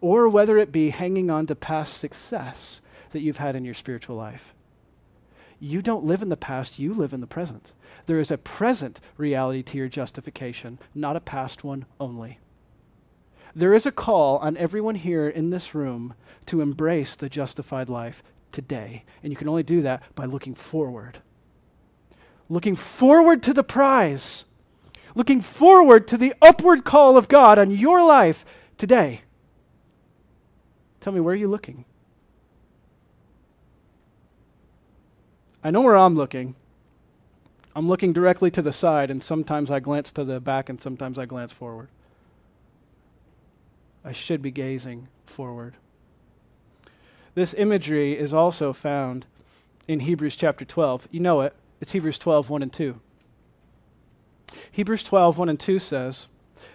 or 0.00 0.28
whether 0.28 0.58
it 0.58 0.72
be 0.72 0.90
hanging 0.90 1.30
on 1.30 1.46
to 1.46 1.54
past 1.54 1.96
success 1.96 2.80
that 3.10 3.20
you've 3.20 3.38
had 3.38 3.56
in 3.56 3.64
your 3.64 3.74
spiritual 3.74 4.16
life. 4.16 4.54
You 5.58 5.80
don't 5.80 6.04
live 6.04 6.20
in 6.20 6.28
the 6.28 6.36
past, 6.36 6.78
you 6.78 6.92
live 6.92 7.12
in 7.14 7.20
the 7.20 7.26
present. 7.26 7.72
There 8.06 8.18
is 8.18 8.30
a 8.30 8.36
present 8.36 9.00
reality 9.16 9.62
to 9.62 9.78
your 9.78 9.88
justification, 9.88 10.78
not 10.94 11.16
a 11.16 11.20
past 11.20 11.64
one 11.64 11.86
only. 11.98 12.38
There 13.54 13.72
is 13.72 13.86
a 13.86 13.92
call 13.92 14.38
on 14.38 14.56
everyone 14.56 14.96
here 14.96 15.28
in 15.28 15.50
this 15.50 15.74
room 15.74 16.14
to 16.46 16.60
embrace 16.60 17.14
the 17.14 17.28
justified 17.28 17.88
life 17.88 18.22
today. 18.52 19.04
And 19.22 19.32
you 19.32 19.36
can 19.36 19.48
only 19.48 19.62
do 19.62 19.80
that 19.82 20.02
by 20.14 20.24
looking 20.24 20.54
forward. 20.54 21.18
Looking 22.48 22.76
forward 22.76 23.42
to 23.44 23.54
the 23.54 23.64
prize. 23.64 24.44
Looking 25.14 25.40
forward 25.40 26.08
to 26.08 26.16
the 26.16 26.34
upward 26.42 26.84
call 26.84 27.16
of 27.16 27.28
God 27.28 27.58
on 27.58 27.70
your 27.70 28.02
life 28.04 28.44
today. 28.76 29.22
Tell 31.00 31.12
me, 31.12 31.20
where 31.20 31.34
are 31.34 31.36
you 31.36 31.48
looking? 31.48 31.84
I 35.62 35.70
know 35.70 35.82
where 35.82 35.96
I'm 35.96 36.14
looking. 36.14 36.56
I'm 37.76 37.88
looking 37.88 38.12
directly 38.12 38.50
to 38.52 38.62
the 38.62 38.72
side, 38.72 39.10
and 39.10 39.22
sometimes 39.22 39.70
I 39.70 39.80
glance 39.80 40.12
to 40.12 40.24
the 40.24 40.40
back, 40.40 40.68
and 40.68 40.80
sometimes 40.80 41.18
I 41.18 41.26
glance 41.26 41.52
forward. 41.52 41.88
I 44.04 44.12
should 44.12 44.42
be 44.42 44.50
gazing 44.50 45.08
forward. 45.26 45.74
This 47.34 47.54
imagery 47.54 48.18
is 48.18 48.32
also 48.34 48.72
found 48.72 49.26
in 49.88 50.00
Hebrews 50.00 50.36
chapter 50.36 50.64
12. 50.64 51.08
You 51.10 51.20
know 51.20 51.40
it. 51.40 51.54
It's 51.80 51.92
Hebrews 51.92 52.18
12, 52.18 52.48
1 52.48 52.62
and 52.62 52.72
2. 52.72 53.00
Hebrews 54.70 55.02
12, 55.02 55.38
1 55.38 55.48
and 55.48 55.60
2 55.60 55.78
says, 55.78 56.28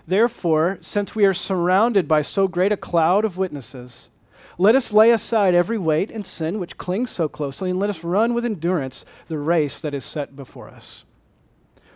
Therefore, 0.07 0.77
since 0.81 1.15
we 1.15 1.25
are 1.25 1.33
surrounded 1.33 2.07
by 2.07 2.21
so 2.21 2.47
great 2.47 2.71
a 2.71 2.77
cloud 2.77 3.25
of 3.25 3.37
witnesses, 3.37 4.09
let 4.57 4.75
us 4.75 4.91
lay 4.91 5.11
aside 5.11 5.55
every 5.55 5.77
weight 5.77 6.11
and 6.11 6.27
sin 6.27 6.59
which 6.59 6.77
clings 6.77 7.11
so 7.11 7.29
closely, 7.29 7.69
and 7.69 7.79
let 7.79 7.89
us 7.89 8.03
run 8.03 8.33
with 8.33 8.43
endurance 8.43 9.05
the 9.27 9.37
race 9.37 9.79
that 9.79 9.93
is 9.93 10.03
set 10.03 10.35
before 10.35 10.67
us. 10.67 11.05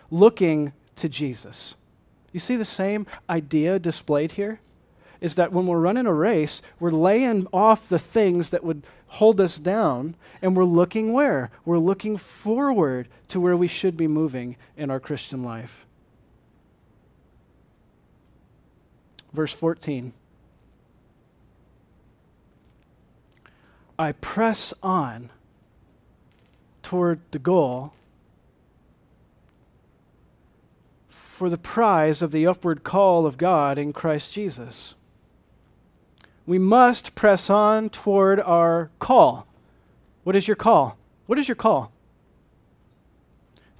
Looking 0.09 0.71
to 0.95 1.09
Jesus. 1.09 1.75
You 2.31 2.39
see 2.39 2.55
the 2.55 2.65
same 2.65 3.05
idea 3.29 3.79
displayed 3.79 4.33
here? 4.33 4.59
Is 5.19 5.35
that 5.35 5.51
when 5.51 5.67
we're 5.67 5.79
running 5.79 6.05
a 6.05 6.13
race, 6.13 6.61
we're 6.79 6.91
laying 6.91 7.47
off 7.51 7.89
the 7.89 7.99
things 7.99 8.49
that 8.49 8.63
would 8.63 8.83
hold 9.13 9.39
us 9.39 9.59
down, 9.59 10.15
and 10.41 10.57
we're 10.57 10.63
looking 10.63 11.13
where? 11.13 11.51
We're 11.65 11.77
looking 11.77 12.17
forward 12.17 13.07
to 13.27 13.39
where 13.39 13.55
we 13.55 13.67
should 13.67 13.95
be 13.95 14.07
moving 14.07 14.55
in 14.75 14.89
our 14.89 14.99
Christian 14.99 15.43
life. 15.43 15.85
Verse 19.31 19.53
14. 19.53 20.13
I 23.99 24.13
press 24.13 24.73
on 24.81 25.29
toward 26.81 27.19
the 27.29 27.39
goal 27.39 27.93
for 31.09 31.51
the 31.51 31.57
prize 31.57 32.23
of 32.23 32.31
the 32.31 32.47
upward 32.47 32.83
call 32.83 33.27
of 33.27 33.37
God 33.37 33.77
in 33.77 33.93
Christ 33.93 34.33
Jesus. 34.33 34.95
We 36.45 36.59
must 36.59 37.15
press 37.15 37.49
on 37.49 37.89
toward 37.89 38.39
our 38.39 38.89
call. 38.99 39.47
What 40.23 40.35
is 40.35 40.47
your 40.47 40.55
call? 40.55 40.97
What 41.25 41.39
is 41.39 41.47
your 41.47 41.55
call? 41.55 41.91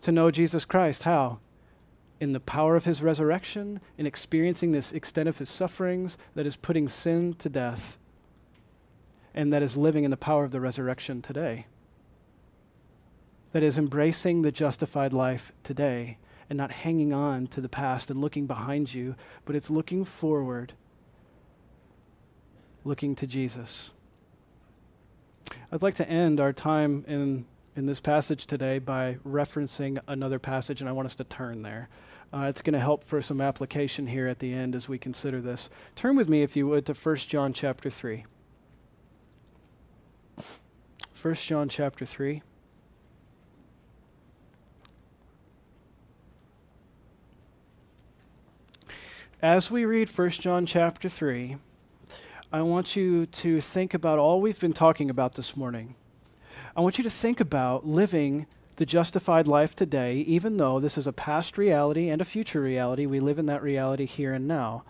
To 0.01 0.11
know 0.11 0.31
Jesus 0.31 0.65
Christ. 0.65 1.03
How? 1.03 1.39
In 2.19 2.31
the 2.31 2.39
power 2.39 2.75
of 2.75 2.85
his 2.85 3.01
resurrection, 3.01 3.81
in 3.97 4.05
experiencing 4.05 4.71
this 4.71 4.93
extent 4.93 5.27
of 5.27 5.39
his 5.39 5.49
sufferings 5.49 6.17
that 6.35 6.45
is 6.45 6.55
putting 6.55 6.87
sin 6.87 7.33
to 7.35 7.49
death 7.49 7.97
and 9.33 9.51
that 9.51 9.63
is 9.63 9.75
living 9.75 10.03
in 10.03 10.11
the 10.11 10.17
power 10.17 10.43
of 10.43 10.51
the 10.51 10.61
resurrection 10.61 11.21
today. 11.21 11.65
That 13.51 13.63
is 13.63 13.77
embracing 13.77 14.41
the 14.41 14.51
justified 14.51 15.11
life 15.11 15.51
today 15.63 16.17
and 16.49 16.57
not 16.57 16.71
hanging 16.71 17.13
on 17.13 17.47
to 17.47 17.61
the 17.61 17.69
past 17.69 18.11
and 18.11 18.21
looking 18.21 18.45
behind 18.45 18.93
you, 18.93 19.15
but 19.45 19.55
it's 19.55 19.69
looking 19.69 20.05
forward, 20.05 20.73
looking 22.83 23.15
to 23.15 23.27
Jesus. 23.27 23.91
I'd 25.71 25.81
like 25.81 25.95
to 25.95 26.07
end 26.07 26.39
our 26.39 26.53
time 26.53 27.03
in, 27.07 27.45
in 27.75 27.85
this 27.85 27.99
passage 27.99 28.45
today 28.45 28.79
by 28.79 29.17
referencing 29.27 29.99
another 30.07 30.39
passage, 30.39 30.81
and 30.81 30.89
I 30.89 30.93
want 30.93 31.07
us 31.07 31.15
to 31.15 31.23
turn 31.23 31.61
there. 31.61 31.89
Uh, 32.33 32.45
it's 32.47 32.61
going 32.61 32.73
to 32.73 32.79
help 32.79 33.03
for 33.03 33.21
some 33.21 33.39
application 33.39 34.07
here 34.07 34.27
at 34.27 34.39
the 34.39 34.53
end 34.53 34.75
as 34.75 34.89
we 34.89 34.97
consider 34.97 35.39
this. 35.39 35.69
Turn 35.95 36.15
with 36.15 36.27
me, 36.27 36.41
if 36.41 36.55
you 36.55 36.67
would, 36.67 36.85
to 36.87 36.93
1 36.93 37.15
John 37.17 37.53
chapter 37.53 37.89
3. 37.89 38.25
1 41.21 41.35
John 41.35 41.69
chapter 41.69 42.05
3. 42.05 42.41
As 49.41 49.69
we 49.69 49.85
read 49.85 50.09
1 50.09 50.29
John 50.31 50.65
chapter 50.65 51.09
3, 51.09 51.57
I 52.53 52.61
want 52.61 52.95
you 52.95 53.25
to 53.25 53.59
think 53.59 53.95
about 53.95 54.19
all 54.19 54.39
we've 54.39 54.59
been 54.59 54.73
talking 54.73 55.09
about 55.09 55.33
this 55.33 55.57
morning. 55.57 55.95
I 56.77 56.81
want 56.81 56.99
you 56.99 57.03
to 57.03 57.09
think 57.09 57.39
about 57.39 57.87
living 57.87 58.45
the 58.75 58.85
justified 58.85 59.47
life 59.47 59.75
today, 59.75 60.17
even 60.17 60.57
though 60.57 60.79
this 60.79 60.95
is 60.95 61.07
a 61.07 61.11
past 61.11 61.57
reality 61.57 62.09
and 62.09 62.21
a 62.21 62.25
future 62.25 62.61
reality. 62.61 63.07
We 63.07 63.19
live 63.19 63.39
in 63.39 63.47
that 63.47 63.63
reality 63.63 64.05
here 64.05 64.33
and 64.33 64.47
now. 64.47 64.83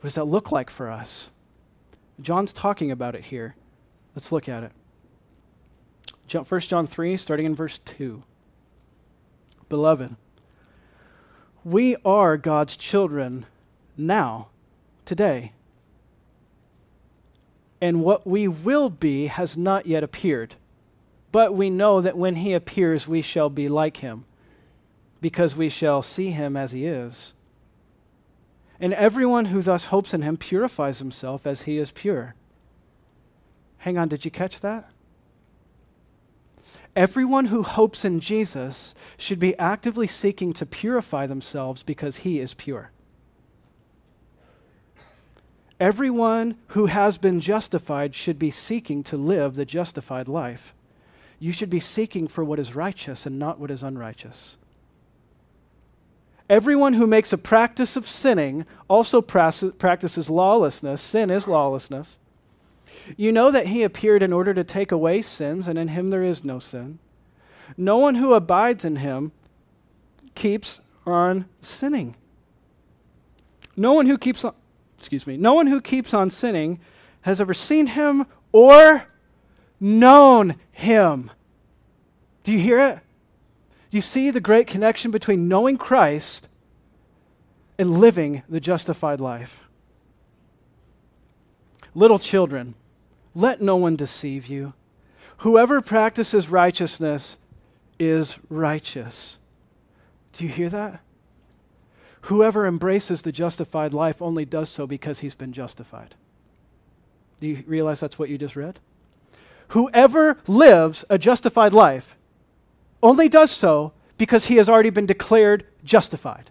What 0.00 0.08
does 0.08 0.14
that 0.16 0.26
look 0.26 0.52
like 0.52 0.68
for 0.68 0.90
us? 0.90 1.30
John's 2.20 2.52
talking 2.52 2.90
about 2.90 3.14
it 3.14 3.24
here. 3.24 3.54
Let's 4.14 4.30
look 4.30 4.46
at 4.46 4.62
it. 4.62 4.72
1 6.30 6.60
John 6.60 6.86
3, 6.86 7.16
starting 7.16 7.46
in 7.46 7.54
verse 7.54 7.78
2. 7.78 8.22
Beloved, 9.70 10.16
we 11.64 11.96
are 12.04 12.36
God's 12.36 12.76
children 12.76 13.46
now, 13.96 14.48
today. 15.06 15.52
And 17.80 18.02
what 18.02 18.26
we 18.26 18.46
will 18.46 18.90
be 18.90 19.26
has 19.26 19.56
not 19.56 19.86
yet 19.86 20.04
appeared. 20.04 20.56
But 21.32 21.54
we 21.54 21.70
know 21.70 22.00
that 22.00 22.18
when 22.18 22.36
he 22.36 22.52
appears, 22.52 23.06
we 23.06 23.22
shall 23.22 23.48
be 23.48 23.68
like 23.68 23.98
him, 23.98 24.24
because 25.20 25.54
we 25.54 25.68
shall 25.68 26.02
see 26.02 26.30
him 26.30 26.56
as 26.56 26.72
he 26.72 26.86
is. 26.86 27.32
And 28.80 28.92
everyone 28.94 29.46
who 29.46 29.62
thus 29.62 29.86
hopes 29.86 30.12
in 30.12 30.22
him 30.22 30.36
purifies 30.36 30.98
himself 30.98 31.46
as 31.46 31.62
he 31.62 31.78
is 31.78 31.90
pure. 31.90 32.34
Hang 33.78 33.96
on, 33.96 34.08
did 34.08 34.24
you 34.24 34.30
catch 34.30 34.60
that? 34.60 34.90
Everyone 36.96 37.46
who 37.46 37.62
hopes 37.62 38.04
in 38.04 38.20
Jesus 38.20 38.94
should 39.16 39.38
be 39.38 39.56
actively 39.58 40.08
seeking 40.08 40.52
to 40.54 40.66
purify 40.66 41.26
themselves 41.26 41.82
because 41.82 42.18
he 42.18 42.40
is 42.40 42.54
pure. 42.54 42.90
Everyone 45.80 46.56
who 46.68 46.86
has 46.86 47.16
been 47.16 47.40
justified 47.40 48.14
should 48.14 48.38
be 48.38 48.50
seeking 48.50 49.02
to 49.04 49.16
live 49.16 49.54
the 49.54 49.64
justified 49.64 50.28
life. 50.28 50.74
You 51.38 51.52
should 51.52 51.70
be 51.70 51.80
seeking 51.80 52.28
for 52.28 52.44
what 52.44 52.58
is 52.58 52.74
righteous 52.74 53.24
and 53.24 53.38
not 53.38 53.58
what 53.58 53.70
is 53.70 53.82
unrighteous. 53.82 54.56
Everyone 56.50 56.94
who 56.94 57.06
makes 57.06 57.32
a 57.32 57.38
practice 57.38 57.96
of 57.96 58.06
sinning 58.06 58.66
also 58.88 59.22
practices 59.22 60.28
lawlessness. 60.28 61.00
Sin 61.00 61.30
is 61.30 61.46
lawlessness. 61.46 62.18
You 63.16 63.32
know 63.32 63.50
that 63.50 63.68
he 63.68 63.82
appeared 63.82 64.22
in 64.22 64.32
order 64.32 64.52
to 64.52 64.64
take 64.64 64.92
away 64.92 65.22
sins, 65.22 65.66
and 65.66 65.78
in 65.78 65.88
him 65.88 66.10
there 66.10 66.24
is 66.24 66.44
no 66.44 66.58
sin. 66.58 66.98
No 67.76 67.96
one 67.96 68.16
who 68.16 68.34
abides 68.34 68.84
in 68.84 68.96
him 68.96 69.32
keeps 70.34 70.80
on 71.06 71.46
sinning. 71.62 72.16
No 73.76 73.94
one 73.94 74.06
who 74.06 74.18
keeps 74.18 74.44
on, 74.44 74.54
excuse 75.00 75.26
me, 75.26 75.38
no 75.38 75.54
one 75.54 75.66
who 75.66 75.80
keeps 75.80 76.12
on 76.12 76.28
sinning 76.28 76.78
has 77.22 77.40
ever 77.40 77.54
seen 77.54 77.86
him 77.86 78.26
or 78.52 79.06
known 79.80 80.56
him. 80.72 81.30
Do 82.44 82.52
you 82.52 82.58
hear 82.58 82.78
it? 82.78 82.98
Do 83.90 83.96
you 83.96 84.02
see 84.02 84.30
the 84.30 84.40
great 84.40 84.66
connection 84.66 85.10
between 85.10 85.48
knowing 85.48 85.78
Christ 85.78 86.48
and 87.78 87.98
living 87.98 88.42
the 88.46 88.60
justified 88.60 89.20
life? 89.20 89.64
Little 91.94 92.18
children, 92.18 92.74
let 93.34 93.62
no 93.62 93.76
one 93.76 93.96
deceive 93.96 94.48
you. 94.48 94.74
Whoever 95.38 95.80
practices 95.80 96.50
righteousness 96.50 97.38
is 97.98 98.38
righteous. 98.50 99.38
Do 100.34 100.44
you 100.44 100.50
hear 100.50 100.68
that? 100.68 101.00
Whoever 102.22 102.66
embraces 102.66 103.22
the 103.22 103.32
justified 103.32 103.92
life 103.92 104.20
only 104.20 104.44
does 104.44 104.68
so 104.68 104.86
because 104.86 105.20
he's 105.20 105.34
been 105.34 105.52
justified. 105.52 106.14
Do 107.40 107.46
you 107.46 107.64
realize 107.66 108.00
that's 108.00 108.18
what 108.18 108.28
you 108.28 108.36
just 108.36 108.56
read? 108.56 108.78
Whoever 109.68 110.36
lives 110.46 111.04
a 111.08 111.16
justified 111.16 111.72
life 111.72 112.16
only 113.02 113.28
does 113.28 113.50
so 113.50 113.92
because 114.18 114.46
he 114.46 114.56
has 114.56 114.68
already 114.68 114.90
been 114.90 115.06
declared 115.06 115.64
justified. 115.82 116.50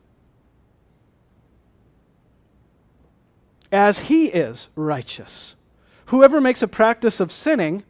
as 3.71 3.99
he 3.99 4.27
is 4.27 4.69
righteous. 4.75 5.55
Whoever 6.07 6.41
makes 6.41 6.61
a 6.61 6.67
practice 6.67 7.19
of 7.19 7.31
sinning 7.31 7.83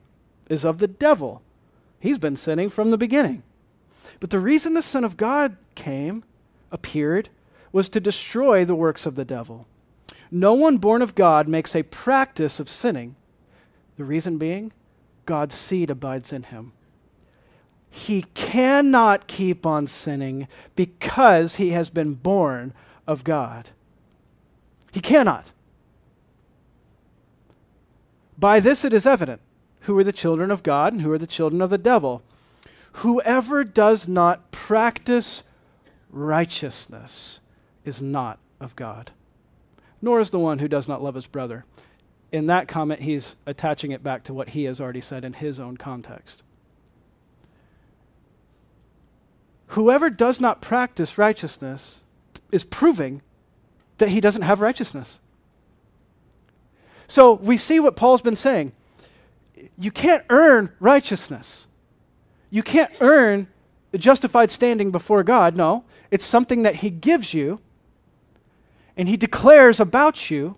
is 0.50 0.66
of 0.66 0.80
the 0.80 0.88
devil. 0.88 1.42
He's 2.00 2.18
been 2.18 2.36
sinning 2.36 2.70
from 2.70 2.92
the 2.92 2.98
beginning. 2.98 3.44
But 4.20 4.30
the 4.30 4.40
reason 4.40 4.74
the 4.74 4.82
Son 4.82 5.04
of 5.04 5.18
God 5.18 5.56
came, 5.76 6.24
appeared, 6.72 7.30
was 7.72 7.90
to 7.90 8.00
destroy 8.00 8.66
the 8.66 8.76
works 8.76 9.06
of 9.06 9.16
the 9.16 9.26
devil. 9.26 9.68
No 10.32 10.54
one 10.54 10.78
born 10.78 11.02
of 11.02 11.16
God 11.16 11.48
makes 11.48 11.76
a 11.76 11.84
practice 11.84 12.60
of 12.60 12.70
sinning. 12.70 13.16
The 13.98 14.04
reason 14.04 14.38
being, 14.38 14.72
God's 15.26 15.56
seed 15.56 15.90
abides 15.90 16.32
in 16.32 16.44
him. 16.44 16.74
He 17.90 18.24
cannot 18.34 19.28
keep 19.28 19.66
on 19.66 19.88
sinning 19.88 20.48
because 20.76 21.56
he 21.56 21.70
has 21.72 21.90
been 21.90 22.14
born 22.14 22.74
of 23.08 23.24
God. 23.24 23.72
He 24.92 25.00
cannot. 25.00 25.52
By 28.38 28.60
this 28.60 28.86
it 28.86 28.94
is 28.94 29.06
evident 29.06 29.42
who 29.82 29.98
are 29.98 30.04
the 30.04 30.14
children 30.14 30.52
of 30.52 30.64
God 30.64 30.94
and 30.94 31.02
who 31.02 31.12
are 31.12 31.18
the 31.18 31.28
children 31.28 31.62
of 31.62 31.70
the 31.70 31.78
devil. 31.78 32.22
Whoever 32.94 33.64
does 33.64 34.08
not 34.08 34.52
practice 34.52 35.44
righteousness 36.12 37.40
is 37.86 38.02
not 38.02 38.40
of 38.60 38.76
God, 38.76 39.12
nor 40.02 40.20
is 40.20 40.30
the 40.30 40.40
one 40.40 40.60
who 40.60 40.68
does 40.68 40.88
not 40.88 41.02
love 41.02 41.16
his 41.16 41.28
brother. 41.28 41.66
In 42.32 42.46
that 42.48 42.68
comment, 42.68 43.02
he's 43.02 43.36
attaching 43.46 43.92
it 43.92 44.04
back 44.04 44.24
to 44.26 44.34
what 44.34 44.50
he 44.50 44.66
has 44.66 44.80
already 44.80 45.02
said 45.02 45.26
in 45.26 45.34
his 45.34 45.60
own 45.60 45.78
context. 45.78 46.44
Whoever 49.68 50.10
does 50.10 50.40
not 50.40 50.62
practice 50.62 51.18
righteousness 51.18 52.02
is 52.52 52.64
proving 52.64 53.22
that 53.98 54.10
he 54.10 54.22
doesn't 54.22 54.42
have 54.42 54.62
righteousness. 54.62 55.20
So 57.08 57.34
we 57.34 57.58
see 57.58 57.80
what 57.80 57.96
Paul's 57.96 58.22
been 58.22 58.36
saying. 58.36 58.72
You 59.78 59.92
can't 59.92 60.24
earn 60.30 60.72
righteousness. 60.80 61.66
You 62.50 62.64
can't 62.64 62.92
earn 63.02 63.48
a 63.94 63.98
justified 63.98 64.52
standing 64.52 64.92
before 64.92 65.24
God. 65.24 65.56
No, 65.56 65.84
it's 66.12 66.26
something 66.26 66.64
that 66.64 66.76
He 66.76 66.90
gives 66.90 67.34
you 67.34 67.60
and 69.00 69.08
He 69.08 69.16
declares 69.16 69.80
about 69.80 70.30
you. 70.30 70.58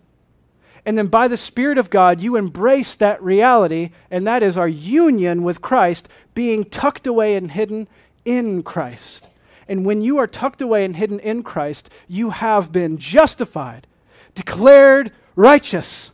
And 0.84 0.98
then 0.98 1.08
by 1.08 1.28
the 1.28 1.38
Spirit 1.38 1.78
of 1.78 1.92
God, 1.92 2.22
you 2.22 2.36
embrace 2.36 2.96
that 2.96 3.22
reality, 3.22 3.92
and 4.10 4.26
that 4.26 4.42
is 4.42 4.58
our 4.58 4.68
union 4.68 5.44
with 5.44 5.62
Christ 5.62 6.10
being 6.34 6.66
tucked 6.66 7.06
away 7.06 7.36
and 7.36 7.52
hidden 7.52 7.88
in 8.26 8.64
Christ. 8.64 9.28
And 9.68 9.86
when 9.86 10.02
you 10.02 10.18
are 10.18 10.26
tucked 10.26 10.60
away 10.60 10.84
and 10.84 10.96
hidden 10.96 11.20
in 11.20 11.44
Christ, 11.44 11.88
you 12.08 12.32
have 12.32 12.72
been 12.72 12.98
justified, 12.98 13.86
declared 14.34 15.12
righteous. 15.36 16.10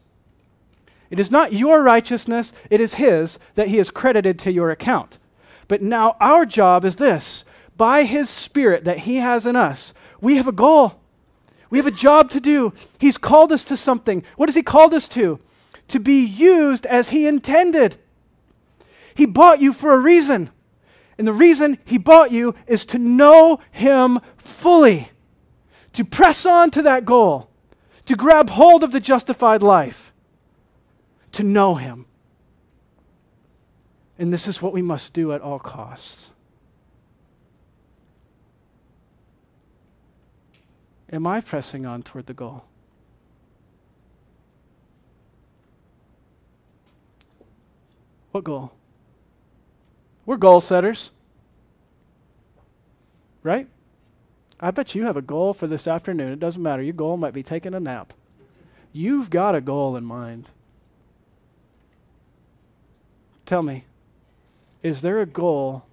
It 1.10 1.22
is 1.22 1.32
not 1.32 1.54
your 1.54 1.82
righteousness, 1.82 2.52
it 2.70 2.82
is 2.82 2.96
His 2.96 3.40
that 3.56 3.70
He 3.70 3.78
has 3.78 3.90
credited 3.90 4.38
to 4.40 4.52
your 4.52 4.70
account. 4.70 5.18
But 5.70 5.82
now 5.82 6.18
our 6.20 6.46
job 6.46 6.84
is 6.84 6.98
this 6.98 7.46
by 7.78 8.04
His 8.04 8.30
Spirit 8.30 8.84
that 8.84 9.00
He 9.00 9.16
has 9.16 9.46
in 9.46 9.56
us, 9.56 9.94
we 10.20 10.36
have 10.36 10.48
a 10.50 10.52
goal. 10.52 11.00
We 11.70 11.78
have 11.78 11.88
a 11.88 11.92
job 11.92 12.30
to 12.32 12.40
do. 12.40 12.74
He's 13.00 13.18
called 13.18 13.52
us 13.52 13.66
to 13.66 13.78
something. 13.78 14.24
What 14.36 14.50
has 14.50 14.56
He 14.56 14.64
called 14.64 14.94
us 14.94 15.10
to? 15.10 15.40
To 15.90 16.00
be 16.00 16.24
used 16.24 16.86
as 16.86 17.10
He 17.10 17.28
intended. 17.28 17.98
He 19.16 19.26
bought 19.26 19.62
you 19.62 19.74
for 19.74 19.94
a 19.94 19.98
reason. 19.98 20.50
And 21.18 21.28
the 21.28 21.34
reason 21.34 21.80
He 21.86 21.98
bought 21.98 22.32
you 22.32 22.56
is 22.68 22.86
to 22.86 22.98
know 22.98 23.60
Him 23.72 24.20
fully, 24.38 25.10
to 25.94 26.06
press 26.06 26.46
on 26.46 26.72
to 26.72 26.82
that 26.84 27.06
goal, 27.06 27.50
to 28.06 28.16
grab 28.16 28.52
hold 28.52 28.84
of 28.84 28.92
the 28.92 29.00
justified 29.00 29.64
life, 29.64 30.14
to 31.34 31.44
know 31.44 31.76
Him. 31.76 32.06
And 34.20 34.32
this 34.32 34.48
is 34.48 34.62
what 34.62 34.74
we 34.74 34.82
must 34.82 35.14
do 35.14 35.34
at 35.34 35.42
all 35.42 35.60
costs. 35.60 36.28
Am 41.12 41.26
I 41.26 41.40
pressing 41.42 41.86
on 41.86 42.04
toward 42.04 42.26
the 42.26 42.34
goal? 42.34 42.66
What 48.32 48.44
goal? 48.44 48.74
We're 50.26 50.38
goal 50.38 50.62
setters. 50.62 51.12
Right? 53.42 53.68
I 54.60 54.72
bet 54.72 54.96
you 54.96 55.06
have 55.06 55.16
a 55.16 55.22
goal 55.22 55.54
for 55.54 55.68
this 55.68 55.88
afternoon. 55.88 56.34
It 56.34 56.40
doesn't 56.40 56.62
matter. 56.62 56.82
Your 56.82 56.94
goal 56.94 57.16
might 57.16 57.34
be 57.34 57.44
taking 57.44 57.74
a 57.74 57.80
nap. 57.80 58.14
You've 58.92 59.30
got 59.30 59.56
a 59.56 59.62
goal 59.62 59.96
in 59.96 60.04
mind. 60.04 60.52
Tell 63.46 63.64
me, 63.64 63.86
is 64.84 65.02
there 65.02 65.22
a 65.22 65.26
goal 65.26 65.86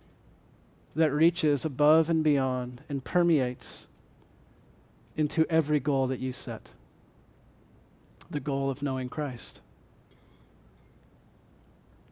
that 0.97 1.13
reaches 1.13 1.65
above 1.65 2.11
and 2.11 2.25
beyond 2.25 2.83
and 2.89 3.05
permeates 3.05 3.87
into 5.17 5.47
every 5.51 5.81
goal 5.81 6.07
that 6.07 6.21
you 6.21 6.33
set? 6.33 6.71
The 8.31 8.41
goal 8.41 8.71
of 8.71 8.83
knowing 8.83 9.09
Christ. 9.09 9.61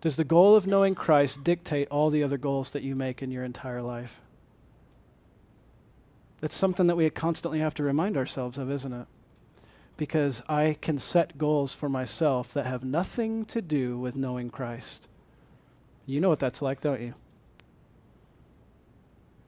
Does 0.00 0.16
the 0.16 0.24
goal 0.24 0.57
of 0.57 0.66
knowing 0.66 0.94
Christ 0.94 1.44
dictate 1.44 1.88
all 1.88 2.11
the 2.11 2.24
other 2.24 2.36
goals 2.36 2.70
that 2.70 2.82
you 2.82 2.96
make 2.96 3.22
in 3.22 3.30
your 3.30 3.44
entire 3.44 3.80
life? 3.80 4.20
That's 6.40 6.57
something 6.57 6.88
that 6.88 6.96
we 6.96 7.09
constantly 7.09 7.61
have 7.61 7.74
to 7.74 7.84
remind 7.84 8.16
ourselves 8.16 8.59
of, 8.59 8.68
isn't 8.68 8.92
it? 8.92 9.07
Because 9.96 10.42
I 10.48 10.76
can 10.80 10.98
set 10.98 11.38
goals 11.38 11.72
for 11.72 11.88
myself 11.88 12.53
that 12.53 12.66
have 12.66 12.82
nothing 12.82 13.44
to 13.44 13.62
do 13.62 13.96
with 13.96 14.16
knowing 14.16 14.50
Christ. 14.50 15.07
You 16.05 16.20
know 16.20 16.28
what 16.28 16.40
that's 16.40 16.61
like, 16.61 16.80
don't 16.80 17.00
you? 17.00 17.14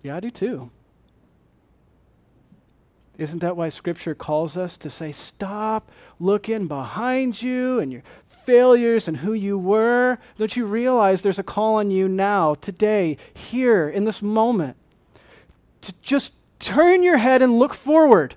Yeah, 0.05 0.17
I 0.17 0.21
do 0.21 0.31
too. 0.31 0.71
Isn't 3.17 3.39
that 3.41 3.57
why 3.57 3.69
Scripture 3.69 4.15
calls 4.15 4.57
us 4.57 4.77
to 4.79 4.91
say, 4.91 5.13
stop 5.13 5.91
looking 6.19 6.67
behind 6.67 7.43
you 7.43 7.79
and 7.79 7.93
your 7.93 8.03
failures 8.45 9.07
and 9.07 9.19
who 9.19 9.33
you 9.33 9.57
were? 9.57 10.19
Don't 10.37 10.57
you 10.57 10.67
realize 10.67 11.23
there's 11.23 11.39
a 11.39 11.45
call 11.45 11.77
on 11.77 11.91
you 11.91 12.09
now, 12.09 12.55
today, 12.55 13.17
here, 13.33 13.89
in 13.89 14.05
this 14.05 14.21
moment, 14.21 14.77
to 15.83 15.95
just 16.03 16.33
turn 16.59 17.03
your 17.03 17.19
head 17.19 17.41
and 17.41 17.59
look 17.59 17.73
forward? 17.73 18.35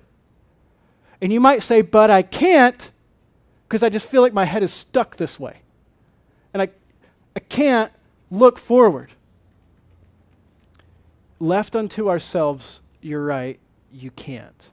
And 1.20 1.32
you 1.32 1.40
might 1.40 1.62
say, 1.62 1.82
but 1.82 2.10
I 2.10 2.22
can't 2.22 2.90
because 3.68 3.82
I 3.82 3.88
just 3.88 4.06
feel 4.06 4.22
like 4.22 4.32
my 4.32 4.44
head 4.44 4.62
is 4.62 4.72
stuck 4.72 5.16
this 5.16 5.38
way. 5.38 5.58
And 6.54 6.62
I, 6.62 6.68
I 7.36 7.40
can't 7.40 7.92
look 8.30 8.58
forward. 8.58 9.12
Left 11.40 11.76
unto 11.76 12.08
ourselves, 12.08 12.80
you're 13.02 13.24
right, 13.24 13.58
you 13.92 14.10
can't. 14.10 14.70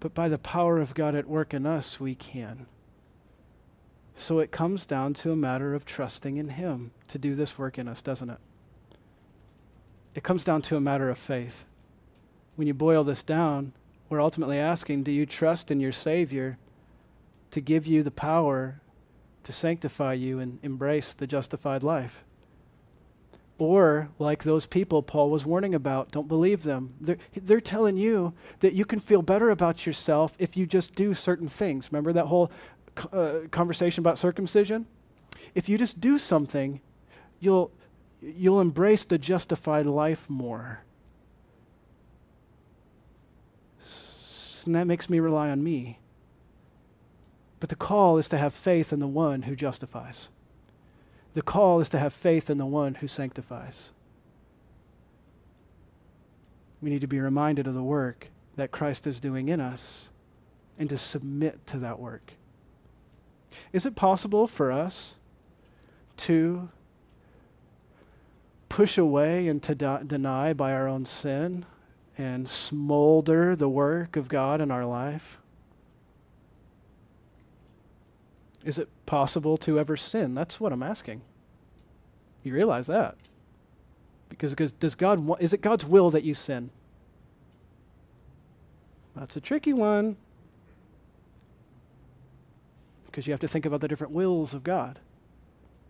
But 0.00 0.14
by 0.14 0.28
the 0.28 0.38
power 0.38 0.78
of 0.78 0.94
God 0.94 1.14
at 1.14 1.28
work 1.28 1.52
in 1.52 1.66
us, 1.66 2.00
we 2.00 2.14
can. 2.14 2.66
So 4.14 4.38
it 4.38 4.50
comes 4.50 4.86
down 4.86 5.14
to 5.14 5.32
a 5.32 5.36
matter 5.36 5.74
of 5.74 5.84
trusting 5.84 6.36
in 6.36 6.50
Him 6.50 6.90
to 7.08 7.18
do 7.18 7.34
this 7.34 7.58
work 7.58 7.78
in 7.78 7.88
us, 7.88 8.02
doesn't 8.02 8.30
it? 8.30 8.38
It 10.14 10.22
comes 10.22 10.44
down 10.44 10.62
to 10.62 10.76
a 10.76 10.80
matter 10.80 11.08
of 11.08 11.18
faith. 11.18 11.64
When 12.56 12.66
you 12.66 12.74
boil 12.74 13.04
this 13.04 13.22
down, 13.22 13.72
we're 14.08 14.20
ultimately 14.20 14.58
asking 14.58 15.04
do 15.04 15.12
you 15.12 15.24
trust 15.24 15.70
in 15.70 15.80
your 15.80 15.92
Savior 15.92 16.58
to 17.50 17.60
give 17.60 17.86
you 17.86 18.02
the 18.02 18.10
power 18.10 18.80
to 19.42 19.52
sanctify 19.52 20.14
you 20.14 20.38
and 20.38 20.58
embrace 20.62 21.14
the 21.14 21.26
justified 21.26 21.82
life. 21.82 22.24
Or, 23.60 24.08
like 24.18 24.44
those 24.44 24.64
people 24.64 25.02
Paul 25.02 25.28
was 25.28 25.44
warning 25.44 25.74
about, 25.74 26.10
don't 26.10 26.28
believe 26.28 26.62
them. 26.62 26.94
They're, 26.98 27.18
they're 27.34 27.60
telling 27.60 27.98
you 27.98 28.32
that 28.60 28.72
you 28.72 28.86
can 28.86 29.00
feel 29.00 29.20
better 29.20 29.50
about 29.50 29.84
yourself 29.84 30.34
if 30.38 30.56
you 30.56 30.66
just 30.66 30.94
do 30.94 31.12
certain 31.12 31.46
things. 31.46 31.92
Remember 31.92 32.10
that 32.14 32.28
whole 32.28 32.50
uh, 33.12 33.40
conversation 33.50 34.00
about 34.00 34.16
circumcision? 34.16 34.86
If 35.54 35.68
you 35.68 35.76
just 35.76 36.00
do 36.00 36.16
something, 36.16 36.80
you'll, 37.38 37.70
you'll 38.22 38.62
embrace 38.62 39.04
the 39.04 39.18
justified 39.18 39.84
life 39.84 40.24
more. 40.30 40.80
And 44.64 44.74
that 44.74 44.86
makes 44.86 45.10
me 45.10 45.20
rely 45.20 45.50
on 45.50 45.62
me. 45.62 45.98
But 47.58 47.68
the 47.68 47.76
call 47.76 48.16
is 48.16 48.30
to 48.30 48.38
have 48.38 48.54
faith 48.54 48.90
in 48.90 49.00
the 49.00 49.06
one 49.06 49.42
who 49.42 49.54
justifies. 49.54 50.30
The 51.34 51.42
call 51.42 51.80
is 51.80 51.88
to 51.90 51.98
have 51.98 52.12
faith 52.12 52.50
in 52.50 52.58
the 52.58 52.66
one 52.66 52.96
who 52.96 53.08
sanctifies. 53.08 53.90
We 56.82 56.90
need 56.90 57.02
to 57.02 57.06
be 57.06 57.20
reminded 57.20 57.66
of 57.66 57.74
the 57.74 57.82
work 57.82 58.28
that 58.56 58.70
Christ 58.70 59.06
is 59.06 59.20
doing 59.20 59.48
in 59.48 59.60
us 59.60 60.08
and 60.78 60.88
to 60.88 60.98
submit 60.98 61.66
to 61.66 61.78
that 61.78 62.00
work. 62.00 62.34
Is 63.72 63.86
it 63.86 63.94
possible 63.94 64.46
for 64.46 64.72
us 64.72 65.16
to 66.18 66.70
push 68.68 68.96
away 68.96 69.46
and 69.48 69.62
to 69.62 69.74
de- 69.74 70.02
deny 70.06 70.52
by 70.52 70.72
our 70.72 70.88
own 70.88 71.04
sin 71.04 71.66
and 72.16 72.48
smolder 72.48 73.54
the 73.54 73.68
work 73.68 74.16
of 74.16 74.28
God 74.28 74.60
in 74.60 74.70
our 74.70 74.84
life? 74.84 75.38
Is 78.64 78.78
it 78.78 78.88
possible 79.06 79.56
to 79.58 79.78
ever 79.78 79.96
sin? 79.96 80.34
That's 80.34 80.60
what 80.60 80.72
I'm 80.72 80.82
asking. 80.82 81.22
You 82.42 82.52
realize 82.54 82.86
that? 82.86 83.16
Because, 84.28 84.52
because 84.52 84.72
does 84.72 84.94
God 84.94 85.20
wa- 85.20 85.36
is 85.40 85.52
it 85.52 85.60
God's 85.60 85.84
will 85.84 86.10
that 86.10 86.24
you 86.24 86.34
sin? 86.34 86.70
That's 89.16 89.36
a 89.36 89.40
tricky 89.40 89.72
one. 89.72 90.16
Because 93.06 93.26
you 93.26 93.32
have 93.32 93.40
to 93.40 93.48
think 93.48 93.66
about 93.66 93.80
the 93.80 93.88
different 93.88 94.12
wills 94.12 94.54
of 94.54 94.62
God. 94.62 94.98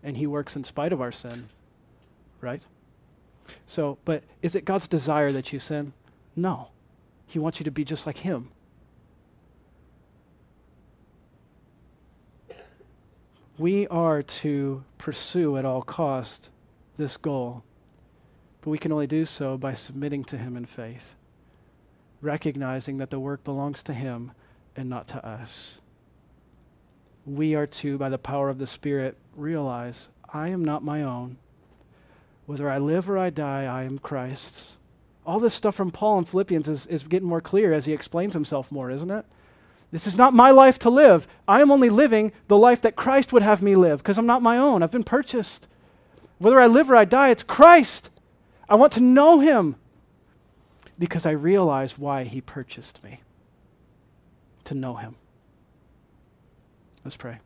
And 0.02 0.16
He 0.16 0.26
works 0.26 0.56
in 0.56 0.64
spite 0.64 0.92
of 0.92 1.00
our 1.00 1.12
sin. 1.12 1.48
Right? 2.40 2.62
So, 3.66 3.98
but 4.04 4.24
is 4.42 4.54
it 4.54 4.64
God's 4.64 4.88
desire 4.88 5.30
that 5.32 5.52
you 5.52 5.58
sin? 5.58 5.92
No. 6.34 6.68
He 7.26 7.38
wants 7.38 7.60
you 7.60 7.64
to 7.64 7.70
be 7.70 7.84
just 7.84 8.06
like 8.06 8.18
Him. 8.18 8.50
We 13.60 13.86
are 13.88 14.22
to 14.22 14.84
pursue 14.96 15.58
at 15.58 15.66
all 15.66 15.82
cost 15.82 16.48
this 16.96 17.18
goal, 17.18 17.62
but 18.62 18.70
we 18.70 18.78
can 18.78 18.90
only 18.90 19.06
do 19.06 19.26
so 19.26 19.58
by 19.58 19.74
submitting 19.74 20.24
to 20.24 20.38
Him 20.38 20.56
in 20.56 20.64
faith, 20.64 21.14
recognizing 22.22 22.96
that 22.96 23.10
the 23.10 23.20
work 23.20 23.44
belongs 23.44 23.82
to 23.82 23.92
Him 23.92 24.32
and 24.74 24.88
not 24.88 25.08
to 25.08 25.22
us. 25.22 25.76
We 27.26 27.54
are 27.54 27.66
to, 27.66 27.98
by 27.98 28.08
the 28.08 28.16
power 28.16 28.48
of 28.48 28.56
the 28.56 28.66
Spirit, 28.66 29.18
realize 29.36 30.08
I 30.32 30.48
am 30.48 30.64
not 30.64 30.82
my 30.82 31.02
own. 31.02 31.36
Whether 32.46 32.70
I 32.70 32.78
live 32.78 33.10
or 33.10 33.18
I 33.18 33.28
die, 33.28 33.64
I 33.64 33.82
am 33.82 33.98
Christ's. 33.98 34.78
All 35.26 35.38
this 35.38 35.52
stuff 35.52 35.74
from 35.74 35.90
Paul 35.90 36.20
in 36.20 36.24
Philippians 36.24 36.66
is, 36.66 36.86
is 36.86 37.02
getting 37.02 37.28
more 37.28 37.42
clear 37.42 37.74
as 37.74 37.84
he 37.84 37.92
explains 37.92 38.32
himself 38.32 38.72
more, 38.72 38.90
isn't 38.90 39.10
it? 39.10 39.26
This 39.92 40.06
is 40.06 40.16
not 40.16 40.34
my 40.34 40.50
life 40.50 40.78
to 40.80 40.90
live. 40.90 41.26
I 41.48 41.60
am 41.60 41.70
only 41.70 41.90
living 41.90 42.32
the 42.48 42.56
life 42.56 42.80
that 42.82 42.96
Christ 42.96 43.32
would 43.32 43.42
have 43.42 43.60
me 43.60 43.74
live 43.74 43.98
because 43.98 44.18
I'm 44.18 44.26
not 44.26 44.42
my 44.42 44.56
own. 44.56 44.82
I've 44.82 44.92
been 44.92 45.02
purchased. 45.02 45.66
Whether 46.38 46.60
I 46.60 46.66
live 46.66 46.90
or 46.90 46.96
I 46.96 47.04
die, 47.04 47.30
it's 47.30 47.42
Christ. 47.42 48.08
I 48.68 48.76
want 48.76 48.92
to 48.94 49.00
know 49.00 49.40
him 49.40 49.76
because 50.98 51.26
I 51.26 51.32
realize 51.32 51.98
why 51.98 52.24
he 52.24 52.40
purchased 52.40 53.02
me 53.02 53.20
to 54.64 54.74
know 54.74 54.94
him. 54.94 55.16
Let's 57.04 57.16
pray. 57.16 57.38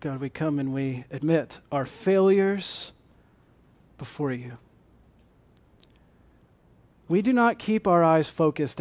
God, 0.00 0.20
we 0.20 0.30
come 0.30 0.58
and 0.58 0.72
we 0.72 1.04
admit 1.10 1.60
our 1.70 1.84
failures 1.84 2.92
before 4.00 4.32
you. 4.32 4.56
We 7.06 7.20
do 7.20 7.34
not 7.34 7.58
keep 7.58 7.86
our 7.86 8.02
eyes 8.02 8.30
focused 8.30 8.78